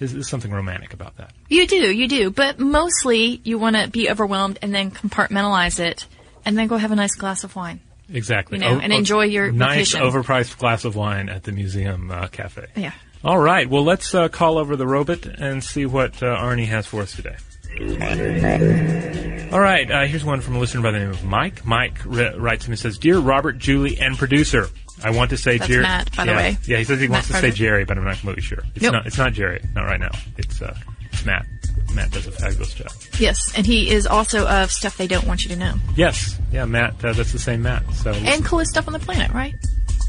is, 0.00 0.14
is 0.14 0.28
something 0.28 0.50
romantic 0.50 0.92
about 0.94 1.16
that. 1.18 1.32
You 1.48 1.64
do, 1.64 1.76
you 1.76 2.08
do, 2.08 2.30
but 2.30 2.58
mostly 2.58 3.40
you 3.44 3.56
want 3.56 3.76
to 3.76 3.88
be 3.88 4.10
overwhelmed 4.10 4.58
and 4.60 4.74
then 4.74 4.90
compartmentalize 4.90 5.78
it, 5.78 6.06
and 6.44 6.58
then 6.58 6.66
go 6.66 6.76
have 6.76 6.90
a 6.90 6.96
nice 6.96 7.14
glass 7.14 7.44
of 7.44 7.54
wine. 7.54 7.80
Exactly. 8.12 8.58
You 8.58 8.64
know, 8.64 8.80
and 8.80 8.92
enjoy 8.92 9.26
your 9.26 9.52
nice 9.52 9.92
vacation. 9.92 10.00
overpriced 10.00 10.58
glass 10.58 10.84
of 10.84 10.96
wine 10.96 11.28
at 11.28 11.44
the 11.44 11.52
museum 11.52 12.10
uh, 12.10 12.26
cafe. 12.28 12.66
Yeah. 12.74 12.92
All 13.24 13.38
right. 13.38 13.68
Well, 13.68 13.84
let's 13.84 14.14
uh, 14.14 14.28
call 14.28 14.58
over 14.58 14.74
the 14.74 14.86
robot 14.86 15.24
and 15.24 15.62
see 15.62 15.86
what 15.86 16.22
uh, 16.22 16.26
Arnie 16.26 16.66
has 16.66 16.86
for 16.86 17.02
us 17.02 17.14
today. 17.14 17.36
All 19.52 19.60
right. 19.60 19.90
Uh, 19.90 20.06
here's 20.06 20.24
one 20.24 20.40
from 20.40 20.56
a 20.56 20.58
listener 20.58 20.82
by 20.82 20.92
the 20.92 20.98
name 20.98 21.10
of 21.10 21.24
Mike. 21.24 21.64
Mike 21.64 21.98
ri- 22.04 22.34
writes 22.36 22.66
him 22.66 22.72
and 22.72 22.78
says, 22.78 22.98
"Dear 22.98 23.18
Robert, 23.18 23.58
Julie, 23.58 23.98
and 23.98 24.16
producer." 24.16 24.68
I 25.04 25.10
want 25.10 25.30
to 25.30 25.36
say 25.36 25.58
That's 25.58 25.68
Jerry. 25.68 25.82
Matt, 25.82 26.14
by 26.16 26.24
the 26.26 26.30
yeah, 26.32 26.36
way. 26.36 26.56
Yeah, 26.64 26.78
he 26.78 26.84
says 26.84 27.00
he 27.00 27.08
Matt 27.08 27.16
wants 27.16 27.28
to 27.28 27.34
say 27.34 27.50
Jerry, 27.50 27.84
but 27.84 27.98
I'm 27.98 28.04
not 28.04 28.14
completely 28.14 28.42
sure. 28.42 28.60
It's 28.74 28.82
Nope. 28.82 28.92
not. 28.92 29.06
It's 29.06 29.18
not 29.18 29.32
Jerry. 29.32 29.60
Not 29.74 29.84
right 29.84 29.98
now. 30.00 30.12
It's 30.38 30.62
uh, 30.62 30.76
it's 31.10 31.24
Matt. 31.24 31.44
Matt 31.94 32.10
does 32.12 32.26
a 32.26 32.30
fabulous 32.32 32.72
job. 32.74 32.90
Yes, 33.18 33.52
and 33.56 33.66
he 33.66 33.90
is 33.90 34.06
also 34.06 34.46
of 34.46 34.70
stuff 34.70 34.96
they 34.96 35.06
don't 35.06 35.26
want 35.26 35.42
you 35.42 35.48
to 35.50 35.56
know. 35.56 35.74
Yes. 35.96 36.38
Yeah, 36.52 36.64
Matt. 36.66 37.04
Uh, 37.04 37.12
that's 37.12 37.32
the 37.32 37.38
same 37.38 37.62
Matt. 37.62 37.82
So 37.94 38.12
And 38.12 38.44
coolest 38.44 38.70
stuff 38.70 38.86
on 38.86 38.92
the 38.92 38.98
planet, 38.98 39.32
right? 39.32 39.54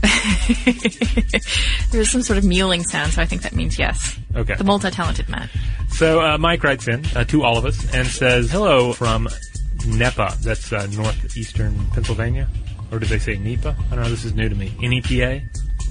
There's 1.91 2.11
some 2.11 2.21
sort 2.21 2.37
of 2.37 2.43
mewling 2.43 2.83
sound, 2.83 3.13
so 3.13 3.21
I 3.21 3.25
think 3.25 3.43
that 3.43 3.53
means 3.53 3.79
yes. 3.79 4.17
Okay. 4.35 4.55
The 4.55 4.63
multi-talented 4.63 5.29
man. 5.29 5.49
So 5.89 6.21
uh, 6.21 6.37
Mike 6.37 6.63
writes 6.63 6.87
in 6.87 7.05
uh, 7.15 7.23
to 7.25 7.43
all 7.43 7.57
of 7.57 7.65
us 7.65 7.93
and 7.93 8.07
says, 8.07 8.51
"Hello 8.51 8.93
from 8.93 9.29
NEPA. 9.85 10.37
That's 10.41 10.73
uh, 10.73 10.87
northeastern 10.87 11.75
Pennsylvania, 11.91 12.49
or 12.91 12.99
did 12.99 13.09
they 13.09 13.19
say 13.19 13.37
NEPA? 13.37 13.75
I 13.91 13.95
don't 13.95 14.03
know. 14.03 14.09
This 14.09 14.25
is 14.25 14.33
new 14.33 14.49
to 14.49 14.55
me. 14.55 14.75
NEPA. 14.81 15.41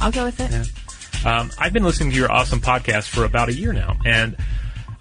I'll 0.00 0.12
go 0.12 0.24
with 0.24 0.40
it. 0.40 1.26
Um, 1.26 1.50
I've 1.58 1.72
been 1.72 1.84
listening 1.84 2.10
to 2.10 2.16
your 2.16 2.30
awesome 2.30 2.60
podcast 2.60 3.08
for 3.08 3.24
about 3.24 3.48
a 3.48 3.54
year 3.54 3.72
now, 3.72 3.96
and 4.04 4.36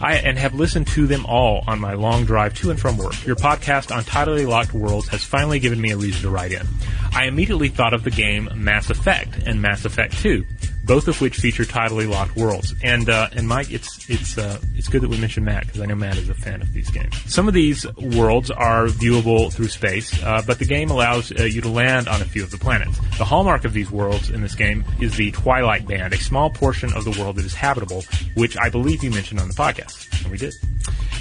I 0.02 0.16
and 0.16 0.38
have 0.40 0.56
listened 0.56 0.88
to 0.88 1.06
them 1.06 1.26
all 1.28 1.64
on 1.68 1.80
my 1.80 1.94
long 1.94 2.26
drive 2.26 2.56
to 2.56 2.72
and 2.72 2.80
from 2.80 2.98
work. 2.98 3.26
Your 3.26 3.36
podcast 3.36 3.96
on 3.96 4.04
tidally 4.04 4.48
locked 4.48 4.74
worlds 4.74 5.08
has 5.10 5.24
finally 5.24 5.60
given 5.60 5.80
me 5.80 5.92
a 5.92 5.98
reason 5.98 6.24
to 6.24 6.30
write 6.30 6.52
in. 6.52 6.66
I 7.14 7.26
immediately 7.26 7.70
thought 7.70 7.94
of 7.94 8.04
the 8.04 8.10
game 8.10 8.50
Mass 8.56 8.90
Effect 8.90 9.44
and 9.46 9.62
Mass 9.62 9.86
Effect 9.86 10.18
2, 10.18 10.46
both 10.84 11.08
of 11.08 11.20
which 11.22 11.38
feature 11.38 11.64
tidally 11.64 12.10
locked 12.10 12.36
worlds. 12.36 12.74
And 12.84 13.10
uh, 13.10 13.30
and 13.34 13.48
Mike, 13.48 13.72
it's 13.72 14.10
it's 14.10 14.38
uh, 14.38 14.60
it's 14.76 14.88
good 14.88 15.02
that 15.02 15.10
we 15.10 15.18
mentioned 15.18 15.46
Matt 15.46 15.66
because 15.68 15.82
I 15.82 15.86
know 15.86 15.96
Matt 15.96 16.18
is 16.18 16.30
a 16.30 16.34
fan 16.34 16.62
of 16.62 16.74
these 16.74 16.90
games. 16.90 17.16
Some 17.32 17.48
of 17.48 17.54
these 17.54 17.86
worlds 17.98 18.52
are 18.52 18.88
viewable 18.88 19.52
through 19.52 19.68
space, 19.68 20.22
uh, 20.24 20.42
but 20.46 20.60
the 20.60 20.66
game 20.66 20.90
allows 20.90 21.32
uh, 21.32 21.44
you 21.44 21.62
to 21.62 21.70
land 21.70 22.08
on 22.08 22.22
a 22.22 22.26
few 22.26 22.44
of 22.44 22.52
the 22.52 22.58
planets. 22.58 22.98
The 23.18 23.26
hallmark 23.26 23.66
of 23.66 23.74
these 23.74 23.92
worlds 23.92 24.30
in 24.30 24.42
this 24.42 24.56
game 24.56 24.84
is 25.00 25.16
the 25.16 25.32
Twilight 25.32 25.88
Band, 25.88 26.14
a 26.14 26.18
small 26.18 26.50
portion 26.50 26.94
of 26.94 27.04
the 27.04 27.12
world 27.20 27.36
that 27.38 27.46
is 27.46 27.54
habitable, 27.54 28.04
which 28.36 28.58
I 28.60 28.70
believe 28.70 29.04
you 29.04 29.12
mentioned 29.12 29.40
on 29.40 29.48
the 29.48 29.54
podcast, 29.54 30.22
and 30.22 30.32
we 30.32 30.38
did. 30.38 30.54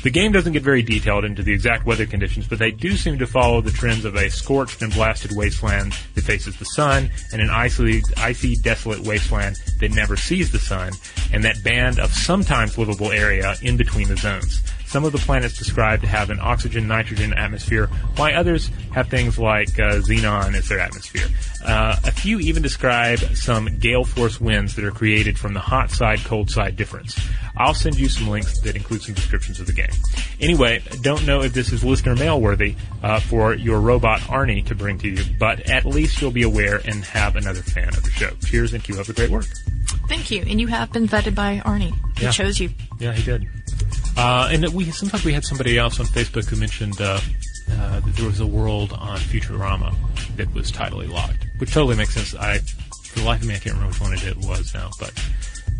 The 0.02 0.10
game 0.10 0.32
doesn't 0.32 0.54
get 0.54 0.62
very 0.62 0.82
detailed 0.82 1.26
into 1.26 1.42
the 1.42 1.52
exact 1.52 1.84
weather 1.84 2.06
conditions, 2.06 2.48
but 2.48 2.58
they 2.58 2.70
do 2.70 2.96
seem 2.96 3.18
to 3.18 3.26
follow 3.26 3.60
the 3.60 3.70
trends 3.70 4.06
of 4.06 4.16
a 4.16 4.30
scorched 4.30 4.80
and 4.80 4.90
blasted 4.94 5.32
wasteland 5.36 5.92
that 6.14 6.24
faces 6.24 6.56
the 6.56 6.64
sun, 6.64 7.10
and 7.32 7.42
an 7.42 7.50
icy, 7.50 8.02
icy, 8.16 8.56
desolate 8.56 9.00
wasteland 9.00 9.49
that 9.78 9.92
never 9.92 10.16
sees 10.16 10.52
the 10.52 10.58
sun, 10.58 10.92
and 11.32 11.44
that 11.44 11.62
band 11.62 11.98
of 11.98 12.12
sometimes 12.12 12.78
livable 12.78 13.12
area 13.12 13.54
in 13.62 13.76
between 13.76 14.08
the 14.08 14.16
zones. 14.16 14.62
Some 14.90 15.04
of 15.04 15.12
the 15.12 15.18
planets 15.18 15.56
described 15.56 16.02
have 16.04 16.30
an 16.30 16.40
oxygen-nitrogen 16.40 17.32
atmosphere, 17.34 17.86
while 18.16 18.36
others 18.36 18.72
have 18.92 19.06
things 19.08 19.38
like 19.38 19.68
uh, 19.78 20.00
xenon 20.00 20.54
as 20.54 20.68
their 20.68 20.80
atmosphere. 20.80 21.28
Uh, 21.64 21.94
a 22.04 22.10
few 22.10 22.40
even 22.40 22.60
describe 22.60 23.20
some 23.36 23.78
gale 23.78 24.04
force 24.04 24.40
winds 24.40 24.74
that 24.74 24.84
are 24.84 24.90
created 24.90 25.38
from 25.38 25.54
the 25.54 25.60
hot 25.60 25.92
side, 25.92 26.18
cold 26.24 26.50
side 26.50 26.74
difference. 26.74 27.16
I'll 27.56 27.72
send 27.72 28.00
you 28.00 28.08
some 28.08 28.26
links 28.26 28.58
that 28.62 28.74
include 28.74 29.02
some 29.02 29.14
descriptions 29.14 29.60
of 29.60 29.68
the 29.68 29.72
game. 29.74 29.90
Anyway, 30.40 30.82
don't 31.02 31.24
know 31.24 31.42
if 31.42 31.52
this 31.52 31.70
is 31.72 31.84
listener 31.84 32.16
mail 32.16 32.40
worthy 32.40 32.74
uh, 33.04 33.20
for 33.20 33.54
your 33.54 33.80
robot 33.80 34.18
Arnie 34.22 34.66
to 34.66 34.74
bring 34.74 34.98
to 34.98 35.08
you, 35.08 35.22
but 35.38 35.60
at 35.70 35.84
least 35.84 36.20
you'll 36.20 36.32
be 36.32 36.42
aware 36.42 36.80
and 36.84 37.04
have 37.04 37.36
another 37.36 37.62
fan 37.62 37.90
of 37.90 38.02
the 38.02 38.10
show. 38.10 38.30
Cheers 38.44 38.74
and 38.74 38.82
keep 38.82 38.96
up 38.96 39.06
the 39.06 39.12
great 39.12 39.30
work. 39.30 39.46
Thank 40.08 40.32
you. 40.32 40.42
And 40.48 40.60
you 40.60 40.66
have 40.66 40.90
been 40.92 41.06
vetted 41.06 41.36
by 41.36 41.58
Arnie. 41.64 41.94
He 42.18 42.24
Yeah. 42.24 42.32
chose 42.32 42.58
you. 42.58 42.70
Yeah, 42.98 43.12
he 43.12 43.22
did. 43.22 43.46
Uh, 44.16 44.48
and 44.50 44.68
we 44.74 44.84
sometimes 44.90 45.24
we 45.24 45.32
had 45.32 45.44
somebody 45.44 45.78
else 45.78 46.00
on 46.00 46.06
Facebook 46.06 46.48
who 46.48 46.56
mentioned 46.56 47.00
uh, 47.00 47.20
uh, 47.72 48.00
that 48.00 48.16
there 48.16 48.26
was 48.26 48.40
a 48.40 48.46
world 48.46 48.92
on 48.92 49.18
Futurama 49.18 49.94
that 50.36 50.52
was 50.54 50.70
tidally 50.70 51.08
locked, 51.08 51.46
which 51.58 51.72
totally 51.72 51.96
makes 51.96 52.14
sense. 52.14 52.34
I, 52.34 52.58
for 52.58 53.20
the 53.20 53.24
life 53.24 53.40
of 53.40 53.48
me, 53.48 53.54
I 53.54 53.58
can't 53.58 53.74
remember 53.76 53.92
which 53.92 54.00
one 54.00 54.12
it 54.12 54.36
was 54.48 54.74
now, 54.74 54.90
but 54.98 55.12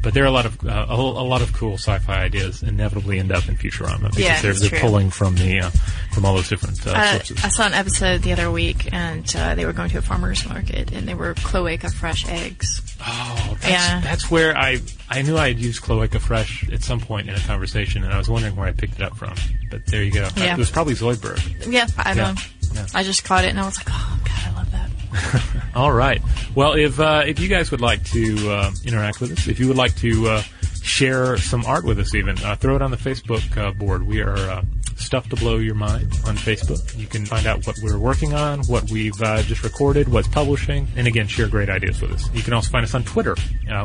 but 0.02 0.14
there 0.14 0.24
are 0.24 0.28
a 0.28 0.30
lot 0.30 0.46
of 0.46 0.64
uh, 0.66 0.86
a, 0.88 0.94
a 0.94 0.96
lot 0.96 1.42
of 1.42 1.52
cool 1.52 1.74
sci-fi 1.74 2.22
ideas 2.24 2.62
inevitably 2.62 3.18
end 3.18 3.32
up 3.32 3.48
in 3.48 3.56
Futurama 3.56 4.02
because 4.10 4.18
Yeah, 4.18 4.40
they're, 4.42 4.52
they're 4.54 4.80
pulling 4.80 5.10
from 5.10 5.34
the 5.36 5.60
uh, 5.60 5.70
from 6.12 6.24
all 6.24 6.34
those 6.34 6.48
different 6.48 6.86
uh, 6.86 6.90
Uh, 6.90 7.12
sources. 7.18 7.44
I 7.44 7.48
saw 7.48 7.66
an 7.66 7.74
episode 7.74 8.22
the 8.22 8.32
other 8.32 8.50
week, 8.50 8.92
and 8.92 9.30
uh, 9.36 9.54
they 9.54 9.66
were 9.66 9.72
going 9.72 9.90
to 9.90 9.98
a 9.98 10.02
farmer's 10.02 10.46
market, 10.48 10.92
and 10.92 11.06
they 11.08 11.14
were 11.14 11.34
cloaca 11.34 11.90
fresh 11.90 12.26
eggs. 12.28 12.82
Oh, 13.06 13.56
that's, 13.60 13.68
Yeah. 13.68 14.00
that's 14.00 14.30
where 14.30 14.56
I 14.56 14.80
I 15.08 15.22
knew 15.22 15.36
I 15.36 15.48
had 15.48 15.58
used 15.58 15.82
Cloaca 15.82 16.20
Fresh 16.20 16.68
at 16.70 16.82
some 16.82 17.00
point 17.00 17.28
in 17.28 17.34
a 17.34 17.40
conversation, 17.40 18.04
and 18.04 18.12
I 18.12 18.18
was 18.18 18.28
wondering 18.30 18.54
where 18.56 18.68
I 18.68 18.72
picked 18.72 18.94
it 18.94 19.02
up 19.02 19.16
from. 19.16 19.34
But 19.70 19.86
there 19.86 20.04
you 20.04 20.12
go. 20.12 20.28
Yeah. 20.36 20.52
It 20.54 20.58
was 20.58 20.70
probably 20.70 20.94
Zoidberg. 20.94 21.40
Yeah, 21.72 21.86
I 21.98 22.14
know. 22.14 22.34
Yeah. 22.74 22.86
I 22.94 23.02
just 23.02 23.24
caught 23.24 23.44
it, 23.44 23.48
and 23.48 23.58
I 23.58 23.64
was 23.64 23.76
like, 23.78 23.88
oh, 23.90 24.20
God, 24.24 24.40
I 24.46 24.50
love 24.56 24.70
that. 24.72 24.89
All 25.74 25.92
right. 25.92 26.20
Well, 26.54 26.74
if 26.74 26.98
uh, 27.00 27.22
if 27.26 27.40
you 27.40 27.48
guys 27.48 27.70
would 27.70 27.80
like 27.80 28.04
to 28.06 28.50
uh, 28.50 28.70
interact 28.84 29.20
with 29.20 29.32
us, 29.32 29.48
if 29.48 29.58
you 29.60 29.68
would 29.68 29.76
like 29.76 29.94
to 29.96 30.28
uh, 30.28 30.42
share 30.82 31.36
some 31.36 31.64
art 31.64 31.84
with 31.84 31.98
us, 31.98 32.14
even 32.14 32.36
uh, 32.44 32.56
throw 32.56 32.76
it 32.76 32.82
on 32.82 32.90
the 32.90 32.96
Facebook 32.96 33.56
uh, 33.56 33.72
board. 33.72 34.06
We 34.06 34.20
are 34.20 34.36
uh, 34.36 34.64
Stuff 34.96 35.28
to 35.30 35.36
Blow 35.36 35.56
Your 35.56 35.74
Mind 35.74 36.12
on 36.26 36.36
Facebook. 36.36 36.96
You 36.98 37.06
can 37.06 37.24
find 37.26 37.46
out 37.46 37.66
what 37.66 37.76
we're 37.82 37.98
working 37.98 38.34
on, 38.34 38.60
what 38.64 38.90
we've 38.90 39.16
just 39.16 39.62
recorded, 39.64 40.08
what's 40.08 40.28
publishing, 40.28 40.86
and 40.96 41.06
again, 41.06 41.26
share 41.26 41.48
great 41.48 41.70
ideas 41.70 42.00
with 42.02 42.12
us. 42.12 42.32
You 42.34 42.42
can 42.42 42.52
also 42.52 42.70
find 42.70 42.84
us 42.84 42.94
on 42.94 43.04
Twitter, 43.04 43.34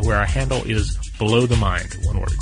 where 0.01 0.17
our 0.17 0.25
handle 0.25 0.61
is 0.63 0.97
Blow 1.17 1.45
the 1.45 1.55
Mind, 1.57 1.95
one 2.03 2.19
word. 2.19 2.33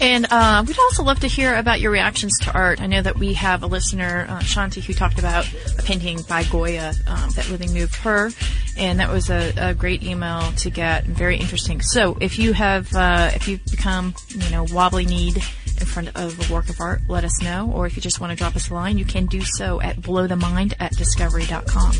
And 0.00 0.26
uh, 0.30 0.64
we'd 0.66 0.78
also 0.78 1.02
love 1.02 1.20
to 1.20 1.28
hear 1.28 1.54
about 1.54 1.80
your 1.80 1.90
reactions 1.90 2.38
to 2.40 2.52
art. 2.52 2.80
I 2.80 2.86
know 2.86 3.00
that 3.00 3.16
we 3.16 3.34
have 3.34 3.62
a 3.62 3.66
listener, 3.66 4.26
uh, 4.28 4.40
Shanti, 4.40 4.82
who 4.82 4.92
talked 4.92 5.18
about 5.18 5.50
a 5.78 5.82
painting 5.82 6.20
by 6.28 6.44
Goya 6.44 6.94
um, 7.06 7.30
that 7.30 7.48
really 7.48 7.68
moved 7.68 7.94
her, 7.96 8.30
and 8.76 9.00
that 9.00 9.10
was 9.10 9.30
a, 9.30 9.52
a, 9.56 9.74
great 9.74 10.02
email 10.02 10.52
to 10.52 10.70
get. 10.70 11.04
Very 11.04 11.36
interesting. 11.36 11.80
So 11.80 12.18
if 12.20 12.38
you 12.38 12.52
have, 12.52 12.92
uh, 12.94 13.30
if 13.34 13.46
you've 13.48 13.64
become, 13.66 14.14
you 14.28 14.50
know, 14.50 14.66
wobbly 14.72 15.06
kneed 15.06 15.36
in 15.36 15.86
front 15.86 16.08
of 16.16 16.50
a 16.50 16.52
work 16.52 16.68
of 16.68 16.80
art, 16.80 17.02
let 17.08 17.24
us 17.24 17.42
know. 17.42 17.70
Or 17.72 17.86
if 17.86 17.96
you 17.96 18.02
just 18.02 18.20
want 18.20 18.30
to 18.30 18.36
drop 18.36 18.56
us 18.56 18.70
a 18.70 18.74
line, 18.74 18.98
you 18.98 19.04
can 19.04 19.26
do 19.26 19.42
so 19.42 19.80
at 19.80 19.96
blowthemind 19.96 20.74
at 20.80 20.92
discovery.com. 20.92 21.92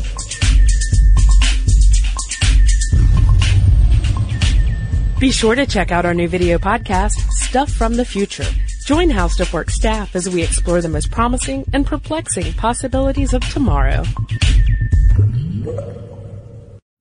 Be 5.19 5.31
sure 5.31 5.55
to 5.55 5.65
check 5.65 5.91
out 5.91 6.05
our 6.05 6.13
new 6.13 6.27
video 6.27 6.57
podcast, 6.57 7.15
Stuff 7.55 7.71
from 7.71 7.95
the 7.95 8.03
Future. 8.03 8.43
Join 8.85 9.09
HowStuffWorks 9.09 9.71
staff 9.71 10.13
as 10.13 10.27
we 10.27 10.43
explore 10.43 10.81
the 10.81 10.89
most 10.89 11.09
promising 11.09 11.63
and 11.71 11.87
perplexing 11.87 12.51
possibilities 12.51 13.33
of 13.33 13.47
tomorrow. 13.47 14.03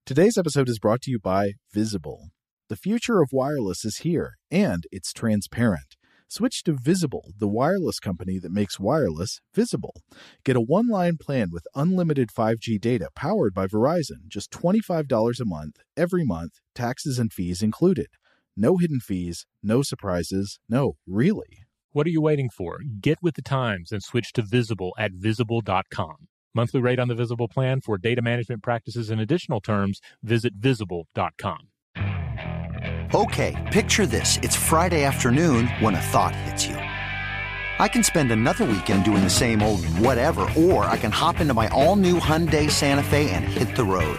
Today's 0.06 0.38
episode 0.38 0.68
is 0.68 0.78
brought 0.78 1.02
to 1.02 1.10
you 1.10 1.18
by 1.18 1.54
Visible. 1.72 2.28
The 2.68 2.76
future 2.76 3.20
of 3.20 3.30
wireless 3.32 3.84
is 3.84 4.02
here, 4.04 4.34
and 4.48 4.84
it's 4.92 5.12
transparent. 5.12 5.96
Switch 6.28 6.62
to 6.62 6.78
Visible, 6.80 7.32
the 7.36 7.48
wireless 7.48 7.98
company 7.98 8.38
that 8.38 8.52
makes 8.52 8.78
wireless 8.78 9.40
visible. 9.52 10.02
Get 10.44 10.54
a 10.54 10.60
one 10.60 10.86
line 10.86 11.16
plan 11.20 11.48
with 11.50 11.66
unlimited 11.74 12.28
5G 12.30 12.80
data 12.80 13.08
powered 13.16 13.54
by 13.54 13.66
Verizon, 13.66 14.28
just 14.28 14.52
$25 14.52 15.40
a 15.40 15.44
month, 15.44 15.78
every 15.96 16.24
month, 16.24 16.52
taxes 16.76 17.18
and 17.18 17.32
fees 17.32 17.60
included. 17.60 18.06
No 18.56 18.76
hidden 18.76 19.00
fees, 19.00 19.46
no 19.62 19.82
surprises, 19.82 20.60
no, 20.68 20.96
really. 21.06 21.64
What 21.92 22.06
are 22.06 22.10
you 22.10 22.20
waiting 22.20 22.50
for? 22.50 22.80
Get 23.00 23.18
with 23.22 23.34
the 23.34 23.42
times 23.42 23.90
and 23.90 24.02
switch 24.02 24.32
to 24.34 24.42
Visible 24.42 24.92
at 24.98 25.12
visible.com. 25.12 26.28
Monthly 26.54 26.80
rate 26.80 27.00
on 27.00 27.08
the 27.08 27.14
Visible 27.16 27.48
plan 27.48 27.80
for 27.80 27.98
data 27.98 28.22
management 28.22 28.62
practices 28.62 29.10
and 29.10 29.20
additional 29.20 29.60
terms, 29.60 30.00
visit 30.22 30.54
visible.com. 30.54 31.68
Okay, 33.14 33.70
picture 33.72 34.06
this. 34.06 34.38
It's 34.42 34.56
Friday 34.56 35.04
afternoon 35.04 35.66
when 35.80 35.94
a 35.94 36.00
thought 36.00 36.34
hits 36.34 36.66
you. 36.66 36.76
I 36.76 37.88
can 37.88 38.02
spend 38.04 38.30
another 38.30 38.64
weekend 38.64 39.04
doing 39.04 39.24
the 39.24 39.30
same 39.30 39.62
old 39.62 39.84
whatever, 39.98 40.48
or 40.56 40.84
I 40.84 40.96
can 40.96 41.10
hop 41.10 41.40
into 41.40 41.54
my 41.54 41.68
all 41.68 41.96
new 41.96 42.20
Hyundai 42.20 42.70
Santa 42.70 43.02
Fe 43.02 43.30
and 43.30 43.44
hit 43.44 43.74
the 43.76 43.84
road. 43.84 44.18